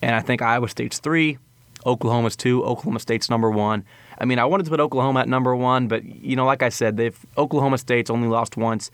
And 0.01 0.15
I 0.15 0.21
think 0.21 0.41
Iowa 0.41 0.69
State's 0.69 0.99
three, 0.99 1.39
Oklahoma's 1.85 2.35
two, 2.35 2.63
Oklahoma 2.63 2.99
State's 2.99 3.29
number 3.29 3.49
one. 3.49 3.83
I 4.19 4.25
mean, 4.25 4.39
I 4.39 4.45
wanted 4.45 4.65
to 4.65 4.69
put 4.69 4.79
Oklahoma 4.79 5.21
at 5.21 5.29
number 5.29 5.55
one, 5.55 5.87
but 5.87 6.03
you 6.03 6.35
know, 6.35 6.45
like 6.45 6.63
I 6.63 6.69
said, 6.69 6.97
they've 6.97 7.17
Oklahoma 7.37 7.77
State's 7.77 8.09
only 8.09 8.27
lost 8.27 8.57
once, 8.57 8.91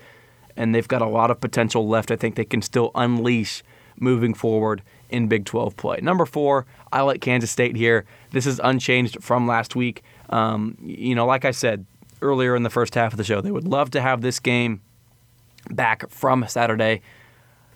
and 0.56 0.74
they've 0.74 0.88
got 0.88 1.02
a 1.02 1.08
lot 1.08 1.32
of 1.32 1.40
potential 1.40 1.88
left. 1.88 2.12
I 2.12 2.16
think 2.16 2.36
they 2.36 2.46
can 2.46 2.62
still 2.62 2.92
unleash 2.96 3.64
moving 4.00 4.34
forward 4.34 4.82
in 5.10 5.28
Big 5.28 5.46
12 5.46 5.78
play. 5.78 6.00
Number 6.02 6.26
four, 6.26 6.66
I 6.92 7.02
like 7.02 7.22
Kansas 7.22 7.52
State 7.52 7.76
here. 7.76 8.06
This 8.32 8.46
is 8.46 8.60
unchanged 8.64 9.24
from 9.24 9.48
last 9.48 9.76
week. 9.76 10.04
Um, 10.30 10.78
you 10.82 11.16
know, 11.16 11.26
like 11.26 11.46
I 11.46 11.52
said 11.52 11.86
earlier 12.22 12.56
in 12.56 12.64
the 12.64 12.70
first 12.70 12.96
half 12.96 13.14
of 13.14 13.18
the 13.18 13.24
show, 13.24 13.42
they 13.42 13.52
would 13.52 13.68
love 13.68 13.92
to 13.92 14.02
have 14.02 14.22
this 14.22 14.40
game 14.40 14.82
back 15.70 16.10
from 16.10 16.46
Saturday. 16.48 17.02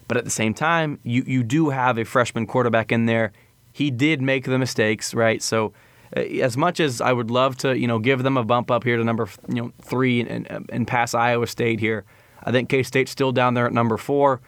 But 0.07 0.17
at 0.17 0.23
the 0.23 0.31
same 0.31 0.53
time, 0.53 0.99
you, 1.03 1.23
you 1.27 1.43
do 1.43 1.69
have 1.69 1.97
a 1.97 2.05
freshman 2.05 2.47
quarterback 2.47 2.91
in 2.91 3.05
there. 3.05 3.33
He 3.73 3.91
did 3.91 4.21
make 4.21 4.45
the 4.45 4.57
mistakes, 4.57 5.13
right? 5.13 5.41
So 5.41 5.73
uh, 6.15 6.21
as 6.21 6.57
much 6.57 6.79
as 6.79 7.01
I 7.01 7.11
would 7.11 7.29
love 7.29 7.57
to, 7.57 7.77
you 7.77 7.87
know, 7.87 7.99
give 7.99 8.23
them 8.23 8.37
a 8.37 8.43
bump 8.43 8.71
up 8.71 8.83
here 8.83 8.97
to 8.97 9.03
number, 9.03 9.27
you 9.49 9.61
know, 9.61 9.71
three 9.81 10.21
and, 10.21 10.49
and, 10.49 10.69
and 10.71 10.87
pass 10.87 11.13
Iowa 11.13 11.47
State 11.47 11.79
here, 11.79 12.05
I 12.47 12.51
think 12.51 12.69
K 12.69 12.81
State's 12.81 13.11
still 13.11 13.33
down 13.33 13.55
there 13.55 13.65
at 13.65 13.73
number 13.73 13.97
four. 13.97 14.39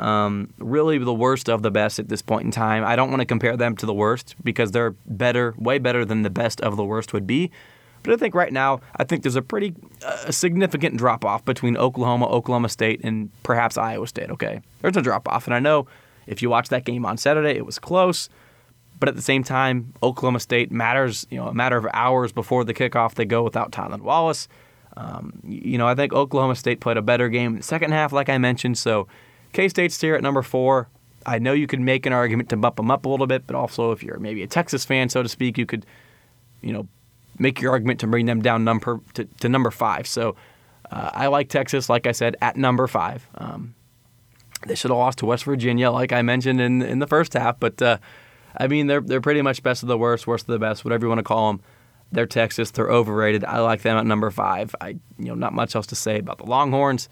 Um, 0.00 0.52
really 0.58 0.98
the 0.98 1.14
worst 1.14 1.48
of 1.48 1.62
the 1.62 1.70
best 1.70 2.00
at 2.00 2.08
this 2.08 2.20
point 2.20 2.44
in 2.44 2.50
time. 2.50 2.84
I 2.84 2.96
don't 2.96 3.10
want 3.10 3.20
to 3.20 3.26
compare 3.26 3.56
them 3.56 3.76
to 3.76 3.86
the 3.86 3.94
worst 3.94 4.34
because 4.42 4.72
they're 4.72 4.90
better, 5.06 5.54
way 5.56 5.78
better 5.78 6.04
than 6.04 6.22
the 6.22 6.30
best 6.30 6.60
of 6.62 6.76
the 6.76 6.84
worst 6.84 7.12
would 7.12 7.28
be. 7.28 7.52
But 8.02 8.12
I 8.12 8.16
think 8.16 8.34
right 8.34 8.52
now, 8.52 8.80
I 8.96 9.04
think 9.04 9.22
there's 9.22 9.36
a 9.36 9.42
pretty 9.42 9.72
uh, 10.04 10.32
significant 10.32 10.96
drop 10.96 11.24
off 11.24 11.44
between 11.44 11.76
Oklahoma, 11.76 12.26
Oklahoma 12.26 12.68
State, 12.70 13.00
and 13.04 13.30
perhaps 13.44 13.78
Iowa 13.78 14.08
State. 14.08 14.30
Okay, 14.30 14.60
there's 14.82 14.96
a 14.96 15.02
drop 15.02 15.28
off, 15.28 15.46
and 15.46 15.54
I 15.54 15.60
know 15.60 15.86
if 16.26 16.42
you 16.42 16.50
watch 16.50 16.70
that 16.70 16.84
game 16.84 17.06
on 17.06 17.16
Saturday, 17.16 17.50
it 17.50 17.64
was 17.64 17.78
close. 17.78 18.28
But 18.98 19.08
at 19.08 19.16
the 19.16 19.22
same 19.22 19.44
time, 19.44 19.94
Oklahoma 20.02 20.40
State 20.40 20.72
matters. 20.72 21.24
You 21.30 21.38
know, 21.38 21.46
a 21.46 21.54
matter 21.54 21.76
of 21.76 21.86
hours 21.94 22.32
before 22.32 22.64
the 22.64 22.74
kickoff, 22.74 23.14
they 23.14 23.24
go 23.24 23.44
without 23.44 23.70
Tylan 23.70 24.00
Wallace. 24.00 24.48
Um, 24.96 25.40
you 25.44 25.78
know, 25.78 25.88
I 25.88 25.94
think 25.94 26.12
Oklahoma 26.12 26.54
State 26.54 26.80
played 26.80 26.96
a 26.96 27.02
better 27.02 27.28
game 27.28 27.60
second 27.62 27.92
half, 27.92 28.12
like 28.12 28.28
I 28.28 28.38
mentioned. 28.38 28.78
So 28.78 29.08
K 29.52 29.68
State's 29.68 30.00
here 30.00 30.14
at 30.14 30.22
number 30.22 30.42
four. 30.42 30.88
I 31.26 31.38
know 31.38 31.52
you 31.52 31.66
could 31.66 31.80
make 31.80 32.06
an 32.06 32.12
argument 32.12 32.50
to 32.50 32.56
bump 32.56 32.76
them 32.76 32.90
up 32.90 33.06
a 33.06 33.08
little 33.08 33.26
bit, 33.26 33.46
but 33.46 33.56
also 33.56 33.92
if 33.92 34.02
you're 34.02 34.18
maybe 34.18 34.42
a 34.42 34.46
Texas 34.46 34.84
fan, 34.84 35.08
so 35.08 35.22
to 35.22 35.28
speak, 35.28 35.56
you 35.56 35.64
could, 35.66 35.86
you 36.60 36.72
know, 36.72 36.86
make 37.38 37.60
your 37.60 37.72
argument 37.72 38.00
to 38.00 38.06
bring 38.06 38.26
them 38.26 38.42
down 38.42 38.62
number 38.64 39.00
to, 39.14 39.24
to 39.40 39.48
number 39.48 39.70
five. 39.70 40.06
So 40.06 40.36
uh, 40.90 41.10
I 41.12 41.28
like 41.28 41.48
Texas, 41.48 41.88
like 41.88 42.06
I 42.06 42.12
said, 42.12 42.36
at 42.42 42.56
number 42.56 42.86
five. 42.86 43.26
Um, 43.36 43.74
they 44.66 44.74
should 44.74 44.90
have 44.90 44.98
lost 44.98 45.18
to 45.18 45.26
West 45.26 45.44
Virginia, 45.44 45.90
like 45.90 46.12
I 46.12 46.22
mentioned 46.22 46.60
in 46.60 46.82
in 46.82 46.98
the 46.98 47.06
first 47.06 47.32
half, 47.34 47.58
but 47.60 47.80
uh, 47.82 47.98
I 48.56 48.66
mean 48.66 48.86
they're 48.86 49.00
they're 49.00 49.20
pretty 49.20 49.42
much 49.42 49.62
best 49.62 49.82
of 49.82 49.88
the 49.88 49.98
worst, 49.98 50.26
worst 50.26 50.44
of 50.44 50.52
the 50.52 50.58
best, 50.58 50.84
whatever 50.84 51.04
you 51.04 51.08
want 51.08 51.18
to 51.18 51.24
call 51.24 51.52
them. 51.52 51.60
They're 52.14 52.26
Texas. 52.26 52.70
They're 52.70 52.90
overrated. 52.90 53.44
I 53.44 53.60
like 53.60 53.82
them 53.82 53.96
at 53.96 54.06
number 54.06 54.30
five. 54.30 54.74
I 54.80 54.88
you 55.18 55.26
know 55.26 55.34
not 55.34 55.52
much 55.52 55.74
else 55.74 55.86
to 55.88 55.96
say 55.96 56.18
about 56.18 56.38
the 56.38 56.44
Longhorns. 56.44 57.08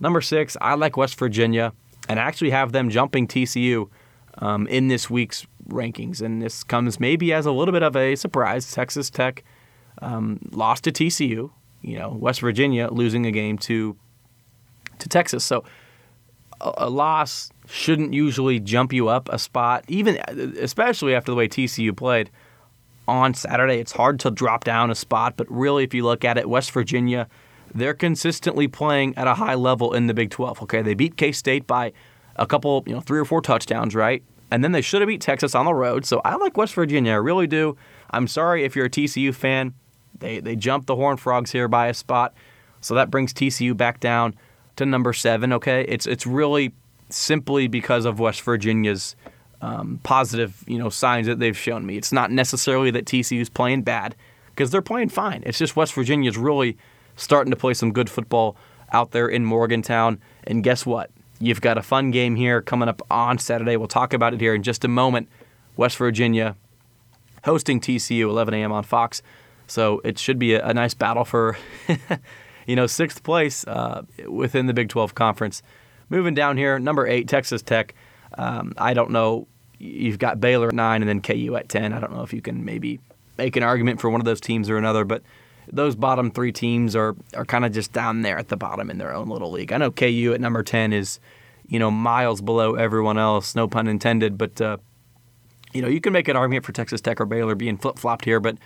Number 0.00 0.20
six, 0.20 0.56
I 0.60 0.74
like 0.74 0.96
West 0.96 1.18
Virginia, 1.18 1.72
and 2.08 2.18
I 2.18 2.22
actually 2.24 2.50
have 2.50 2.72
them 2.72 2.90
jumping 2.90 3.26
TCU 3.26 3.88
um, 4.38 4.66
in 4.66 4.88
this 4.88 5.08
week's 5.08 5.46
rankings. 5.68 6.20
And 6.20 6.42
this 6.42 6.64
comes 6.64 6.98
maybe 6.98 7.32
as 7.32 7.46
a 7.46 7.52
little 7.52 7.72
bit 7.72 7.82
of 7.82 7.96
a 7.96 8.16
surprise. 8.16 8.72
Texas 8.72 9.10
Tech 9.10 9.44
um, 10.02 10.40
lost 10.50 10.84
to 10.84 10.92
TCU. 10.92 11.50
You 11.82 11.98
know, 11.98 12.10
West 12.10 12.40
Virginia 12.40 12.88
losing 12.90 13.26
a 13.26 13.30
game 13.30 13.58
to 13.58 13.96
to 14.98 15.08
Texas. 15.08 15.44
So 15.44 15.64
a, 16.60 16.72
a 16.78 16.90
loss 16.90 17.50
shouldn't 17.66 18.12
usually 18.12 18.60
jump 18.60 18.92
you 18.92 19.08
up 19.08 19.28
a 19.30 19.38
spot, 19.38 19.84
even 19.88 20.16
especially 20.58 21.14
after 21.14 21.32
the 21.32 21.36
way 21.36 21.48
TCU 21.48 21.96
played 21.96 22.30
on 23.06 23.34
Saturday. 23.34 23.78
It's 23.78 23.92
hard 23.92 24.20
to 24.20 24.30
drop 24.30 24.64
down 24.64 24.90
a 24.90 24.94
spot, 24.94 25.34
but 25.36 25.50
really, 25.50 25.84
if 25.84 25.94
you 25.94 26.04
look 26.04 26.24
at 26.24 26.38
it, 26.38 26.48
West 26.48 26.70
Virginia, 26.72 27.28
they're 27.74 27.94
consistently 27.94 28.68
playing 28.68 29.16
at 29.16 29.26
a 29.26 29.34
high 29.34 29.54
level 29.54 29.92
in 29.92 30.06
the 30.06 30.14
Big 30.14 30.30
12. 30.30 30.62
Okay, 30.62 30.82
they 30.82 30.94
beat 30.94 31.16
K 31.16 31.32
State 31.32 31.66
by 31.66 31.92
a 32.36 32.46
couple, 32.46 32.82
you 32.86 32.94
know, 32.94 33.00
three 33.00 33.18
or 33.18 33.24
four 33.24 33.40
touchdowns, 33.40 33.94
right? 33.94 34.22
And 34.50 34.62
then 34.62 34.72
they 34.72 34.80
should 34.80 35.00
have 35.00 35.08
beat 35.08 35.20
Texas 35.20 35.54
on 35.54 35.64
the 35.64 35.74
road. 35.74 36.04
So 36.04 36.20
I 36.24 36.36
like 36.36 36.56
West 36.56 36.74
Virginia, 36.74 37.12
I 37.12 37.16
really 37.16 37.46
do. 37.46 37.76
I'm 38.10 38.28
sorry 38.28 38.64
if 38.64 38.76
you're 38.76 38.86
a 38.86 38.90
TCU 38.90 39.34
fan. 39.34 39.74
They 40.18 40.38
they 40.38 40.54
jumped 40.54 40.86
the 40.86 40.94
Horned 40.94 41.20
Frogs 41.20 41.50
here 41.50 41.66
by 41.66 41.88
a 41.88 41.94
spot, 41.94 42.34
so 42.80 42.94
that 42.94 43.10
brings 43.10 43.34
TCU 43.34 43.76
back 43.76 43.98
down 43.98 44.36
to 44.76 44.86
number 44.86 45.12
seven. 45.12 45.52
Okay, 45.52 45.84
it's 45.88 46.06
it's 46.06 46.26
really 46.26 46.72
simply 47.08 47.66
because 47.66 48.04
of 48.04 48.20
West 48.20 48.42
Virginia's 48.42 49.16
um, 49.64 49.98
positive 50.02 50.62
you 50.66 50.78
know 50.78 50.90
signs 50.90 51.26
that 51.26 51.38
they've 51.38 51.56
shown 51.56 51.86
me. 51.86 51.96
It's 51.96 52.12
not 52.12 52.30
necessarily 52.30 52.90
that 52.90 53.06
TCU's 53.06 53.48
playing 53.48 53.82
bad 53.82 54.14
because 54.50 54.70
they're 54.70 54.82
playing 54.82 55.08
fine. 55.08 55.42
It's 55.46 55.58
just 55.58 55.74
West 55.74 55.94
Virginia's 55.94 56.36
really 56.36 56.76
starting 57.16 57.50
to 57.50 57.56
play 57.56 57.74
some 57.74 57.92
good 57.92 58.10
football 58.10 58.56
out 58.92 59.12
there 59.12 59.26
in 59.26 59.44
Morgantown. 59.44 60.20
And 60.44 60.62
guess 60.62 60.84
what? 60.84 61.10
You've 61.40 61.60
got 61.60 61.78
a 61.78 61.82
fun 61.82 62.10
game 62.10 62.36
here 62.36 62.60
coming 62.60 62.88
up 62.88 63.00
on 63.10 63.38
Saturday. 63.38 63.76
We'll 63.76 63.88
talk 63.88 64.12
about 64.12 64.34
it 64.34 64.40
here 64.40 64.54
in 64.54 64.62
just 64.62 64.84
a 64.84 64.88
moment. 64.88 65.28
West 65.76 65.96
Virginia 65.96 66.56
hosting 67.44 67.80
TCU 67.80 68.28
11 68.28 68.54
a.m. 68.54 68.72
on 68.72 68.84
Fox. 68.84 69.22
So 69.66 70.00
it 70.04 70.18
should 70.18 70.38
be 70.38 70.54
a, 70.54 70.66
a 70.66 70.74
nice 70.74 70.94
battle 70.94 71.24
for, 71.24 71.56
you 72.66 72.76
know, 72.76 72.86
sixth 72.86 73.22
place 73.22 73.66
uh, 73.66 74.02
within 74.28 74.66
the 74.66 74.74
Big 74.74 74.88
12 74.88 75.14
conference. 75.14 75.62
Moving 76.10 76.34
down 76.34 76.56
here, 76.56 76.78
number 76.78 77.06
eight, 77.06 77.28
Texas 77.28 77.62
Tech. 77.62 77.94
Um, 78.36 78.74
I 78.76 78.94
don't 78.94 79.10
know. 79.10 79.48
You've 79.78 80.18
got 80.18 80.40
Baylor 80.40 80.68
at 80.68 80.74
nine 80.74 81.02
and 81.02 81.08
then 81.08 81.20
KU 81.20 81.56
at 81.56 81.68
10. 81.68 81.92
I 81.92 82.00
don't 82.00 82.12
know 82.12 82.22
if 82.22 82.32
you 82.32 82.40
can 82.40 82.64
maybe 82.64 83.00
make 83.36 83.56
an 83.56 83.62
argument 83.62 84.00
for 84.00 84.10
one 84.10 84.20
of 84.20 84.24
those 84.24 84.40
teams 84.40 84.70
or 84.70 84.76
another, 84.76 85.04
but 85.04 85.22
those 85.70 85.94
bottom 85.96 86.30
three 86.30 86.52
teams 86.52 86.94
are, 86.94 87.16
are 87.34 87.44
kind 87.44 87.64
of 87.64 87.72
just 87.72 87.92
down 87.92 88.22
there 88.22 88.38
at 88.38 88.48
the 88.48 88.56
bottom 88.56 88.90
in 88.90 88.98
their 88.98 89.14
own 89.14 89.28
little 89.28 89.50
league. 89.50 89.72
I 89.72 89.78
know 89.78 89.90
KU 89.90 90.32
at 90.34 90.40
number 90.40 90.62
10 90.62 90.92
is, 90.92 91.18
you 91.66 91.78
know, 91.78 91.90
miles 91.90 92.40
below 92.40 92.74
everyone 92.74 93.18
else, 93.18 93.54
no 93.54 93.66
pun 93.66 93.88
intended, 93.88 94.38
but, 94.38 94.60
uh, 94.60 94.76
you 95.72 95.82
know, 95.82 95.88
you 95.88 96.00
can 96.00 96.12
make 96.12 96.28
an 96.28 96.36
argument 96.36 96.64
for 96.64 96.72
Texas 96.72 97.00
Tech 97.00 97.20
or 97.20 97.26
Baylor 97.26 97.54
being 97.54 97.76
flip 97.76 97.98
flopped 97.98 98.24
here, 98.24 98.40
but 98.40 98.56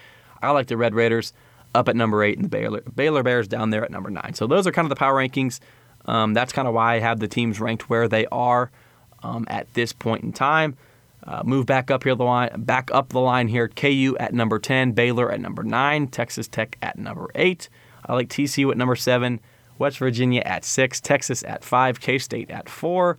I 0.43 0.51
like 0.51 0.67
the 0.67 0.77
Red 0.77 0.95
Raiders 0.95 1.33
up 1.75 1.89
at 1.89 1.97
number 1.97 2.23
eight 2.23 2.37
and 2.37 2.45
the 2.45 2.49
Baylor, 2.49 2.83
Baylor 2.95 3.23
Bears 3.23 3.49
down 3.49 3.71
there 3.71 3.85
at 3.85 3.91
number 3.91 4.11
nine. 4.11 4.35
So 4.35 4.47
those 4.47 4.67
are 4.67 4.73
kind 4.73 4.85
of 4.85 4.91
the 4.91 4.97
power 4.97 5.15
rankings. 5.15 5.61
Um, 6.07 6.35
that's 6.35 6.53
kind 6.53 6.67
of 6.67 6.75
why 6.75 6.95
I 6.95 6.99
have 7.01 7.21
the 7.21 7.29
teams 7.29 7.61
ranked 7.61 7.89
where 7.89 8.09
they 8.09 8.27
are 8.27 8.71
um, 9.23 9.45
at 9.49 9.73
this 9.75 9.93
point 9.93 10.25
in 10.25 10.33
time. 10.33 10.77
Uh, 11.29 11.43
move 11.45 11.67
back 11.67 11.91
up 11.91 12.05
here 12.05 12.15
the 12.15 12.25
line, 12.25 12.49
back 12.57 12.91
up 12.91 13.11
the 13.11 13.21
line 13.21 13.49
here. 13.49 13.69
KU 13.69 14.17
at 14.19 14.33
number 14.33 14.59
ten, 14.59 14.93
Baylor 14.93 15.31
at 15.31 15.41
number 15.41 15.63
nine, 15.63 16.09
Texas 16.09 16.49
Tech 16.49 16.79
at 16.81 16.99
number 16.99 17.29
eight. 17.35 17.69
I 18.07 18.15
like 18.15 18.31
TCU 18.31 18.71
at 18.71 18.79
number 18.79 18.97
seven, 18.97 19.39
West 19.79 19.99
Virginia 19.99 20.41
at 20.47 20.65
six, 20.65 21.03
Texas 21.03 21.45
at 21.45 21.63
five, 21.63 22.01
K 22.01 22.17
State 22.17 22.51
at 22.51 22.67
four, 22.71 23.19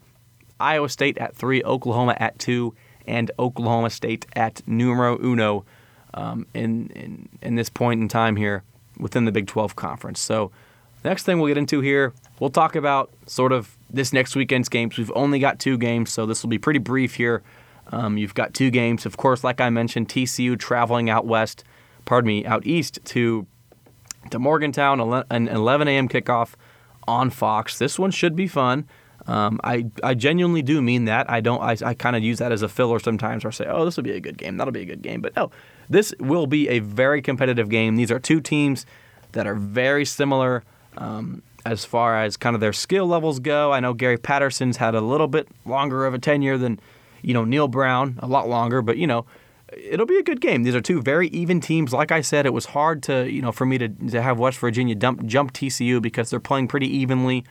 Iowa 0.60 0.89
State 0.89 1.20
at 1.20 1.36
three, 1.36 1.64
Oklahoma 1.64 2.18
at 2.20 2.39
two, 2.39 2.74
and 3.05 3.30
Oklahoma 3.38 3.91
State 3.91 4.26
at 4.36 4.68
numero 4.68 5.20
uno 5.22 5.64
um, 6.16 6.47
in, 6.55 6.89
in 6.95 7.30
in 7.43 7.55
this 7.55 7.70
point 7.70 8.01
in 8.01 8.07
time 8.07 8.36
here 8.36 8.64
within 8.97 9.26
the 9.26 9.32
Big 9.32 9.45
12 9.45 9.76
conference. 9.76 10.20
So, 10.20 10.51
next 11.05 11.26
thing 11.26 11.39
we'll 11.39 11.49
get 11.49 11.60
into 11.60 11.82
here, 11.82 12.14
we'll 12.39 12.49
talk 12.49 12.76
about 12.76 13.12
sort 13.28 13.51
of 13.51 13.78
this 13.88 14.12
next 14.14 14.36
weekend's 14.36 14.68
games. 14.68 14.97
We've 14.97 15.12
only 15.14 15.38
got 15.38 15.60
two 15.60 15.78
games, 15.78 16.12
so 16.12 16.26
this 16.26 16.41
will 16.41 16.49
be 16.49 16.57
pretty 16.57 16.80
brief 16.80 17.14
here. 17.14 17.43
Um, 17.89 18.17
you've 18.17 18.35
got 18.35 18.53
two 18.53 18.69
games, 18.69 19.05
of 19.05 19.17
course, 19.17 19.43
like 19.43 19.59
I 19.59 19.69
mentioned, 19.69 20.09
TCU 20.09 20.57
traveling 20.57 21.09
out 21.09 21.25
west, 21.25 21.63
pardon 22.05 22.27
me, 22.27 22.45
out 22.45 22.65
east 22.65 22.99
to 23.05 23.47
to 24.31 24.37
Morgantown, 24.37 24.99
an 25.31 25.47
11 25.47 25.87
a.m. 25.87 26.09
kickoff 26.09 26.53
on 27.07 27.29
Fox. 27.29 27.79
This 27.79 27.97
one 27.97 28.11
should 28.11 28.35
be 28.35 28.47
fun. 28.47 28.87
Um, 29.27 29.59
I, 29.63 29.85
I 30.03 30.13
genuinely 30.13 30.61
do 30.61 30.81
mean 30.81 31.05
that. 31.05 31.29
I 31.29 31.39
don't. 31.39 31.61
I, 31.61 31.77
I 31.85 31.93
kind 31.93 32.15
of 32.15 32.23
use 32.23 32.39
that 32.39 32.51
as 32.51 32.61
a 32.61 32.69
filler 32.69 32.99
sometimes, 32.99 33.45
or 33.45 33.51
say, 33.51 33.65
"Oh, 33.67 33.85
this 33.85 33.95
will 33.95 34.03
be 34.03 34.11
a 34.11 34.19
good 34.19 34.37
game. 34.37 34.57
That'll 34.57 34.71
be 34.71 34.81
a 34.81 34.85
good 34.85 35.01
game." 35.01 35.21
But 35.21 35.35
no, 35.35 35.51
this 35.89 36.13
will 36.19 36.47
be 36.47 36.67
a 36.69 36.79
very 36.79 37.21
competitive 37.21 37.69
game. 37.69 37.95
These 37.95 38.11
are 38.11 38.19
two 38.19 38.41
teams 38.41 38.85
that 39.33 39.45
are 39.45 39.55
very 39.55 40.05
similar 40.05 40.63
um, 40.97 41.43
as 41.65 41.85
far 41.85 42.21
as 42.21 42.37
kind 42.37 42.55
of 42.55 42.59
their 42.59 42.73
skill 42.73 43.05
levels 43.05 43.39
go. 43.39 43.71
I 43.71 43.79
know 43.79 43.93
Gary 43.93 44.17
Patterson's 44.17 44.77
had 44.77 44.95
a 44.95 45.01
little 45.01 45.27
bit 45.27 45.47
longer 45.65 46.05
of 46.05 46.13
a 46.13 46.19
tenure 46.19 46.57
than, 46.57 46.79
you 47.22 47.34
know, 47.34 47.45
Neal 47.45 47.67
Brown, 47.67 48.20
a 48.20 48.28
lot 48.28 48.47
longer, 48.47 48.82
but, 48.82 48.97
you 48.97 49.07
know, 49.07 49.26
it'll 49.76 50.05
be 50.05 50.17
a 50.17 50.24
good 50.24 50.41
game. 50.41 50.63
These 50.63 50.76
are 50.76 50.82
two 50.82 51.01
very 51.01 51.28
even 51.30 51.61
teams. 51.61 51.93
Like 51.93 52.11
I 52.11 52.22
said, 52.22 52.45
it 52.45 52.53
was 52.53 52.65
hard 52.67 53.03
to, 53.03 53.30
you 53.30 53.41
know, 53.41 53.51
for 53.51 53.65
me 53.65 53.78
to, 53.78 53.88
to 53.88 54.22
have 54.22 54.39
West 54.39 54.59
Virginia 54.59 54.95
dump, 54.95 55.26
jump 55.26 55.53
TCU 55.53 56.01
because 56.01 56.30
they're 56.30 56.39
playing 56.39 56.67
pretty 56.67 56.88
evenly. 56.88 57.43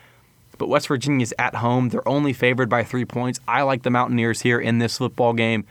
But 0.59 0.69
West 0.69 0.89
Virginia's 0.89 1.33
at 1.39 1.57
home. 1.57 1.91
They're 1.91 2.07
only 2.09 2.33
favored 2.33 2.69
by 2.69 2.83
three 2.83 3.05
points. 3.05 3.39
I 3.47 3.63
like 3.63 3.83
the 3.83 3.91
Mountaineers 3.91 4.41
here 4.41 4.59
in 4.59 4.79
this 4.79 4.99
football 4.99 5.33
game 5.33 5.65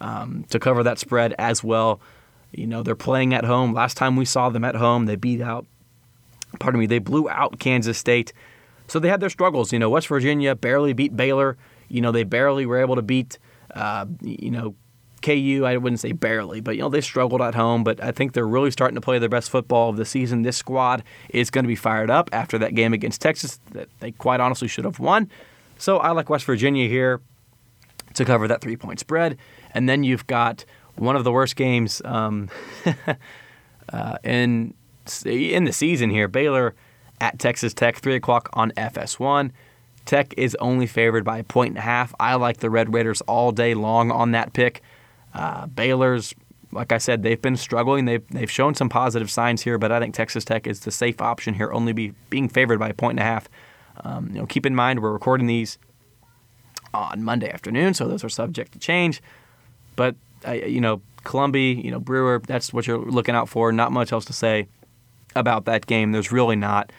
um, 0.00 0.44
to 0.50 0.58
cover 0.58 0.82
that 0.82 0.98
spread 0.98 1.34
as 1.38 1.62
well. 1.62 2.00
You 2.52 2.66
know, 2.66 2.82
they're 2.82 2.96
playing 2.96 3.34
at 3.34 3.44
home. 3.44 3.72
Last 3.74 3.96
time 3.96 4.16
we 4.16 4.24
saw 4.24 4.48
them 4.48 4.64
at 4.64 4.76
home, 4.76 5.06
they 5.06 5.16
beat 5.16 5.40
out, 5.40 5.66
pardon 6.58 6.80
me, 6.80 6.86
they 6.86 6.98
blew 6.98 7.28
out 7.28 7.58
Kansas 7.58 7.98
State. 7.98 8.32
So 8.88 8.98
they 8.98 9.08
had 9.08 9.20
their 9.20 9.30
struggles. 9.30 9.72
You 9.72 9.78
know, 9.78 9.90
West 9.90 10.08
Virginia 10.08 10.54
barely 10.54 10.92
beat 10.92 11.16
Baylor. 11.16 11.56
You 11.90 12.00
know, 12.00 12.12
they 12.12 12.24
barely 12.24 12.66
were 12.66 12.78
able 12.78 12.96
to 12.96 13.02
beat, 13.02 13.38
uh, 13.74 14.06
you 14.22 14.50
know, 14.50 14.74
KU, 15.22 15.64
I 15.66 15.76
wouldn't 15.76 16.00
say 16.00 16.12
barely, 16.12 16.60
but 16.60 16.76
you 16.76 16.82
know 16.82 16.88
they 16.88 17.00
struggled 17.00 17.42
at 17.42 17.54
home. 17.54 17.84
But 17.84 18.02
I 18.02 18.10
think 18.10 18.32
they're 18.32 18.46
really 18.46 18.70
starting 18.70 18.94
to 18.94 19.00
play 19.00 19.18
their 19.18 19.28
best 19.28 19.50
football 19.50 19.90
of 19.90 19.96
the 19.96 20.04
season. 20.04 20.42
This 20.42 20.56
squad 20.56 21.02
is 21.28 21.50
going 21.50 21.64
to 21.64 21.68
be 21.68 21.76
fired 21.76 22.10
up 22.10 22.30
after 22.32 22.58
that 22.58 22.74
game 22.74 22.92
against 22.92 23.20
Texas 23.20 23.60
that 23.72 23.88
they 24.00 24.12
quite 24.12 24.40
honestly 24.40 24.68
should 24.68 24.84
have 24.84 24.98
won. 24.98 25.30
So 25.78 25.98
I 25.98 26.12
like 26.12 26.30
West 26.30 26.44
Virginia 26.44 26.88
here 26.88 27.20
to 28.14 28.24
cover 28.24 28.48
that 28.48 28.60
three 28.60 28.76
point 28.76 29.00
spread. 29.00 29.38
And 29.72 29.88
then 29.88 30.04
you've 30.04 30.26
got 30.26 30.64
one 30.96 31.16
of 31.16 31.24
the 31.24 31.32
worst 31.32 31.56
games 31.56 32.02
um, 32.04 32.48
uh, 33.92 34.18
in 34.24 34.74
in 35.24 35.64
the 35.64 35.72
season 35.72 36.10
here. 36.10 36.28
Baylor 36.28 36.74
at 37.20 37.38
Texas 37.38 37.74
Tech, 37.74 37.98
three 37.98 38.14
o'clock 38.14 38.48
on 38.52 38.72
FS1. 38.72 39.50
Tech 40.04 40.34
is 40.36 40.56
only 40.60 40.86
favored 40.86 41.24
by 41.24 41.38
a 41.38 41.44
point 41.44 41.70
and 41.70 41.78
a 41.78 41.82
half. 41.82 42.14
I 42.18 42.34
like 42.34 42.58
the 42.58 42.70
Red 42.70 42.92
Raiders 42.92 43.20
all 43.22 43.52
day 43.52 43.74
long 43.74 44.10
on 44.10 44.32
that 44.32 44.52
pick. 44.52 44.82
Uh, 45.34 45.66
Baylor's, 45.66 46.34
like 46.72 46.92
I 46.92 46.98
said, 46.98 47.22
they've 47.22 47.40
been 47.40 47.56
struggling. 47.56 48.06
They've, 48.06 48.26
they've 48.28 48.50
shown 48.50 48.74
some 48.74 48.88
positive 48.88 49.30
signs 49.30 49.62
here, 49.62 49.78
but 49.78 49.92
I 49.92 50.00
think 50.00 50.14
Texas 50.14 50.44
Tech 50.44 50.66
is 50.66 50.80
the 50.80 50.90
safe 50.90 51.20
option 51.20 51.54
here, 51.54 51.72
only 51.72 51.92
be 51.92 52.12
being 52.28 52.48
favored 52.48 52.78
by 52.78 52.88
a 52.88 52.94
point 52.94 53.12
and 53.12 53.20
a 53.20 53.30
half. 53.30 53.48
Um, 54.02 54.30
you 54.32 54.40
know, 54.40 54.46
keep 54.46 54.66
in 54.66 54.74
mind 54.74 55.00
we're 55.00 55.12
recording 55.12 55.46
these 55.46 55.78
on 56.92 57.22
Monday 57.22 57.50
afternoon, 57.50 57.94
so 57.94 58.08
those 58.08 58.24
are 58.24 58.28
subject 58.28 58.72
to 58.72 58.78
change. 58.78 59.22
But 59.96 60.16
uh, 60.46 60.52
you 60.52 60.80
know, 60.80 61.02
Colombi, 61.24 61.80
you 61.84 61.90
know, 61.90 62.00
Brewer, 62.00 62.40
that's 62.46 62.72
what 62.72 62.86
you're 62.86 62.98
looking 62.98 63.34
out 63.34 63.48
for. 63.48 63.72
Not 63.72 63.92
much 63.92 64.12
else 64.12 64.24
to 64.26 64.32
say 64.32 64.68
about 65.36 65.66
that 65.66 65.86
game. 65.86 66.12
There's 66.12 66.32
really 66.32 66.56
not. 66.56 66.92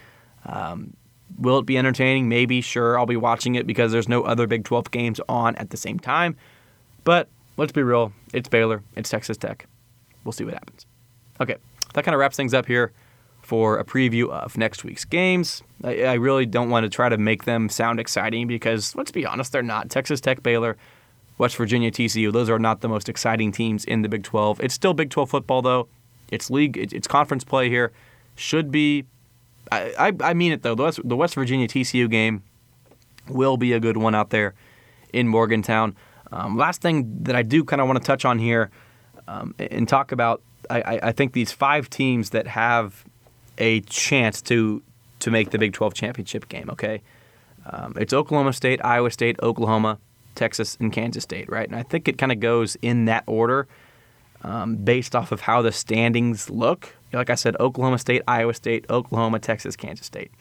Um, 0.46 0.94
will 1.38 1.60
it 1.60 1.66
be 1.66 1.78
entertaining? 1.78 2.30
Maybe, 2.30 2.62
sure. 2.62 2.98
I'll 2.98 3.06
be 3.06 3.18
watching 3.18 3.56
it 3.56 3.68
because 3.68 3.92
there's 3.92 4.10
no 4.10 4.24
other 4.24 4.48
Big 4.48 4.64
12 4.64 4.92
games 4.92 5.20
on 5.28 5.56
at 5.56 5.70
the 5.70 5.78
same 5.78 6.00
time. 6.00 6.36
But 7.04 7.30
let's 7.58 7.72
be 7.72 7.84
real. 7.84 8.14
It's 8.34 8.50
Baylor. 8.50 8.84
It's 8.96 9.10
Texas 9.10 9.38
Tech. 9.38 9.68
We'll 10.24 10.32
see 10.32 10.44
what 10.44 10.54
happens. 10.54 10.86
Okay, 11.40 11.56
that 11.94 12.06
kind 12.06 12.14
of 12.14 12.20
wraps 12.20 12.38
things 12.38 12.54
up 12.54 12.66
here 12.66 12.92
for 13.42 13.80
a 13.80 13.84
preview 13.84 14.30
of 14.30 14.58
next 14.58 14.84
week's 14.84 15.06
games. 15.06 15.64
I, 15.84 16.04
I, 16.04 16.14
really 16.14 16.46
don't 16.46 16.70
want 16.70 16.84
to 16.84 16.90
try 16.90 17.10
to 17.10 17.18
make 17.18 17.46
them 17.46 17.70
sound 17.70 18.00
exciting 18.00 18.48
because, 18.48 18.96
let's 18.96 19.12
be 19.12 19.26
honest, 19.26 19.52
they're 19.52 19.64
not. 19.64 19.90
Texas 19.90 20.22
Tech, 20.22 20.44
Baylor, 20.44 20.78
West 21.38 21.56
Virginia, 21.56 21.92
TCU, 21.92 22.32
those 22.32 22.50
are 22.50 22.60
not 22.60 22.82
the 22.82 22.88
most 22.88 23.10
exciting 23.10 23.52
teams 23.52 23.84
in 23.86 24.04
the 24.04 24.10
Big 24.10 24.24
12. 24.24 24.62
It's 24.62 24.76
still 24.76 24.94
Big 24.94 25.10
12 25.10 25.30
football, 25.30 25.62
though. 25.62 25.88
It's 26.32 26.50
league, 26.50 26.78
it's 26.78 27.08
conference 27.08 27.44
play 27.44 27.68
here. 27.68 27.92
Should 28.36 28.72
be, 28.72 29.06
I, 29.72 29.94
I, 29.98 30.14
I 30.22 30.34
mean 30.34 30.52
it, 30.52 30.64
though. 30.64 30.76
The 30.76 30.84
West, 30.84 31.00
the 31.04 31.16
West 31.16 31.36
Virginia 31.36 31.68
TCU 31.68 32.10
game 32.10 32.44
will 33.28 33.58
be 33.58 33.74
a 33.74 33.80
good 33.80 33.98
one 33.98 34.14
out 34.14 34.30
there 34.30 34.54
in 35.14 35.28
Morgantown. 35.28 35.96
Um, 36.32 36.58
last 36.58 36.82
thing 36.82 37.24
that 37.24 37.36
I 37.36 37.44
do 37.44 37.64
kind 37.64 37.82
of 37.82 37.88
want 37.88 38.00
to 38.00 38.06
touch 38.06 38.26
on 38.26 38.40
here 38.40 38.72
um, 39.28 39.54
and 39.60 39.88
talk 39.88 40.12
about, 40.12 40.42
I, 40.70 41.00
I 41.04 41.12
think 41.12 41.34
these 41.34 41.52
five 41.52 41.90
teams 41.90 42.30
that 42.30 42.48
have 42.48 43.04
a 43.58 43.82
chance 43.82 44.42
to 44.44 44.82
to 45.20 45.30
make 45.30 45.52
the 45.52 45.60
Big 45.60 45.74
12 45.74 45.94
championship 45.94 46.50
game. 46.50 46.70
Okay, 46.70 47.02
um, 47.66 47.94
it's 48.00 48.14
Oklahoma 48.14 48.54
State, 48.54 48.84
Iowa 48.84 49.12
State, 49.12 49.38
Oklahoma, 49.42 50.00
Texas, 50.36 50.78
and 50.80 50.92
Kansas 50.92 51.24
State, 51.24 51.50
right? 51.50 51.68
And 51.68 51.76
I 51.76 51.84
think 51.84 52.08
it 52.08 52.18
kind 52.18 52.32
of 52.32 52.40
goes 52.40 52.76
in 52.82 53.06
that 53.06 53.24
order 53.28 53.68
um, 54.44 54.78
based 54.78 55.16
off 55.16 55.32
of 55.32 55.42
how 55.42 55.62
the 55.62 55.72
standings 55.72 56.50
look. 56.50 56.96
Like 57.14 57.30
I 57.30 57.36
said, 57.36 57.56
Oklahoma 57.60 57.98
State, 57.98 58.22
Iowa 58.28 58.54
State, 58.54 58.86
Oklahoma, 58.90 59.40
Texas, 59.40 59.76
Kansas 59.76 60.06
State. 60.06 60.32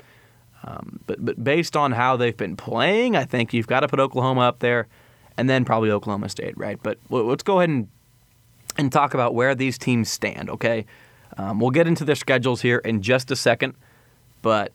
Um, 0.62 1.00
but 1.06 1.24
but 1.24 1.42
based 1.42 1.76
on 1.76 1.92
how 1.92 2.16
they've 2.16 2.36
been 2.36 2.56
playing, 2.56 3.16
I 3.16 3.24
think 3.24 3.52
you've 3.52 3.66
got 3.66 3.80
to 3.80 3.88
put 3.88 3.98
Oklahoma 3.98 4.42
up 4.42 4.58
there 4.58 4.88
and 5.36 5.48
then 5.48 5.64
probably 5.64 5.90
Oklahoma 5.90 6.28
State, 6.28 6.56
right? 6.56 6.78
But 6.82 6.98
let's 7.08 7.42
go 7.42 7.60
ahead 7.60 7.70
and 7.70 7.88
and 8.76 8.92
talk 8.92 9.14
about 9.14 9.34
where 9.34 9.54
these 9.54 9.78
teams 9.78 10.10
stand. 10.10 10.50
Okay, 10.50 10.86
um, 11.38 11.60
we'll 11.60 11.70
get 11.70 11.86
into 11.86 12.04
their 12.04 12.14
schedules 12.14 12.60
here 12.60 12.78
in 12.78 13.00
just 13.02 13.30
a 13.30 13.36
second, 13.36 13.74
but 14.42 14.72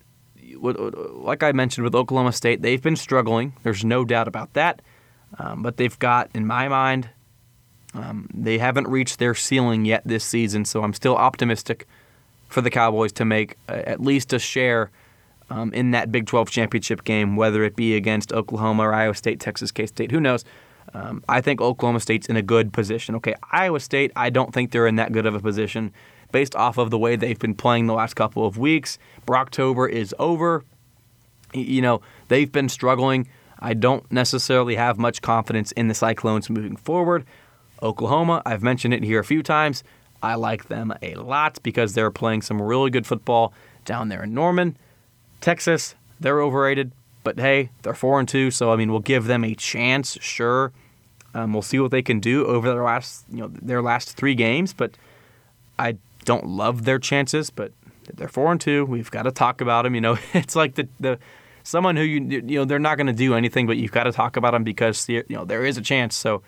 like 0.62 1.44
I 1.44 1.52
mentioned 1.52 1.84
with 1.84 1.96
Oklahoma 1.96 2.32
State, 2.32 2.62
they've 2.62 2.82
been 2.82 2.96
struggling. 2.96 3.54
There's 3.64 3.84
no 3.84 4.06
doubt 4.06 4.28
about 4.28 4.54
that. 4.54 4.82
Um, 5.38 5.64
but 5.64 5.78
they've 5.78 5.98
got, 6.00 6.30
in 6.34 6.46
my 6.46 6.68
mind, 6.68 7.10
um, 7.96 8.28
they 8.34 8.58
haven't 8.58 8.88
reached 8.88 9.20
their 9.20 9.34
ceiling 9.34 9.86
yet 9.86 10.04
this 10.06 10.24
season. 10.24 10.66
So 10.66 10.84
I'm 10.84 10.94
still 10.94 11.16
optimistic 11.16 11.88
for 12.50 12.62
the 12.62 12.70
Cowboys 12.70 13.12
to 13.14 13.26
make 13.26 13.58
a, 13.68 13.88
at 13.88 14.02
least 14.02 14.34
a 14.34 14.40
share 14.40 14.92
um, 15.50 15.74
in 15.74 15.92
that 15.92 16.12
Big 16.12 16.26
12 16.26 16.50
championship 16.50 17.04
game, 17.04 17.36
whether 17.36 17.64
it 17.64 17.76
be 17.76 17.96
against 17.96 18.34
Oklahoma 18.34 18.84
or 18.84 18.94
Iowa 18.94 19.16
State, 19.16 19.40
Texas, 19.40 19.72
K 19.72 19.86
State, 19.86 20.12
who 20.12 20.20
knows. 20.20 20.44
Um, 20.94 21.24
I 21.28 21.42
think 21.42 21.62
Oklahoma 21.62 22.00
State's 22.00 22.28
in 22.28 22.36
a 22.36 22.42
good 22.42 22.72
position. 22.72 23.16
Okay, 23.16 23.34
Iowa 23.52 23.80
State, 23.80 24.12
I 24.16 24.30
don't 24.30 24.54
think 24.54 24.72
they're 24.72 24.88
in 24.88 24.96
that 24.96 25.12
good 25.12 25.26
of 25.26 25.34
a 25.36 25.40
position 25.40 25.92
based 26.32 26.56
off 26.56 26.78
of 26.78 26.90
the 26.90 26.98
way 26.98 27.16
they've 27.16 27.40
been 27.40 27.56
playing 27.56 27.88
the 27.88 27.94
last 27.94 28.16
couple 28.16 28.46
of 28.46 28.58
weeks. 28.58 28.98
Brocktober 29.26 29.90
is 29.90 30.14
over. 30.20 30.64
You 31.54 31.82
know, 31.82 32.02
they've 32.28 32.52
been 32.52 32.70
struggling. 32.70 33.28
I 33.60 33.74
don't 33.74 34.10
necessarily 34.12 34.76
have 34.76 34.98
much 34.98 35.22
confidence 35.22 35.72
in 35.74 35.88
the 35.88 35.94
Cyclones 35.94 36.50
moving 36.50 36.76
forward. 36.76 37.26
Oklahoma, 37.82 38.42
I've 38.46 38.64
mentioned 38.64 38.94
it 38.94 39.04
here 39.04 39.20
a 39.20 39.26
few 39.26 39.44
times. 39.44 39.84
I 40.22 40.36
like 40.36 40.70
them 40.70 40.94
a 41.02 41.16
lot 41.16 41.60
because 41.62 41.94
they're 41.94 42.12
playing 42.12 42.42
some 42.42 42.62
really 42.62 42.90
good 42.90 43.06
football 43.06 43.54
down 43.84 44.10
there 44.10 44.24
in 44.24 44.34
Norman. 44.34 44.78
Texas, 45.42 45.96
they're 46.20 46.42
overrated, 46.42 46.92
but 47.24 47.40
hey, 47.40 47.70
they're 47.84 47.94
four 47.94 48.20
and 48.20 48.28
two, 48.28 48.50
so 48.50 48.72
I 48.72 48.76
mean, 48.76 48.92
we'll 48.92 49.02
give 49.02 49.26
them 49.26 49.44
a 49.44 49.54
chance. 49.54 50.18
Sure, 50.22 50.72
um, 51.34 51.54
we'll 51.54 51.62
see 51.62 51.80
what 51.80 51.92
they 51.92 52.02
can 52.02 52.20
do 52.20 52.46
over 52.46 52.68
their 52.70 52.84
last, 52.84 53.26
you 53.30 53.40
know, 53.40 53.50
their 53.50 53.82
last 53.82 54.18
three 54.18 54.36
games. 54.36 54.74
But 54.74 54.92
I 55.78 55.98
don't 56.24 56.48
love 56.48 56.86
their 56.86 56.98
chances, 56.98 57.50
but 57.50 57.72
they're 58.14 58.28
four 58.28 58.52
and 58.52 58.60
two. 58.60 58.86
We've 58.86 59.12
got 59.12 59.24
to 59.24 59.32
talk 59.32 59.62
about 59.62 59.84
them. 59.84 59.96
You 59.96 60.02
know, 60.02 60.18
it's 60.34 60.56
like 60.56 60.76
the 60.76 60.88
the 61.00 61.20
someone 61.64 61.96
who 61.96 62.04
you 62.04 62.22
you 62.22 62.60
know 62.60 62.66
they're 62.66 62.80
not 62.80 62.96
going 62.96 63.08
to 63.08 63.14
do 63.14 63.36
anything, 63.36 63.68
but 63.68 63.78
you've 63.78 63.92
got 63.92 64.06
to 64.06 64.12
talk 64.12 64.38
about 64.38 64.52
them 64.52 64.64
because 64.64 65.08
you 65.10 65.24
know 65.30 65.46
there 65.46 65.66
is 65.66 65.78
a 65.78 65.82
chance. 65.82 66.16
So 66.16 66.42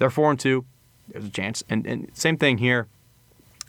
they're 0.00 0.10
four 0.10 0.30
and 0.30 0.40
two. 0.40 0.64
There's 1.08 1.26
a 1.26 1.30
chance, 1.30 1.62
and 1.68 1.86
and 1.86 2.10
same 2.14 2.36
thing 2.36 2.58
here. 2.58 2.88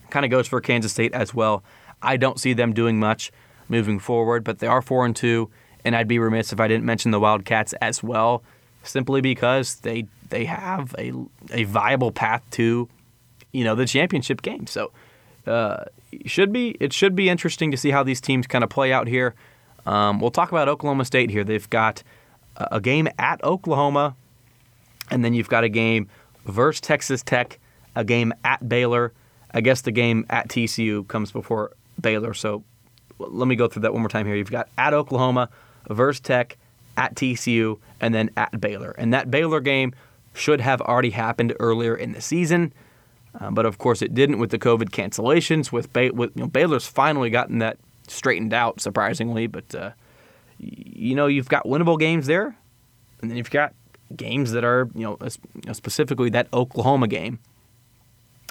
Kind 0.09 0.25
of 0.25 0.31
goes 0.31 0.47
for 0.47 0.59
Kansas 0.61 0.91
State 0.91 1.13
as 1.13 1.33
well. 1.33 1.63
I 2.01 2.17
don't 2.17 2.39
see 2.39 2.53
them 2.53 2.73
doing 2.73 2.99
much 2.99 3.31
moving 3.69 3.99
forward, 3.99 4.43
but 4.43 4.59
they 4.59 4.67
are 4.67 4.81
four 4.81 5.05
and 5.05 5.15
two, 5.15 5.49
and 5.85 5.95
I'd 5.95 6.07
be 6.07 6.19
remiss 6.19 6.51
if 6.51 6.59
I 6.59 6.67
didn't 6.67 6.85
mention 6.85 7.11
the 7.11 7.19
Wildcats 7.19 7.73
as 7.73 8.01
well, 8.01 8.43
simply 8.83 9.21
because 9.21 9.75
they 9.81 10.07
they 10.29 10.45
have 10.45 10.95
a 10.97 11.11
a 11.51 11.65
viable 11.65 12.11
path 12.11 12.43
to, 12.51 12.87
you 13.51 13.63
know, 13.65 13.75
the 13.75 13.85
championship 13.85 14.41
game. 14.41 14.67
So, 14.67 14.91
uh, 15.45 15.83
should 16.25 16.53
be 16.53 16.77
it 16.79 16.93
should 16.93 17.15
be 17.15 17.27
interesting 17.27 17.71
to 17.71 17.77
see 17.77 17.91
how 17.91 18.03
these 18.03 18.21
teams 18.21 18.47
kind 18.47 18.63
of 18.63 18.69
play 18.69 18.93
out 18.93 19.07
here. 19.07 19.35
Um, 19.85 20.21
we'll 20.21 20.31
talk 20.31 20.51
about 20.51 20.69
Oklahoma 20.69 21.03
State 21.03 21.29
here. 21.29 21.43
They've 21.43 21.69
got 21.69 22.03
a 22.55 22.79
game 22.79 23.09
at 23.19 23.43
Oklahoma, 23.43 24.15
and 25.09 25.25
then 25.25 25.33
you've 25.33 25.49
got 25.49 25.63
a 25.65 25.69
game 25.69 26.07
versus 26.45 26.81
Texas 26.81 27.23
Tech, 27.23 27.59
a 27.95 28.03
game 28.03 28.33
at 28.43 28.67
Baylor. 28.67 29.13
I 29.53 29.61
guess 29.61 29.81
the 29.81 29.91
game 29.91 30.25
at 30.29 30.47
TCU 30.47 31.07
comes 31.07 31.31
before 31.31 31.73
Baylor, 31.99 32.33
so 32.33 32.63
let 33.19 33.47
me 33.47 33.55
go 33.55 33.67
through 33.67 33.83
that 33.83 33.93
one 33.93 34.01
more 34.01 34.09
time 34.09 34.25
here. 34.25 34.35
You've 34.35 34.51
got 34.51 34.69
at 34.77 34.93
Oklahoma, 34.93 35.49
versus 35.89 36.19
Tech, 36.19 36.57
at 36.97 37.15
TCU, 37.15 37.79
and 37.99 38.13
then 38.13 38.29
at 38.37 38.59
Baylor. 38.59 38.91
And 38.97 39.13
that 39.13 39.31
Baylor 39.31 39.59
game 39.59 39.93
should 40.33 40.61
have 40.61 40.81
already 40.81 41.11
happened 41.11 41.53
earlier 41.59 41.95
in 41.95 42.13
the 42.13 42.21
season, 42.21 42.73
uh, 43.39 43.51
but 43.51 43.65
of 43.65 43.77
course 43.77 44.01
it 44.01 44.13
didn't 44.13 44.39
with 44.39 44.51
the 44.51 44.59
COVID 44.59 44.89
cancellations. 44.89 45.71
With, 45.71 45.91
ba- 45.93 46.11
with 46.13 46.31
you 46.35 46.43
know, 46.43 46.47
Baylor's 46.47 46.87
finally 46.87 47.29
gotten 47.29 47.59
that 47.59 47.77
straightened 48.07 48.53
out, 48.53 48.81
surprisingly. 48.81 49.47
But 49.47 49.73
uh, 49.75 49.91
you 50.59 51.15
know, 51.15 51.27
you've 51.27 51.49
got 51.49 51.65
winnable 51.65 51.99
games 51.99 52.27
there, 52.27 52.55
and 53.21 53.29
then 53.29 53.37
you've 53.37 53.51
got 53.51 53.73
games 54.15 54.51
that 54.51 54.63
are 54.63 54.89
you 54.95 55.01
know 55.01 55.17
specifically 55.73 56.29
that 56.29 56.47
Oklahoma 56.53 57.07
game 57.07 57.39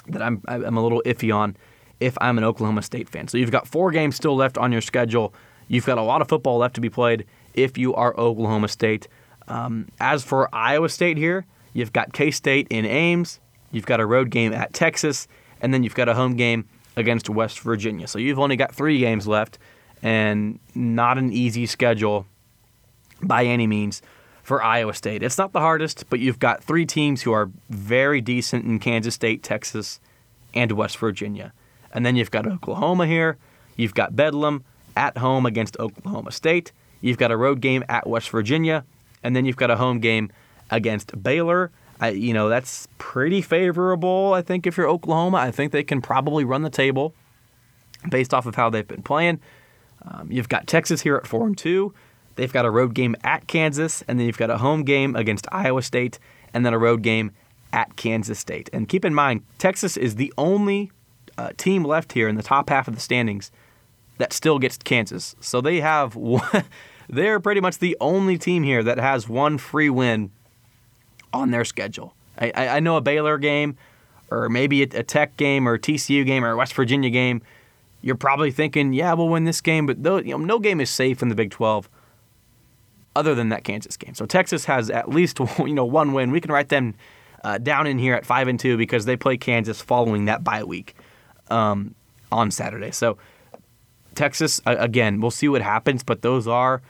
that 0.07 0.21
I'm 0.21 0.41
I'm 0.47 0.77
a 0.77 0.83
little 0.83 1.01
iffy 1.05 1.33
on 1.33 1.55
if 1.99 2.17
I'm 2.19 2.37
an 2.37 2.43
Oklahoma 2.43 2.81
State 2.81 3.09
fan. 3.09 3.27
So 3.27 3.37
you've 3.37 3.51
got 3.51 3.67
four 3.67 3.91
games 3.91 4.15
still 4.15 4.35
left 4.35 4.57
on 4.57 4.71
your 4.71 4.81
schedule. 4.81 5.33
You've 5.67 5.85
got 5.85 5.97
a 5.97 6.01
lot 6.01 6.21
of 6.21 6.27
football 6.27 6.57
left 6.57 6.75
to 6.75 6.81
be 6.81 6.89
played 6.89 7.25
if 7.53 7.77
you 7.77 7.93
are 7.93 8.17
Oklahoma 8.17 8.67
State. 8.67 9.07
Um, 9.47 9.87
as 9.99 10.23
for 10.23 10.53
Iowa 10.53 10.89
State 10.89 11.17
here, 11.17 11.45
you've 11.73 11.93
got 11.93 12.13
K 12.13 12.31
State 12.31 12.67
in 12.69 12.85
Ames, 12.85 13.39
you've 13.71 13.85
got 13.85 13.99
a 13.99 14.05
road 14.05 14.29
game 14.29 14.53
at 14.53 14.73
Texas, 14.73 15.27
and 15.61 15.73
then 15.73 15.83
you've 15.83 15.95
got 15.95 16.09
a 16.09 16.13
home 16.13 16.35
game 16.35 16.67
against 16.97 17.29
West 17.29 17.59
Virginia. 17.61 18.07
So 18.07 18.19
you've 18.19 18.39
only 18.39 18.55
got 18.55 18.73
three 18.73 18.99
games 18.99 19.27
left, 19.27 19.59
and 20.01 20.59
not 20.75 21.17
an 21.17 21.31
easy 21.31 21.65
schedule 21.65 22.25
by 23.21 23.45
any 23.45 23.67
means 23.67 24.01
for 24.51 24.61
Iowa 24.61 24.93
State. 24.93 25.23
It's 25.23 25.37
not 25.37 25.53
the 25.53 25.61
hardest, 25.61 26.09
but 26.09 26.19
you've 26.19 26.37
got 26.37 26.61
three 26.61 26.85
teams 26.85 27.21
who 27.21 27.31
are 27.31 27.49
very 27.69 28.19
decent 28.19 28.65
in 28.65 28.79
Kansas 28.79 29.15
State, 29.15 29.43
Texas, 29.43 30.01
and 30.53 30.73
West 30.73 30.97
Virginia. 30.97 31.53
And 31.93 32.05
then 32.05 32.17
you've 32.17 32.31
got 32.31 32.45
Oklahoma 32.45 33.07
here. 33.07 33.37
You've 33.77 33.93
got 33.93 34.13
Bedlam 34.13 34.65
at 34.97 35.17
home 35.19 35.45
against 35.45 35.79
Oklahoma 35.79 36.33
State. 36.33 36.73
You've 36.99 37.17
got 37.17 37.31
a 37.31 37.37
road 37.37 37.61
game 37.61 37.85
at 37.87 38.05
West 38.05 38.29
Virginia. 38.29 38.83
And 39.23 39.37
then 39.37 39.45
you've 39.45 39.55
got 39.55 39.71
a 39.71 39.77
home 39.77 40.01
game 40.01 40.29
against 40.69 41.23
Baylor. 41.23 41.71
I, 42.01 42.09
you 42.09 42.33
know, 42.33 42.49
that's 42.49 42.89
pretty 42.97 43.41
favorable. 43.41 44.33
I 44.33 44.41
think 44.41 44.67
if 44.67 44.75
you're 44.75 44.89
Oklahoma, 44.89 45.37
I 45.37 45.51
think 45.51 45.71
they 45.71 45.83
can 45.83 46.01
probably 46.01 46.43
run 46.43 46.63
the 46.63 46.69
table 46.69 47.13
based 48.09 48.33
off 48.33 48.45
of 48.45 48.55
how 48.55 48.69
they've 48.69 48.85
been 48.85 49.01
playing. 49.01 49.39
Um, 50.05 50.29
you've 50.29 50.49
got 50.49 50.67
Texas 50.67 50.99
here 50.99 51.15
at 51.15 51.25
four 51.25 51.47
and 51.47 51.57
two. 51.57 51.93
They've 52.41 52.51
got 52.51 52.65
a 52.65 52.71
road 52.71 52.95
game 52.95 53.15
at 53.23 53.45
Kansas, 53.45 54.01
and 54.07 54.17
then 54.17 54.25
you've 54.25 54.39
got 54.39 54.49
a 54.49 54.57
home 54.57 54.81
game 54.81 55.15
against 55.15 55.45
Iowa 55.51 55.83
State, 55.83 56.17
and 56.55 56.65
then 56.65 56.73
a 56.73 56.79
road 56.79 57.03
game 57.03 57.33
at 57.71 57.95
Kansas 57.97 58.39
State. 58.39 58.67
And 58.73 58.89
keep 58.89 59.05
in 59.05 59.13
mind, 59.13 59.43
Texas 59.59 59.95
is 59.95 60.15
the 60.15 60.33
only 60.39 60.91
uh, 61.37 61.51
team 61.55 61.83
left 61.85 62.13
here 62.13 62.27
in 62.27 62.37
the 62.37 62.41
top 62.41 62.71
half 62.71 62.87
of 62.87 62.95
the 62.95 62.99
standings 62.99 63.51
that 64.17 64.33
still 64.33 64.57
gets 64.57 64.75
Kansas. 64.79 65.35
So 65.39 65.61
they 65.61 65.81
have 65.81 66.15
one, 66.15 66.63
they're 67.07 67.39
pretty 67.39 67.61
much 67.61 67.77
the 67.77 67.95
only 68.01 68.39
team 68.39 68.63
here 68.63 68.81
that 68.81 68.97
has 68.97 69.29
one 69.29 69.59
free 69.59 69.91
win 69.91 70.31
on 71.31 71.51
their 71.51 71.63
schedule. 71.63 72.15
I, 72.39 72.51
I 72.55 72.79
know 72.79 72.97
a 72.97 73.01
Baylor 73.01 73.37
game, 73.37 73.77
or 74.31 74.49
maybe 74.49 74.81
a, 74.81 74.87
Tech 74.87 75.37
game, 75.37 75.67
or 75.67 75.75
a 75.75 75.79
TCU 75.79 76.25
game, 76.25 76.43
or 76.43 76.49
a 76.49 76.57
West 76.57 76.73
Virginia 76.73 77.11
game. 77.11 77.43
You're 78.01 78.15
probably 78.15 78.49
thinking, 78.49 78.93
yeah, 78.93 79.13
we'll 79.13 79.29
win 79.29 79.43
this 79.43 79.61
game, 79.61 79.85
but 79.85 80.01
though, 80.01 80.17
you 80.17 80.31
know, 80.31 80.37
no 80.39 80.57
game 80.57 80.81
is 80.81 80.89
safe 80.89 81.21
in 81.21 81.29
the 81.29 81.35
Big 81.35 81.51
12 81.51 81.87
other 83.15 83.35
than 83.35 83.49
that 83.49 83.63
Kansas 83.63 83.97
game. 83.97 84.13
So 84.13 84.25
Texas 84.25 84.65
has 84.65 84.89
at 84.89 85.09
least 85.09 85.39
you 85.59 85.73
know 85.73 85.85
one 85.85 86.13
win. 86.13 86.31
We 86.31 86.41
can 86.41 86.51
write 86.51 86.69
them 86.69 86.95
uh, 87.43 87.57
down 87.57 87.87
in 87.87 87.97
here 87.97 88.15
at 88.15 88.25
five 88.25 88.47
and 88.47 88.59
two 88.59 88.77
because 88.77 89.05
they 89.05 89.17
play 89.17 89.37
Kansas 89.37 89.81
following 89.81 90.25
that 90.25 90.43
bye 90.43 90.63
week 90.63 90.95
um, 91.49 91.95
on 92.31 92.51
Saturday. 92.51 92.91
So 92.91 93.17
Texas 94.15 94.61
again, 94.65 95.21
we'll 95.21 95.31
see 95.31 95.49
what 95.49 95.61
happens, 95.61 96.03
but 96.03 96.21
those 96.21 96.47
are 96.47 96.81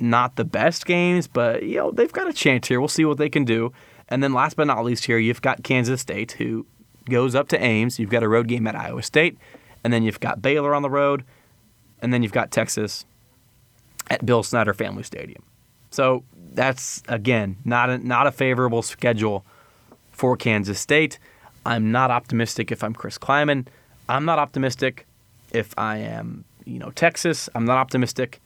not 0.00 0.36
the 0.36 0.44
best 0.44 0.86
games, 0.86 1.26
but 1.26 1.62
you 1.62 1.76
know 1.76 1.90
they've 1.90 2.12
got 2.12 2.28
a 2.28 2.32
chance 2.32 2.68
here. 2.68 2.80
We'll 2.80 2.88
see 2.88 3.04
what 3.04 3.18
they 3.18 3.28
can 3.28 3.44
do. 3.44 3.72
And 4.08 4.22
then 4.22 4.34
last 4.34 4.56
but 4.56 4.66
not 4.66 4.84
least, 4.84 5.06
here 5.06 5.18
you've 5.18 5.40
got 5.40 5.62
Kansas 5.62 6.00
State 6.00 6.32
who 6.32 6.66
goes 7.08 7.34
up 7.34 7.48
to 7.48 7.62
Ames. 7.62 7.98
You've 7.98 8.10
got 8.10 8.22
a 8.22 8.28
road 8.28 8.48
game 8.48 8.66
at 8.66 8.76
Iowa 8.76 9.02
State, 9.02 9.38
and 9.82 9.92
then 9.92 10.02
you've 10.02 10.20
got 10.20 10.42
Baylor 10.42 10.74
on 10.74 10.82
the 10.82 10.90
road, 10.90 11.24
and 12.02 12.12
then 12.12 12.22
you've 12.22 12.32
got 12.32 12.50
Texas 12.50 13.06
at 14.10 14.24
Bill 14.24 14.42
Snyder 14.42 14.74
Family 14.74 15.02
Stadium. 15.02 15.42
So 15.90 16.24
that's 16.52 17.02
again 17.08 17.56
not 17.64 17.90
a, 17.90 17.98
not 17.98 18.26
a 18.26 18.32
favorable 18.32 18.82
schedule 18.82 19.44
for 20.10 20.36
Kansas 20.36 20.78
State. 20.80 21.18
I'm 21.66 21.92
not 21.92 22.10
optimistic 22.10 22.70
if 22.70 22.84
I'm 22.84 22.94
Chris 22.94 23.18
Klieman. 23.18 23.66
I'm 24.08 24.24
not 24.24 24.38
optimistic 24.38 25.06
if 25.52 25.72
I 25.78 25.98
am 25.98 26.44
you 26.64 26.78
know 26.78 26.90
Texas. 26.90 27.48
I'm 27.54 27.64
not 27.64 27.78
optimistic 27.78 28.40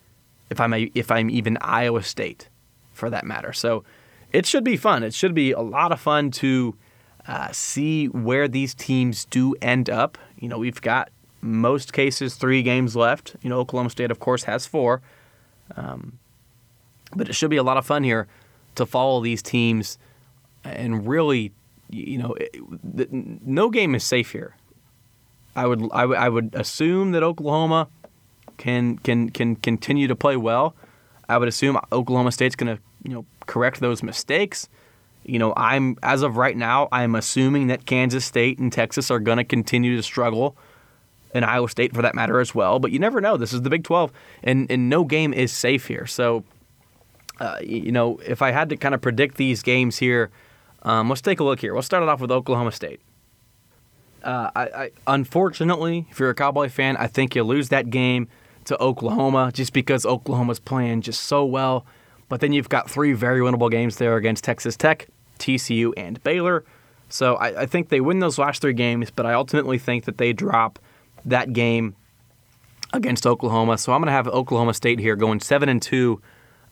if 0.50 0.60
I'm 0.60 0.72
a, 0.72 0.90
if 0.94 1.10
I'm 1.10 1.30
even 1.30 1.58
Iowa 1.60 2.02
State, 2.02 2.48
for 2.92 3.10
that 3.10 3.24
matter. 3.24 3.52
So 3.52 3.84
it 4.32 4.46
should 4.46 4.64
be 4.64 4.76
fun. 4.76 5.02
It 5.02 5.14
should 5.14 5.34
be 5.34 5.52
a 5.52 5.60
lot 5.60 5.92
of 5.92 6.00
fun 6.00 6.30
to 6.32 6.74
uh, 7.26 7.52
see 7.52 8.06
where 8.06 8.48
these 8.48 8.74
teams 8.74 9.24
do 9.26 9.54
end 9.60 9.90
up. 9.90 10.18
You 10.38 10.48
know, 10.48 10.58
we've 10.58 10.80
got 10.80 11.10
most 11.40 11.92
cases 11.92 12.34
three 12.34 12.62
games 12.62 12.96
left. 12.96 13.36
You 13.42 13.50
know, 13.50 13.58
Oklahoma 13.58 13.90
State, 13.90 14.10
of 14.10 14.18
course, 14.18 14.44
has 14.44 14.66
four. 14.66 15.02
Um, 15.76 16.18
but 17.14 17.28
it 17.28 17.34
should 17.34 17.50
be 17.50 17.56
a 17.56 17.62
lot 17.62 17.76
of 17.76 17.86
fun 17.86 18.04
here 18.04 18.26
to 18.74 18.86
follow 18.86 19.20
these 19.20 19.42
teams 19.42 19.98
and 20.64 21.06
really, 21.06 21.52
you 21.90 22.18
know, 22.18 22.34
it, 22.34 23.12
no 23.12 23.70
game 23.70 23.94
is 23.94 24.04
safe 24.04 24.32
here. 24.32 24.54
I 25.56 25.66
would, 25.66 25.88
I 25.92 26.04
would 26.04 26.18
I 26.18 26.28
would 26.28 26.54
assume 26.54 27.12
that 27.12 27.22
Oklahoma 27.22 27.88
can 28.58 28.98
can 28.98 29.30
can 29.30 29.56
continue 29.56 30.06
to 30.06 30.14
play 30.14 30.36
well. 30.36 30.74
I 31.28 31.38
would 31.38 31.48
assume 31.48 31.78
Oklahoma 31.90 32.32
State's 32.32 32.54
going 32.54 32.76
to 32.76 32.82
you 33.02 33.12
know 33.12 33.24
correct 33.46 33.80
those 33.80 34.02
mistakes. 34.02 34.68
You 35.24 35.38
know, 35.38 35.52
I'm 35.56 35.96
as 36.02 36.22
of 36.22 36.36
right 36.36 36.56
now, 36.56 36.88
I'm 36.92 37.14
assuming 37.14 37.66
that 37.68 37.86
Kansas 37.86 38.24
State 38.24 38.58
and 38.58 38.72
Texas 38.72 39.10
are 39.10 39.18
going 39.18 39.38
to 39.38 39.44
continue 39.44 39.96
to 39.96 40.02
struggle 40.02 40.56
and 41.34 41.44
Iowa 41.44 41.68
State 41.68 41.94
for 41.94 42.02
that 42.02 42.14
matter 42.14 42.40
as 42.40 42.54
well. 42.54 42.78
But 42.78 42.92
you 42.92 42.98
never 42.98 43.20
know. 43.20 43.36
This 43.36 43.52
is 43.52 43.62
the 43.62 43.70
Big 43.70 43.84
12, 43.84 44.12
and, 44.42 44.70
and 44.70 44.88
no 44.88 45.04
game 45.04 45.32
is 45.32 45.52
safe 45.52 45.86
here. 45.86 46.06
So, 46.06 46.44
uh, 47.40 47.58
you 47.62 47.92
know, 47.92 48.18
if 48.26 48.42
I 48.42 48.50
had 48.50 48.68
to 48.70 48.76
kind 48.76 48.94
of 48.94 49.00
predict 49.00 49.36
these 49.36 49.62
games 49.62 49.98
here, 49.98 50.30
um, 50.82 51.08
let's 51.08 51.20
take 51.20 51.40
a 51.40 51.44
look 51.44 51.60
here. 51.60 51.74
We'll 51.74 51.82
start 51.82 52.02
it 52.02 52.08
off 52.08 52.20
with 52.20 52.30
Oklahoma 52.30 52.72
State. 52.72 53.00
Uh, 54.22 54.50
I, 54.54 54.62
I, 54.62 54.90
unfortunately, 55.06 56.06
if 56.10 56.18
you're 56.18 56.30
a 56.30 56.34
Cowboy 56.34 56.68
fan, 56.68 56.96
I 56.96 57.06
think 57.06 57.34
you 57.34 57.42
lose 57.44 57.68
that 57.68 57.90
game 57.90 58.28
to 58.64 58.80
Oklahoma 58.82 59.50
just 59.52 59.72
because 59.72 60.04
Oklahoma's 60.04 60.58
playing 60.58 61.02
just 61.02 61.22
so 61.22 61.44
well. 61.44 61.86
But 62.28 62.40
then 62.40 62.52
you've 62.52 62.68
got 62.68 62.90
three 62.90 63.12
very 63.12 63.40
winnable 63.40 63.70
games 63.70 63.96
there 63.96 64.16
against 64.16 64.44
Texas 64.44 64.76
Tech, 64.76 65.08
TCU, 65.38 65.92
and 65.96 66.22
Baylor. 66.22 66.64
So 67.08 67.36
I, 67.36 67.62
I 67.62 67.66
think 67.66 67.88
they 67.88 68.00
win 68.00 68.18
those 68.18 68.38
last 68.38 68.60
three 68.60 68.74
games, 68.74 69.10
but 69.10 69.24
I 69.24 69.32
ultimately 69.32 69.78
think 69.78 70.04
that 70.04 70.18
they 70.18 70.32
drop 70.32 70.78
that 71.24 71.52
game 71.52 71.96
against 72.92 73.26
Oklahoma. 73.26 73.78
So 73.78 73.92
I'm 73.92 74.00
going 74.00 74.06
to 74.06 74.12
have 74.12 74.28
Oklahoma 74.28 74.74
State 74.74 74.98
here 74.98 75.16
going 75.16 75.40
seven 75.40 75.68
and 75.68 75.80
two 75.80 76.20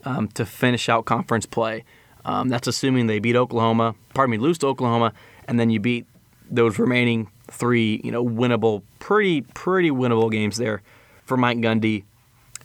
um, 0.05 0.28
to 0.28 0.47
finish 0.47 0.88
out 0.88 1.05
conference 1.05 1.47
play. 1.47 1.84
Um, 2.24 2.49
that's 2.49 2.66
assuming 2.66 3.07
they 3.07 3.18
beat 3.18 3.36
Oklahoma. 3.36 3.94
Pardon 4.14 4.32
me, 4.32 4.38
lose 4.38 4.59
to 4.59 4.66
Oklahoma, 4.66 5.12
and 5.47 5.61
then 5.61 5.70
you 5.70 5.78
beat 5.78 6.07
those 6.51 6.78
remaining 6.78 7.30
three, 7.51 8.01
you 8.03 8.11
know, 8.11 8.24
winnable, 8.24 8.82
pretty 8.99 9.42
pretty 9.42 9.90
winnable 9.90 10.30
games 10.30 10.57
there 10.57 10.82
for 11.24 11.36
Mike 11.36 11.59
Gundy 11.59 12.05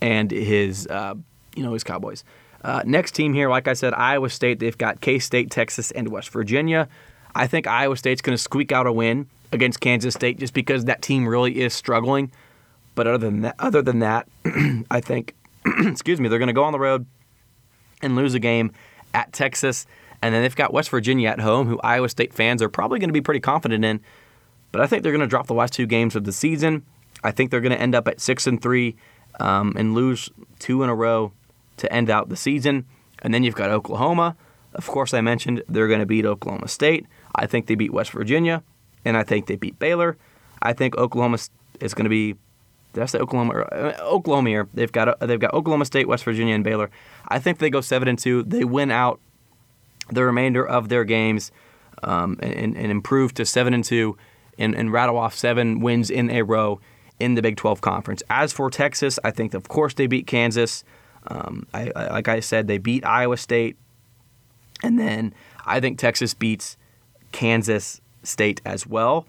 and 0.01 0.31
his, 0.31 0.87
uh, 0.87 1.13
you 1.55 1.63
know, 1.63 1.73
his 1.73 1.83
Cowboys. 1.83 2.23
Uh, 2.63 2.81
next 2.85 3.11
team 3.11 3.33
here, 3.33 3.49
like 3.49 3.67
I 3.67 3.73
said, 3.73 3.93
Iowa 3.93 4.29
State. 4.29 4.59
They've 4.59 4.77
got 4.77 5.01
K 5.01 5.19
State, 5.19 5.51
Texas, 5.51 5.91
and 5.91 6.09
West 6.09 6.29
Virginia. 6.29 6.87
I 7.35 7.47
think 7.47 7.67
Iowa 7.67 7.97
State's 7.97 8.21
going 8.21 8.35
to 8.35 8.41
squeak 8.41 8.71
out 8.71 8.87
a 8.87 8.93
win 8.93 9.27
against 9.51 9.79
Kansas 9.79 10.13
State 10.13 10.39
just 10.39 10.53
because 10.53 10.85
that 10.85 11.01
team 11.01 11.27
really 11.27 11.61
is 11.61 11.73
struggling. 11.73 12.31
But 12.95 13.07
other 13.07 13.29
than 13.29 13.41
that, 13.41 13.55
other 13.59 13.81
than 13.81 13.99
that, 13.99 14.27
I 14.91 14.99
think, 15.01 15.35
excuse 15.65 16.19
me, 16.19 16.29
they're 16.29 16.39
going 16.39 16.47
to 16.47 16.53
go 16.53 16.63
on 16.63 16.73
the 16.73 16.79
road 16.79 17.05
and 18.01 18.15
lose 18.15 18.33
a 18.33 18.39
game 18.39 18.71
at 19.13 19.31
Texas, 19.33 19.85
and 20.21 20.33
then 20.33 20.41
they've 20.41 20.55
got 20.55 20.73
West 20.73 20.89
Virginia 20.89 21.29
at 21.29 21.39
home, 21.39 21.67
who 21.67 21.79
Iowa 21.81 22.09
State 22.09 22.33
fans 22.33 22.61
are 22.61 22.69
probably 22.69 22.99
going 22.99 23.09
to 23.09 23.13
be 23.13 23.21
pretty 23.21 23.39
confident 23.39 23.83
in. 23.85 24.01
But 24.71 24.81
I 24.81 24.87
think 24.87 25.03
they're 25.03 25.11
going 25.11 25.21
to 25.21 25.27
drop 25.27 25.47
the 25.47 25.53
last 25.53 25.73
two 25.73 25.85
games 25.85 26.15
of 26.15 26.23
the 26.23 26.31
season. 26.31 26.85
I 27.23 27.31
think 27.31 27.51
they're 27.51 27.61
going 27.61 27.73
to 27.73 27.81
end 27.81 27.93
up 27.93 28.07
at 28.07 28.21
six 28.21 28.47
and 28.47 28.61
three 28.61 28.95
um, 29.39 29.73
and 29.75 29.93
lose 29.93 30.29
two 30.59 30.83
in 30.83 30.89
a 30.89 30.95
row 30.95 31.33
to 31.77 31.91
end 31.91 32.09
out 32.09 32.29
the 32.29 32.37
season. 32.37 32.85
And 33.21 33.33
then 33.33 33.43
you've 33.43 33.55
got 33.55 33.69
Oklahoma. 33.69 34.35
Of 34.73 34.87
course, 34.87 35.13
I 35.13 35.21
mentioned 35.21 35.63
they're 35.67 35.87
going 35.87 35.99
to 35.99 36.05
beat 36.05 36.25
Oklahoma 36.25 36.67
State. 36.67 37.05
I 37.35 37.45
think 37.45 37.67
they 37.67 37.75
beat 37.75 37.93
West 37.93 38.11
Virginia 38.11 38.63
and 39.05 39.17
I 39.17 39.23
think 39.23 39.47
they 39.47 39.55
beat 39.55 39.79
Baylor. 39.79 40.17
I 40.61 40.73
think 40.73 40.97
Oklahoma 40.97 41.39
is 41.79 41.93
going 41.93 42.05
to 42.05 42.09
be. 42.09 42.35
Did 42.93 43.03
I 43.03 43.05
say 43.05 43.19
Oklahoma? 43.19 43.61
Uh, 43.61 43.93
Oklahoma 44.01 44.49
here. 44.49 44.67
They've 44.73 44.91
got 44.91 45.19
they've 45.19 45.39
got 45.39 45.53
Oklahoma 45.53 45.85
State, 45.85 46.07
West 46.07 46.23
Virginia, 46.23 46.53
and 46.53 46.63
Baylor. 46.63 46.89
I 47.27 47.39
think 47.39 47.59
they 47.59 47.69
go 47.69 47.81
seven 47.81 48.07
and 48.07 48.19
two. 48.19 48.43
They 48.43 48.63
win 48.63 48.91
out 48.91 49.19
the 50.09 50.25
remainder 50.25 50.67
of 50.67 50.89
their 50.89 51.03
games 51.03 51.51
um, 52.03 52.37
and, 52.41 52.75
and, 52.75 52.91
improve 52.91 53.33
to 53.35 53.45
seven 53.45 53.73
and 53.73 53.83
two 53.83 54.17
and, 54.57 54.75
and 54.75 54.91
rattle 54.91 55.17
off 55.17 55.35
seven 55.35 55.79
wins 55.79 56.09
in 56.09 56.29
a 56.29 56.41
row 56.41 56.79
in 57.19 57.35
the 57.35 57.41
Big 57.41 57.55
12 57.55 57.81
conference. 57.81 58.23
As 58.29 58.51
for 58.51 58.69
Texas, 58.69 59.19
I 59.23 59.31
think 59.31 59.53
of 59.53 59.67
course 59.67 59.93
they 59.93 60.07
beat 60.07 60.27
Kansas. 60.27 60.83
Um, 61.27 61.67
I, 61.73 61.91
I, 61.95 62.07
like 62.07 62.27
I 62.27 62.39
said, 62.39 62.67
they 62.67 62.79
beat 62.79 63.05
Iowa 63.05 63.37
State, 63.37 63.77
and 64.83 64.99
then 64.99 65.33
I 65.65 65.79
think 65.79 65.99
Texas 65.99 66.33
beats 66.33 66.77
Kansas 67.31 68.00
State 68.23 68.61
as 68.65 68.85
well. 68.85 69.25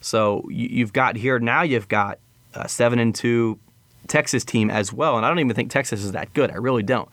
So 0.00 0.46
you, 0.50 0.84
have 0.84 0.92
got 0.92 1.16
here 1.16 1.38
now. 1.38 1.62
You've 1.62 1.88
got 1.88 2.18
a 2.52 2.68
seven 2.68 2.98
and 2.98 3.14
two 3.14 3.58
Texas 4.06 4.44
team 4.44 4.70
as 4.70 4.92
well, 4.92 5.16
and 5.16 5.24
I 5.24 5.28
don't 5.28 5.38
even 5.38 5.56
think 5.56 5.70
Texas 5.70 6.04
is 6.04 6.12
that 6.12 6.32
good. 6.34 6.50
I 6.50 6.56
really 6.56 6.82
don't. 6.82 7.08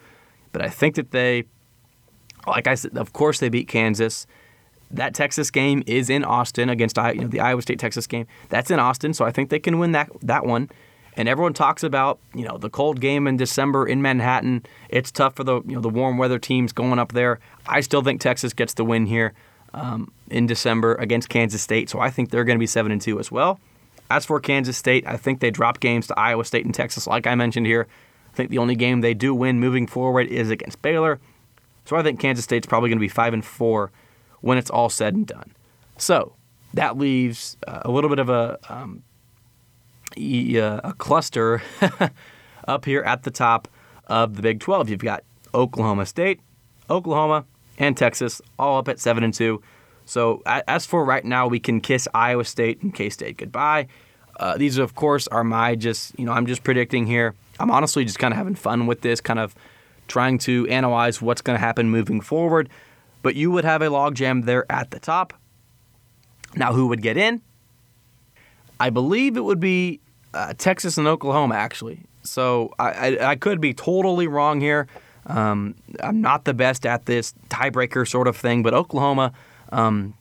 But 0.51 0.61
I 0.61 0.69
think 0.69 0.95
that 0.95 1.11
they, 1.11 1.45
like 2.45 2.67
I 2.67 2.75
said, 2.75 2.97
of 2.97 3.13
course 3.13 3.39
they 3.39 3.49
beat 3.49 3.67
Kansas. 3.67 4.27
That 4.89 5.13
Texas 5.13 5.49
game 5.51 5.83
is 5.87 6.09
in 6.09 6.25
Austin 6.25 6.69
against 6.69 6.97
you 6.97 7.21
know, 7.21 7.27
the 7.27 7.39
Iowa 7.39 7.61
State 7.61 7.79
Texas 7.79 8.07
game. 8.07 8.27
That's 8.49 8.69
in 8.69 8.77
Austin, 8.79 9.13
so 9.13 9.23
I 9.23 9.31
think 9.31 9.49
they 9.49 9.59
can 9.59 9.79
win 9.79 9.93
that 9.93 10.09
that 10.21 10.45
one. 10.45 10.69
And 11.15 11.29
everyone 11.29 11.53
talks 11.53 11.83
about 11.83 12.19
you 12.35 12.43
know 12.43 12.57
the 12.57 12.69
cold 12.69 12.99
game 12.99 13.25
in 13.25 13.37
December 13.37 13.87
in 13.87 14.01
Manhattan. 14.01 14.65
It's 14.89 15.11
tough 15.11 15.35
for 15.35 15.45
the 15.45 15.61
you 15.61 15.75
know 15.75 15.81
the 15.81 15.89
warm 15.89 16.17
weather 16.17 16.39
teams 16.39 16.73
going 16.73 16.99
up 16.99 17.13
there. 17.13 17.39
I 17.65 17.79
still 17.79 18.01
think 18.01 18.19
Texas 18.19 18.51
gets 18.51 18.73
the 18.73 18.83
win 18.83 19.05
here 19.05 19.33
um, 19.73 20.11
in 20.31 20.47
December 20.47 20.95
against 20.95 21.29
Kansas 21.29 21.61
State. 21.61 21.89
So 21.89 21.99
I 21.99 22.09
think 22.09 22.29
they're 22.29 22.43
going 22.43 22.57
to 22.57 22.59
be 22.59 22.67
seven 22.67 22.91
and 22.91 23.01
two 23.01 23.19
as 23.19 23.31
well. 23.31 23.59
As 24.09 24.25
for 24.25 24.39
Kansas 24.39 24.77
State, 24.77 25.05
I 25.07 25.17
think 25.17 25.39
they 25.39 25.51
drop 25.51 25.79
games 25.79 26.07
to 26.07 26.19
Iowa 26.19 26.43
State 26.43 26.65
and 26.65 26.73
Texas, 26.73 27.07
like 27.07 27.27
I 27.27 27.35
mentioned 27.35 27.65
here. 27.65 27.87
I 28.33 28.35
think 28.35 28.49
the 28.49 28.57
only 28.57 28.75
game 28.75 29.01
they 29.01 29.13
do 29.13 29.33
win 29.33 29.59
moving 29.59 29.87
forward 29.87 30.27
is 30.27 30.49
against 30.49 30.81
Baylor. 30.81 31.19
So 31.85 31.95
I 31.95 32.03
think 32.03 32.19
Kansas 32.19 32.43
State's 32.43 32.67
probably 32.67 32.89
going 32.89 32.97
to 32.97 33.01
be 33.01 33.07
five 33.07 33.33
and 33.33 33.43
four 33.43 33.91
when 34.41 34.57
it's 34.57 34.69
all 34.69 34.89
said 34.89 35.13
and 35.13 35.27
done. 35.27 35.53
So 35.97 36.33
that 36.73 36.97
leaves 36.97 37.57
uh, 37.67 37.81
a 37.83 37.91
little 37.91 38.09
bit 38.09 38.19
of 38.19 38.29
a 38.29 38.57
um, 38.69 39.03
a 40.17 40.93
cluster 40.97 41.61
up 42.67 42.85
here 42.85 43.01
at 43.01 43.23
the 43.23 43.31
top 43.31 43.67
of 44.07 44.35
the 44.35 44.41
Big 44.41 44.59
12. 44.59 44.89
You've 44.89 44.99
got 44.99 45.23
Oklahoma 45.53 46.05
State, 46.05 46.39
Oklahoma, 46.89 47.45
and 47.77 47.95
Texas, 47.95 48.41
all 48.59 48.77
up 48.77 48.87
at 48.87 48.99
seven 48.99 49.23
and 49.23 49.33
two. 49.33 49.61
So 50.11 50.43
as 50.45 50.85
for 50.85 51.05
right 51.05 51.23
now, 51.23 51.47
we 51.47 51.61
can 51.61 51.79
kiss 51.79 52.05
Iowa 52.13 52.43
State 52.43 52.81
and 52.81 52.93
K 52.93 53.07
State 53.09 53.37
goodbye. 53.37 53.87
Uh, 54.37 54.57
these, 54.57 54.77
of 54.77 54.93
course, 54.93 55.25
are 55.29 55.45
my 55.45 55.73
just 55.75 56.19
you 56.19 56.25
know 56.25 56.33
I'm 56.33 56.45
just 56.47 56.65
predicting 56.65 57.07
here. 57.07 57.33
I'm 57.61 57.71
honestly 57.71 58.03
just 58.03 58.19
kind 58.19 58.33
of 58.33 58.37
having 58.37 58.55
fun 58.55 58.87
with 58.87 58.99
this, 58.99 59.21
kind 59.21 59.39
of 59.39 59.55
trying 60.09 60.37
to 60.39 60.67
analyze 60.67 61.21
what's 61.21 61.41
going 61.41 61.55
to 61.57 61.61
happen 61.61 61.89
moving 61.89 62.19
forward. 62.19 62.67
But 63.21 63.35
you 63.35 63.51
would 63.51 63.63
have 63.63 63.81
a 63.81 63.85
logjam 63.85 64.43
there 64.43 64.69
at 64.69 64.91
the 64.91 64.99
top. 64.99 65.33
Now, 66.57 66.73
who 66.73 66.87
would 66.87 67.01
get 67.01 67.15
in? 67.15 67.41
I 68.81 68.89
believe 68.89 69.37
it 69.37 69.45
would 69.45 69.61
be 69.61 70.01
uh, 70.33 70.55
Texas 70.57 70.97
and 70.97 71.07
Oklahoma, 71.07 71.55
actually. 71.55 72.01
So 72.23 72.73
I, 72.77 72.89
I, 72.89 73.29
I 73.29 73.35
could 73.37 73.61
be 73.61 73.73
totally 73.73 74.27
wrong 74.27 74.59
here. 74.59 74.87
Um, 75.27 75.75
I'm 76.01 76.19
not 76.19 76.43
the 76.43 76.53
best 76.53 76.85
at 76.85 77.05
this 77.05 77.33
tiebreaker 77.47 78.05
sort 78.05 78.27
of 78.27 78.35
thing, 78.35 78.61
but 78.61 78.73
Oklahoma, 78.73 79.31
um, 79.71 80.13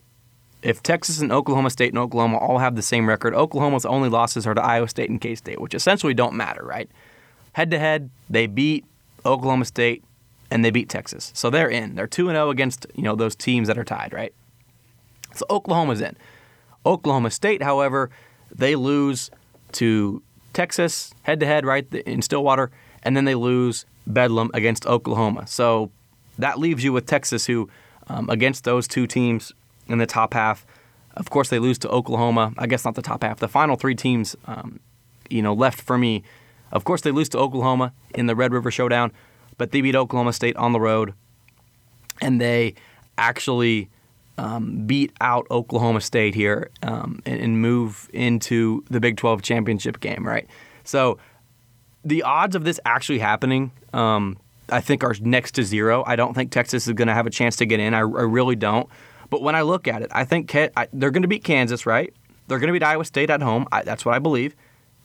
if 0.63 0.83
Texas 0.83 1.21
and 1.21 1.33
Oklahoma 1.33 1.71
State 1.71 1.91
and 1.91 1.99
Oklahoma 1.99 2.39
all 2.39 2.59
have 2.59 2.77
the 2.77 2.83
same 2.83 3.09
record, 3.09 3.35
Oklahoma's 3.35 3.87
only 3.87 4.09
losses 4.09 4.47
are 4.47 4.55
to 4.55 4.63
Iowa 4.63 4.89
State 4.89 5.11
and 5.11 5.21
K 5.21 5.35
State, 5.35 5.61
which 5.61 5.75
essentially 5.75 6.15
don't 6.15 6.35
matter, 6.35 6.65
right? 6.65 6.91
Head 7.53 7.71
to 7.71 7.79
head, 7.79 8.11
they 8.29 8.47
beat 8.47 8.85
Oklahoma 9.25 9.65
State 9.65 10.05
and 10.51 10.65
they 10.65 10.71
beat 10.71 10.89
Texas, 10.89 11.33
so 11.35 11.49
they're 11.49 11.69
in. 11.69 11.95
They're 11.95 12.07
two 12.07 12.29
and 12.29 12.35
zero 12.35 12.49
oh 12.49 12.51
against 12.51 12.87
you 12.95 13.03
know 13.03 13.15
those 13.15 13.37
teams 13.37 13.69
that 13.69 13.79
are 13.79 13.85
tied, 13.85 14.13
right? 14.13 14.35
So 15.35 15.47
Oklahoma's 15.49 16.01
in. 16.01 16.17
Oklahoma 16.85 17.31
State, 17.31 17.63
however, 17.63 18.11
they 18.51 18.75
lose 18.75 19.31
to 19.73 20.23
Texas 20.53 21.15
head 21.23 21.41
to 21.41 21.47
head, 21.47 21.65
right 21.65 21.87
in 21.95 22.23
Stillwater, 22.23 22.71
and 23.03 23.17
then 23.17 23.25
they 23.25 23.35
lose 23.35 23.87
Bedlam 24.07 24.51
against 24.55 24.87
Oklahoma. 24.87 25.47
So 25.47 25.91
that 26.39 26.59
leaves 26.59 26.83
you 26.83 26.93
with 26.93 27.07
Texas, 27.07 27.47
who 27.47 27.69
um, 28.11 28.29
against 28.29 28.65
those 28.65 28.89
two 28.89 29.07
teams 29.07 29.53
in 29.87 29.99
the 29.99 30.07
top 30.07 30.35
half. 30.35 30.67
Of 31.15 31.31
course, 31.31 31.49
they 31.49 31.59
lose 31.59 31.79
to 31.79 31.89
Oklahoma. 31.89 32.53
I 32.59 32.67
guess 32.67 32.85
not 32.85 32.97
the 32.97 33.03
top 33.03 33.23
half. 33.23 33.39
The 33.39 33.49
final 33.49 33.77
three 33.77 33.95
teams, 33.95 34.37
um, 34.47 34.81
you 35.29 35.43
know, 35.43 35.55
left 35.55 35.81
for 35.81 35.97
me. 35.97 36.25
Of 36.73 36.85
course, 36.85 37.03
they 37.03 37.13
lose 37.13 37.29
to 37.31 37.39
Oklahoma 37.39 37.93
in 38.15 38.27
the 38.27 38.35
Red 38.35 38.53
River 38.53 38.71
Showdown, 38.71 39.13
but 39.59 39.71
they 39.71 39.81
beat 39.81 39.95
Oklahoma 39.95 40.33
State 40.33 40.57
on 40.57 40.73
the 40.73 40.81
road, 40.81 41.15
and 42.21 42.41
they 42.41 42.75
actually 43.17 43.89
um, 44.39 44.87
beat 44.87 45.13
out 45.21 45.47
Oklahoma 45.51 46.01
State 46.01 46.35
here 46.35 46.71
um, 46.83 47.21
and, 47.27 47.41
and, 47.41 47.61
move 47.61 48.09
into 48.15 48.83
the 48.89 48.99
Big 48.99 49.19
12 49.19 49.43
championship 49.43 50.01
game, 50.01 50.27
right? 50.27 50.47
So 50.83 51.19
the 52.05 52.23
odds 52.23 52.57
of 52.57 52.65
this 52.65 52.81
actually 52.87 53.19
happening, 53.19 53.71
um, 53.93 54.39
I 54.71 54.81
think, 54.81 55.05
are 55.05 55.15
next 55.21 55.53
to 55.53 55.65
zero. 55.65 56.05
I 56.07 56.17
don't 56.17 56.35
think 56.35 56.51
Texas 56.51 56.87
is 56.87 56.93
going 56.95 57.09
to 57.09 57.15
have 57.15 57.27
a 57.27 57.31
chance 57.31 57.57
to 57.57 57.67
get 57.67 57.81
in. 57.81 57.95
I, 57.95 57.99
I, 57.99 58.03
really 58.03 58.57
don't. 58.57 58.89
But 59.29 59.43
when 59.43 59.55
I 59.55 59.63
look 59.63 59.89
at 59.89 60.03
it, 60.03 60.11
I 60.13 60.25
think 60.25 60.55
I, 60.55 60.89
they're 60.93 61.11
going 61.11 61.23
to 61.23 61.29
beat 61.29 61.45
Kansas, 61.45 61.87
right? 61.87 62.13
They're 62.49 62.59
going 62.59 62.69
to 62.69 62.73
beat 62.73 62.85
Iowa 62.85 63.05
State 63.05 63.31
at 63.31 63.43
home. 63.43 63.67
I, 63.71 63.83
that's 63.83 64.05
what 64.05 64.15
I 64.15 64.19
believe. 64.19 64.57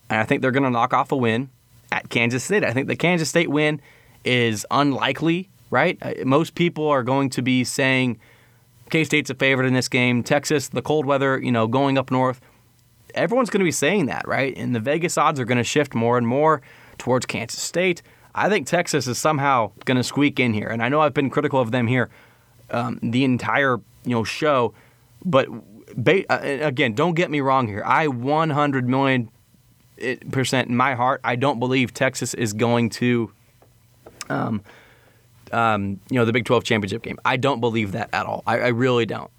And 0.09 0.19
I 0.19 0.23
think 0.23 0.41
they're 0.41 0.51
going 0.51 0.63
to 0.63 0.69
knock 0.69 0.93
off 0.93 1.11
a 1.11 1.17
win 1.17 1.49
at 1.91 2.09
Kansas 2.09 2.43
State. 2.43 2.63
I 2.63 2.73
think 2.73 2.87
the 2.87 2.95
Kansas 2.95 3.29
State 3.29 3.49
win 3.49 3.81
is 4.23 4.65
unlikely, 4.71 5.49
right? 5.69 5.97
Uh, 6.01 6.13
most 6.25 6.55
people 6.55 6.87
are 6.87 7.03
going 7.03 7.29
to 7.31 7.41
be 7.41 7.63
saying– 7.63 8.19
K 8.89 9.03
State's 9.03 9.29
a 9.29 9.35
favorite 9.35 9.67
in 9.67 9.73
this 9.73 9.87
game. 9.87 10.23
Texas, 10.23 10.69
the 10.69 10.81
cold 10.81 11.05
weather, 11.05 11.39
you 11.39 11.51
know, 11.51 11.67
going 11.67 11.97
up 11.97 12.11
north. 12.11 12.41
Everyone's 13.13 13.49
going 13.49 13.61
to 13.61 13.65
be 13.65 13.71
saying 13.71 14.07
that, 14.07 14.27
right? 14.27 14.55
And 14.57 14.75
the 14.75 14.79
Vegas 14.79 15.17
odds 15.17 15.39
are 15.39 15.45
going 15.45 15.57
to 15.57 15.63
shift 15.63 15.95
more 15.95 16.17
and 16.17 16.27
more 16.27 16.61
towards 16.97 17.25
Kansas 17.25 17.61
State. 17.61 18.01
I 18.35 18.49
think 18.49 18.67
Texas 18.67 19.07
is 19.07 19.17
somehow 19.17 19.71
going 19.85 19.97
to 19.97 20.03
squeak 20.03 20.39
in 20.39 20.53
here, 20.53 20.67
and 20.67 20.83
I 20.83 20.89
know 20.89 21.01
I've 21.01 21.13
been 21.13 21.29
critical 21.29 21.59
of 21.59 21.71
them 21.71 21.87
here 21.87 22.09
um, 22.69 22.99
the 23.01 23.23
entire 23.23 23.77
you 24.03 24.11
know 24.11 24.23
show, 24.23 24.73
but 25.23 25.47
ba- 25.95 26.25
uh, 26.29 26.67
again, 26.67 26.93
don't 26.93 27.15
get 27.15 27.31
me 27.31 27.39
wrong 27.39 27.67
here. 27.67 27.83
I 27.85 28.07
100 28.07 28.87
million 28.87 29.29
percent 30.31 30.69
in 30.69 30.75
my 30.75 30.93
heart, 30.93 31.21
I 31.23 31.35
don't 31.35 31.59
believe 31.59 31.93
Texas 31.93 32.33
is 32.33 32.53
going 32.53 32.89
to 32.91 33.31
um, 34.29 34.61
um, 35.51 35.99
you 36.09 36.17
know, 36.17 36.25
the 36.25 36.33
Big 36.33 36.45
12 36.45 36.63
championship 36.63 37.01
game. 37.01 37.17
I 37.23 37.37
don't 37.37 37.61
believe 37.61 37.91
that 37.93 38.09
at 38.11 38.25
all. 38.25 38.43
I, 38.47 38.59
I 38.59 38.67
really 38.67 39.05
don't. 39.05 39.31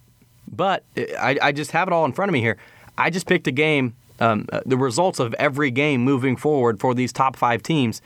But 0.50 0.84
I, 0.96 1.38
I, 1.42 1.52
just 1.52 1.72
have 1.72 1.88
it 1.88 1.92
all 1.92 2.04
in 2.04 2.12
front 2.12 2.30
of 2.30 2.32
me 2.32 2.40
here. 2.40 2.56
I 2.96 3.10
just 3.10 3.26
picked 3.26 3.48
a 3.48 3.52
game, 3.52 3.96
um, 4.20 4.46
uh, 4.52 4.60
the 4.64 4.76
results 4.76 5.18
of 5.18 5.34
every 5.34 5.72
game 5.72 6.02
moving 6.02 6.36
forward 6.36 6.78
for 6.80 6.94
these 6.94 7.12
top 7.12 7.36
five 7.36 7.62
teams. 7.62 8.00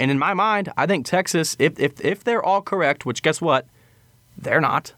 And 0.00 0.10
in 0.10 0.18
my 0.18 0.32
mind, 0.32 0.72
I 0.78 0.86
think 0.86 1.04
Texas, 1.04 1.56
if, 1.58 1.78
if, 1.78 2.00
if 2.00 2.24
they're 2.24 2.42
all 2.42 2.62
correct, 2.62 3.04
which 3.04 3.22
guess 3.22 3.40
what? 3.40 3.66
They're 4.36 4.60
not. 4.60 4.94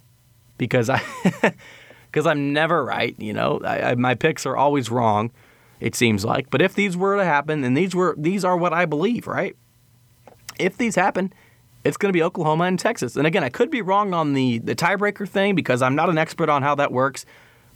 Because 0.57 0.89
I. 0.89 1.03
Because 2.13 2.27
I'm 2.27 2.53
never 2.53 2.85
right, 2.85 3.15
you 3.19 3.33
know. 3.33 3.59
I, 3.65 3.93
I, 3.93 3.95
my 3.95 4.15
picks 4.15 4.45
are 4.45 4.55
always 4.55 4.91
wrong. 4.91 5.31
It 5.81 5.95
seems 5.95 6.27
like, 6.27 6.51
but 6.51 6.61
if 6.61 6.75
these 6.75 6.95
were 6.95 7.17
to 7.17 7.25
happen, 7.25 7.65
and 7.65 7.75
these 7.75 7.95
were 7.95 8.15
these 8.19 8.45
are 8.45 8.55
what 8.55 8.75
I 8.75 8.85
believe, 8.85 9.27
right? 9.27 9.57
If 10.59 10.77
these 10.77 10.95
happen, 10.95 11.33
it's 11.85 11.97
going 11.97 12.11
to 12.11 12.17
be 12.17 12.23
Oklahoma 12.23 12.65
and 12.65 12.79
Texas. 12.79 13.17
And 13.17 13.27
again, 13.27 13.43
I 13.43 13.49
could 13.49 13.71
be 13.71 13.81
wrong 13.81 14.13
on 14.13 14.35
the, 14.35 14.59
the 14.59 14.75
tiebreaker 14.75 15.27
thing 15.27 15.55
because 15.55 15.81
I'm 15.81 15.95
not 15.95 16.11
an 16.11 16.19
expert 16.19 16.51
on 16.51 16.63
how 16.63 16.75
that 16.75 16.93
works. 16.93 17.25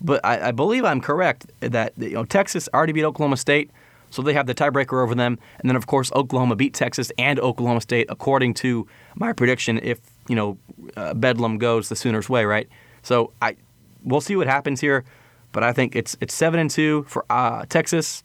But 0.02 0.22
I, 0.22 0.48
I 0.48 0.50
believe 0.52 0.84
I'm 0.84 1.00
correct 1.00 1.46
that 1.60 1.94
you 1.96 2.10
know 2.10 2.26
Texas 2.26 2.68
already 2.74 2.92
beat 2.92 3.04
Oklahoma 3.04 3.38
State, 3.38 3.70
so 4.10 4.22
they 4.22 4.32
have 4.32 4.46
the 4.46 4.54
tiebreaker 4.54 5.02
over 5.02 5.14
them. 5.14 5.38
And 5.60 5.68
then 5.68 5.76
of 5.76 5.86
course 5.86 6.12
Oklahoma 6.12 6.56
beat 6.56 6.74
Texas 6.74 7.12
and 7.18 7.38
Oklahoma 7.40 7.80
State 7.80 8.06
according 8.08 8.54
to 8.54 8.86
my 9.14 9.32
prediction. 9.32 9.80
If 9.82 10.00
you 10.28 10.36
know 10.36 10.58
uh, 10.96 11.14
Bedlam 11.14 11.58
goes 11.58 11.88
the 11.88 11.96
Sooners' 11.96 12.28
way, 12.28 12.44
right? 12.44 12.68
So 13.02 13.32
I 13.42 13.56
we'll 14.04 14.20
see 14.20 14.36
what 14.36 14.46
happens 14.46 14.80
here. 14.80 15.04
But 15.52 15.62
I 15.62 15.72
think 15.72 15.96
it's 15.96 16.16
it's 16.20 16.34
seven 16.34 16.60
and 16.60 16.70
two 16.70 17.04
for 17.08 17.24
uh, 17.30 17.64
Texas, 17.68 18.24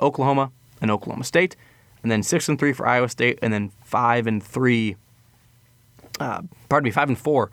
Oklahoma, 0.00 0.50
and 0.80 0.90
Oklahoma 0.90 1.24
State, 1.24 1.54
and 2.02 2.10
then 2.10 2.22
six 2.22 2.48
and 2.48 2.58
three 2.58 2.72
for 2.72 2.86
Iowa 2.86 3.08
State, 3.08 3.38
and 3.42 3.52
then 3.52 3.72
five 3.84 4.26
and 4.26 4.42
three 4.42 4.96
uh, 6.20 6.42
pardon 6.68 6.84
me, 6.84 6.90
five 6.90 7.08
and 7.08 7.18
four 7.18 7.50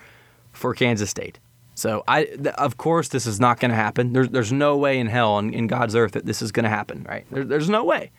for 0.52 0.74
Kansas 0.74 1.10
State. 1.10 1.40
So 1.80 2.04
I, 2.08 2.26
th- 2.26 2.48
of 2.48 2.78
course, 2.78 3.08
this 3.08 3.26
is 3.26 3.40
not 3.40 3.60
going 3.60 3.72
to 3.72 3.76
happen. 3.76 4.14
There's, 4.14 4.30
there's 4.30 4.52
no 4.52 4.76
way 4.78 5.00
in 5.00 5.08
hell 5.08 5.40
in, 5.40 5.54
in 5.54 5.68
God's 5.68 5.96
earth 5.96 6.12
that 6.12 6.26
this 6.26 6.42
is 6.42 6.52
going 6.52 6.66
to 6.66 6.70
happen, 6.70 7.06
right? 7.08 7.26
There, 7.32 7.46
there's 7.46 7.70
no 7.70 7.84
way, 7.84 8.12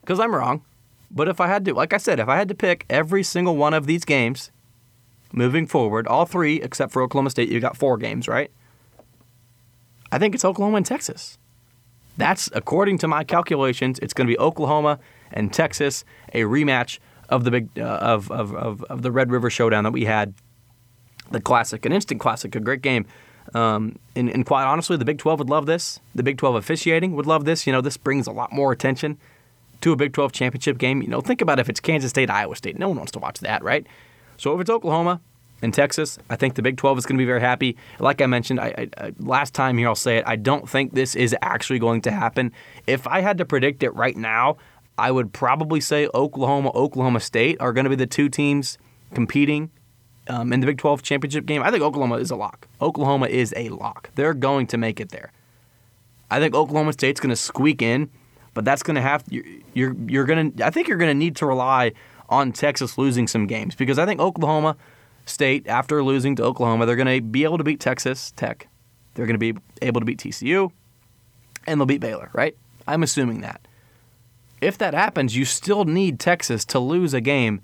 because 0.00 0.18
I'm 0.18 0.34
wrong. 0.34 0.64
But 1.10 1.28
if 1.28 1.40
I 1.40 1.46
had 1.46 1.64
to, 1.66 1.74
like 1.74 1.92
I 1.92 1.98
said, 1.98 2.18
if 2.18 2.28
I 2.28 2.36
had 2.36 2.48
to 2.48 2.54
pick 2.54 2.84
every 2.90 3.22
single 3.22 3.56
one 3.56 3.72
of 3.72 3.86
these 3.86 4.04
games 4.04 4.50
moving 5.32 5.66
forward, 5.66 6.08
all 6.08 6.26
three 6.26 6.60
except 6.60 6.92
for 6.92 7.02
Oklahoma 7.02 7.30
State, 7.30 7.48
you 7.48 7.60
got 7.60 7.76
four 7.76 7.96
games, 7.96 8.26
right? 8.26 8.50
I 10.10 10.18
think 10.18 10.34
it's 10.34 10.44
Oklahoma 10.44 10.78
and 10.78 10.86
Texas. 10.86 11.38
That's 12.16 12.48
according 12.52 12.98
to 12.98 13.08
my 13.08 13.24
calculations. 13.24 13.98
It's 14.00 14.12
going 14.12 14.26
to 14.26 14.32
be 14.32 14.38
Oklahoma 14.38 14.98
and 15.32 15.52
Texas, 15.52 16.04
a 16.32 16.42
rematch 16.42 16.98
of 17.28 17.44
the 17.44 17.50
big 17.50 17.78
uh, 17.78 17.82
of, 17.82 18.30
of, 18.30 18.54
of, 18.54 18.84
of 18.84 19.02
the 19.02 19.10
Red 19.10 19.30
River 19.30 19.50
Showdown 19.50 19.84
that 19.84 19.92
we 19.92 20.04
had, 20.04 20.34
the 21.30 21.40
classic, 21.40 21.84
an 21.86 21.92
instant 21.92 22.20
classic, 22.20 22.54
a 22.54 22.60
great 22.60 22.82
game. 22.82 23.06
Um, 23.54 23.98
and, 24.16 24.30
and, 24.30 24.46
quite 24.46 24.64
honestly, 24.64 24.96
the 24.96 25.04
Big 25.04 25.18
12 25.18 25.40
would 25.40 25.50
love 25.50 25.66
this. 25.66 26.00
The 26.14 26.22
Big 26.22 26.38
12 26.38 26.56
officiating 26.56 27.14
would 27.14 27.26
love 27.26 27.44
this. 27.44 27.66
You 27.66 27.72
know, 27.72 27.80
this 27.80 27.96
brings 27.96 28.26
a 28.26 28.32
lot 28.32 28.52
more 28.52 28.72
attention 28.72 29.18
to 29.82 29.92
a 29.92 29.96
Big 29.96 30.14
12 30.14 30.32
championship 30.32 30.78
game. 30.78 31.02
You 31.02 31.08
know, 31.08 31.20
think 31.20 31.42
about 31.42 31.58
if 31.58 31.68
it's 31.68 31.80
Kansas 31.80 32.10
State, 32.10 32.30
Iowa 32.30 32.56
State. 32.56 32.78
No 32.78 32.88
one 32.88 32.96
wants 32.96 33.12
to 33.12 33.18
watch 33.18 33.40
that, 33.40 33.62
right? 33.62 33.86
So 34.38 34.54
if 34.54 34.60
it's 34.60 34.70
Oklahoma 34.70 35.20
and 35.60 35.74
Texas, 35.74 36.18
I 36.30 36.36
think 36.36 36.54
the 36.54 36.62
Big 36.62 36.78
12 36.78 36.98
is 36.98 37.06
going 37.06 37.16
to 37.16 37.22
be 37.22 37.26
very 37.26 37.40
happy. 37.40 37.76
Like 37.98 38.22
I 38.22 38.26
mentioned, 38.26 38.60
I, 38.60 38.88
I, 38.96 39.12
last 39.18 39.52
time 39.52 39.76
here, 39.76 39.88
I'll 39.88 39.94
say 39.94 40.18
it. 40.18 40.24
I 40.26 40.36
don't 40.36 40.68
think 40.68 40.94
this 40.94 41.14
is 41.14 41.36
actually 41.42 41.78
going 41.78 42.00
to 42.02 42.10
happen. 42.10 42.50
If 42.86 43.06
I 43.06 43.20
had 43.20 43.38
to 43.38 43.44
predict 43.44 43.82
it 43.82 43.90
right 43.90 44.16
now, 44.16 44.56
I 44.96 45.10
would 45.10 45.32
probably 45.32 45.80
say 45.80 46.08
Oklahoma, 46.14 46.70
Oklahoma 46.74 47.20
State 47.20 47.60
are 47.60 47.72
going 47.72 47.84
to 47.84 47.90
be 47.90 47.96
the 47.96 48.06
two 48.06 48.28
teams 48.28 48.78
competing 49.12 49.70
um, 50.28 50.52
in 50.52 50.60
the 50.60 50.66
Big 50.66 50.78
12 50.78 51.02
championship 51.02 51.46
game. 51.46 51.62
I 51.62 51.70
think 51.70 51.82
Oklahoma 51.82 52.16
is 52.16 52.30
a 52.30 52.36
lock. 52.36 52.68
Oklahoma 52.80 53.26
is 53.26 53.52
a 53.56 53.68
lock. 53.68 54.10
They're 54.14 54.34
going 54.34 54.66
to 54.68 54.78
make 54.78 55.00
it 55.00 55.10
there. 55.10 55.32
I 56.30 56.40
think 56.40 56.54
Oklahoma 56.54 56.92
State's 56.92 57.20
going 57.20 57.30
to 57.30 57.36
squeak 57.36 57.82
in, 57.82 58.10
but 58.54 58.64
that's 58.64 58.82
going 58.82 58.96
to 58.96 59.02
have 59.02 59.24
you're 59.28 59.44
you're, 59.74 59.94
you're 60.08 60.24
going 60.24 60.52
to 60.52 60.66
I 60.66 60.70
think 60.70 60.88
you're 60.88 60.98
going 60.98 61.10
to 61.10 61.14
need 61.14 61.36
to 61.36 61.46
rely 61.46 61.92
on 62.28 62.52
Texas 62.52 62.96
losing 62.96 63.26
some 63.26 63.46
games 63.46 63.74
because 63.74 63.98
I 63.98 64.06
think 64.06 64.20
Oklahoma 64.20 64.76
State 65.26 65.66
after 65.68 66.02
losing 66.02 66.36
to 66.36 66.44
Oklahoma, 66.44 66.86
they're 66.86 66.96
going 66.96 67.14
to 67.14 67.20
be 67.20 67.44
able 67.44 67.58
to 67.58 67.64
beat 67.64 67.80
Texas 67.80 68.32
Tech. 68.36 68.68
They're 69.14 69.26
going 69.26 69.38
to 69.38 69.52
be 69.52 69.58
able 69.82 70.00
to 70.00 70.04
beat 70.04 70.18
TCU 70.18 70.70
and 71.66 71.80
they'll 71.80 71.86
beat 71.86 72.00
Baylor, 72.00 72.30
right? 72.32 72.56
I'm 72.86 73.02
assuming 73.02 73.40
that 73.42 73.66
if 74.60 74.78
that 74.78 74.94
happens, 74.94 75.36
you 75.36 75.44
still 75.44 75.84
need 75.84 76.18
Texas 76.18 76.64
to 76.66 76.78
lose 76.78 77.14
a 77.14 77.20
game, 77.20 77.60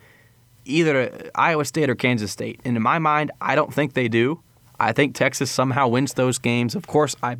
either 0.64 1.30
Iowa 1.34 1.64
State 1.64 1.90
or 1.90 1.94
Kansas 1.94 2.30
State. 2.30 2.61
And 2.64 2.76
in 2.76 2.82
my 2.82 2.98
mind, 2.98 3.32
I 3.40 3.54
don't 3.54 3.72
think 3.72 3.94
they 3.94 4.08
do. 4.08 4.42
I 4.78 4.92
think 4.92 5.14
Texas 5.14 5.50
somehow 5.50 5.88
wins 5.88 6.14
those 6.14 6.38
games. 6.38 6.74
Of 6.74 6.86
course, 6.86 7.14
I, 7.22 7.36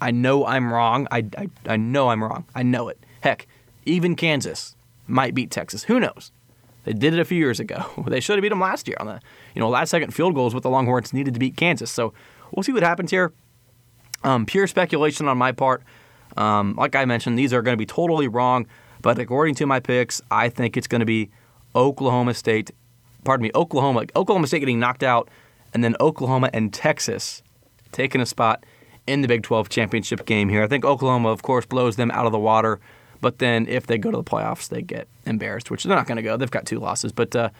I 0.00 0.10
know 0.10 0.46
I'm 0.46 0.72
wrong. 0.72 1.08
I, 1.10 1.24
I, 1.36 1.48
I 1.66 1.76
know 1.76 2.10
I'm 2.10 2.22
wrong. 2.22 2.44
I 2.54 2.62
know 2.62 2.88
it. 2.88 2.98
Heck, 3.20 3.46
even 3.84 4.14
Kansas 4.14 4.76
might 5.06 5.34
beat 5.34 5.50
Texas. 5.50 5.84
Who 5.84 5.98
knows? 5.98 6.30
They 6.84 6.92
did 6.92 7.14
it 7.14 7.18
a 7.18 7.24
few 7.24 7.38
years 7.38 7.58
ago. 7.58 7.84
They 8.06 8.20
should 8.20 8.36
have 8.36 8.42
beat 8.42 8.50
them 8.50 8.60
last 8.60 8.86
year 8.86 8.96
on 9.00 9.06
the 9.06 9.20
you 9.54 9.60
know 9.60 9.68
last 9.68 9.90
second 9.90 10.14
field 10.14 10.34
goals 10.34 10.54
with 10.54 10.62
the 10.62 10.70
Longhorns 10.70 11.12
needed 11.12 11.34
to 11.34 11.40
beat 11.40 11.56
Kansas. 11.56 11.90
So 11.90 12.14
we'll 12.52 12.62
see 12.62 12.72
what 12.72 12.84
happens 12.84 13.10
here. 13.10 13.32
Um, 14.22 14.46
pure 14.46 14.66
speculation 14.68 15.26
on 15.28 15.36
my 15.36 15.52
part. 15.52 15.82
Um, 16.36 16.74
like 16.76 16.94
I 16.94 17.04
mentioned, 17.04 17.38
these 17.38 17.52
are 17.52 17.62
going 17.62 17.72
to 17.72 17.78
be 17.78 17.86
totally 17.86 18.28
wrong. 18.28 18.66
But 19.02 19.18
according 19.18 19.56
to 19.56 19.66
my 19.66 19.80
picks, 19.80 20.22
I 20.30 20.48
think 20.48 20.76
it's 20.76 20.86
going 20.86 21.00
to 21.00 21.06
be 21.06 21.30
Oklahoma 21.76 22.34
State. 22.34 22.70
Pardon 23.24 23.42
me, 23.42 23.50
Oklahoma. 23.54 24.06
Oklahoma 24.16 24.46
State 24.46 24.60
getting 24.60 24.80
knocked 24.80 25.02
out, 25.02 25.28
and 25.74 25.84
then 25.84 25.94
Oklahoma 26.00 26.50
and 26.52 26.72
Texas 26.72 27.42
taking 27.92 28.20
a 28.20 28.26
spot 28.26 28.64
in 29.06 29.22
the 29.22 29.28
Big 29.28 29.42
12 29.42 29.68
championship 29.68 30.26
game 30.26 30.48
here. 30.48 30.62
I 30.62 30.66
think 30.66 30.84
Oklahoma, 30.84 31.28
of 31.28 31.42
course, 31.42 31.66
blows 31.66 31.96
them 31.96 32.10
out 32.10 32.26
of 32.26 32.32
the 32.32 32.38
water. 32.38 32.80
But 33.20 33.38
then 33.38 33.66
if 33.66 33.86
they 33.86 33.98
go 33.98 34.10
to 34.10 34.16
the 34.16 34.24
playoffs, 34.24 34.68
they 34.68 34.82
get 34.82 35.08
embarrassed, 35.24 35.70
which 35.70 35.84
they're 35.84 35.96
not 35.96 36.06
going 36.06 36.16
to 36.16 36.22
go. 36.22 36.36
They've 36.36 36.50
got 36.50 36.66
two 36.66 36.78
losses. 36.78 37.12
But 37.12 37.34
uh, 37.34 37.50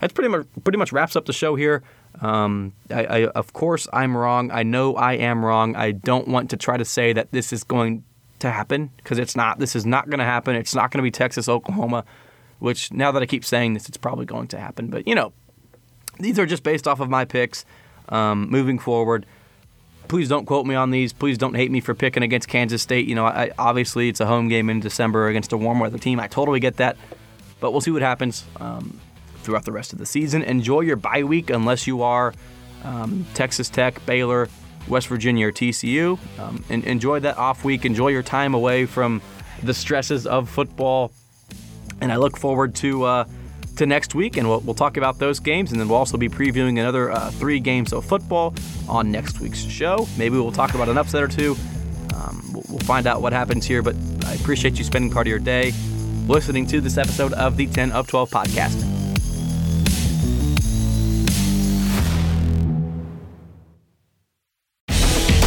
that's 0.00 0.12
pretty 0.12 0.28
much 0.28 0.46
pretty 0.64 0.78
much 0.78 0.92
wraps 0.92 1.16
up 1.16 1.26
the 1.26 1.32
show 1.32 1.54
here. 1.54 1.82
Um, 2.20 2.72
I, 2.90 3.04
I, 3.04 3.26
of 3.28 3.52
course, 3.52 3.88
I'm 3.92 4.16
wrong. 4.16 4.50
I 4.50 4.62
know 4.62 4.94
I 4.96 5.14
am 5.14 5.44
wrong. 5.44 5.76
I 5.76 5.92
don't 5.92 6.28
want 6.28 6.50
to 6.50 6.56
try 6.56 6.76
to 6.76 6.84
say 6.84 7.12
that 7.12 7.32
this 7.32 7.52
is 7.52 7.64
going 7.64 8.04
to 8.40 8.50
happen 8.50 8.90
because 8.96 9.18
it's 9.18 9.36
not. 9.36 9.58
This 9.58 9.76
is 9.76 9.86
not 9.86 10.08
going 10.10 10.18
to 10.18 10.24
happen. 10.24 10.56
It's 10.56 10.74
not 10.74 10.90
going 10.90 10.98
to 10.98 11.02
be 11.02 11.10
Texas, 11.10 11.48
Oklahoma, 11.48 12.04
which 12.64 12.90
now 12.90 13.12
that 13.12 13.22
I 13.22 13.26
keep 13.26 13.44
saying 13.44 13.74
this, 13.74 13.88
it's 13.90 13.98
probably 13.98 14.24
going 14.24 14.48
to 14.48 14.58
happen. 14.58 14.88
But 14.88 15.06
you 15.06 15.14
know, 15.14 15.34
these 16.18 16.38
are 16.38 16.46
just 16.46 16.62
based 16.62 16.88
off 16.88 16.98
of 16.98 17.10
my 17.10 17.26
picks 17.26 17.66
um, 18.08 18.48
moving 18.48 18.78
forward. 18.78 19.26
Please 20.08 20.30
don't 20.30 20.46
quote 20.46 20.64
me 20.64 20.74
on 20.74 20.90
these. 20.90 21.12
Please 21.12 21.36
don't 21.36 21.54
hate 21.54 21.70
me 21.70 21.80
for 21.80 21.94
picking 21.94 22.22
against 22.22 22.48
Kansas 22.48 22.80
State. 22.80 23.06
You 23.06 23.16
know, 23.16 23.26
I, 23.26 23.50
obviously 23.58 24.08
it's 24.08 24.20
a 24.20 24.26
home 24.26 24.48
game 24.48 24.70
in 24.70 24.80
December 24.80 25.28
against 25.28 25.52
a 25.52 25.58
warm 25.58 25.78
weather 25.78 25.98
team. 25.98 26.18
I 26.18 26.26
totally 26.26 26.58
get 26.58 26.78
that, 26.78 26.96
but 27.60 27.70
we'll 27.72 27.82
see 27.82 27.90
what 27.90 28.00
happens 28.00 28.44
um, 28.56 28.98
throughout 29.42 29.66
the 29.66 29.72
rest 29.72 29.92
of 29.92 29.98
the 29.98 30.06
season. 30.06 30.42
Enjoy 30.42 30.80
your 30.80 30.96
bye 30.96 31.22
week 31.22 31.50
unless 31.50 31.86
you 31.86 32.00
are 32.00 32.32
um, 32.82 33.26
Texas 33.34 33.68
Tech, 33.68 34.04
Baylor, 34.06 34.48
West 34.88 35.08
Virginia, 35.08 35.48
or 35.48 35.52
TCU. 35.52 36.18
Um, 36.38 36.64
and 36.70 36.82
enjoy 36.84 37.20
that 37.20 37.36
off 37.36 37.62
week. 37.62 37.84
Enjoy 37.84 38.08
your 38.08 38.22
time 38.22 38.54
away 38.54 38.86
from 38.86 39.20
the 39.62 39.74
stresses 39.74 40.26
of 40.26 40.48
football. 40.48 41.12
And 42.00 42.12
I 42.12 42.16
look 42.16 42.36
forward 42.36 42.74
to. 42.76 43.04
Uh, 43.04 43.24
to 43.76 43.86
next 43.86 44.14
week, 44.14 44.36
and 44.36 44.48
we'll, 44.48 44.60
we'll 44.60 44.74
talk 44.74 44.96
about 44.96 45.18
those 45.18 45.40
games, 45.40 45.72
and 45.72 45.80
then 45.80 45.88
we'll 45.88 45.98
also 45.98 46.16
be 46.16 46.28
previewing 46.28 46.78
another 46.78 47.10
uh, 47.10 47.30
three 47.32 47.58
games 47.58 47.92
of 47.92 48.04
football 48.04 48.54
on 48.88 49.10
next 49.10 49.40
week's 49.40 49.64
show. 49.64 50.06
Maybe 50.16 50.36
we'll 50.36 50.52
talk 50.52 50.74
about 50.74 50.88
an 50.88 50.96
upset 50.96 51.24
or 51.24 51.26
two. 51.28 51.56
Um, 52.14 52.50
we'll, 52.52 52.62
we'll 52.68 52.78
find 52.78 53.08
out 53.08 53.20
what 53.20 53.32
happens 53.32 53.66
here, 53.66 53.82
but 53.82 53.96
I 54.26 54.34
appreciate 54.34 54.78
you 54.78 54.84
spending 54.84 55.10
part 55.10 55.26
of 55.26 55.30
your 55.30 55.40
day 55.40 55.72
listening 56.28 56.66
to 56.68 56.80
this 56.80 56.96
episode 56.98 57.32
of 57.32 57.56
the 57.56 57.66
10 57.66 57.92
of 57.92 58.06
12 58.06 58.30
podcast. 58.30 58.93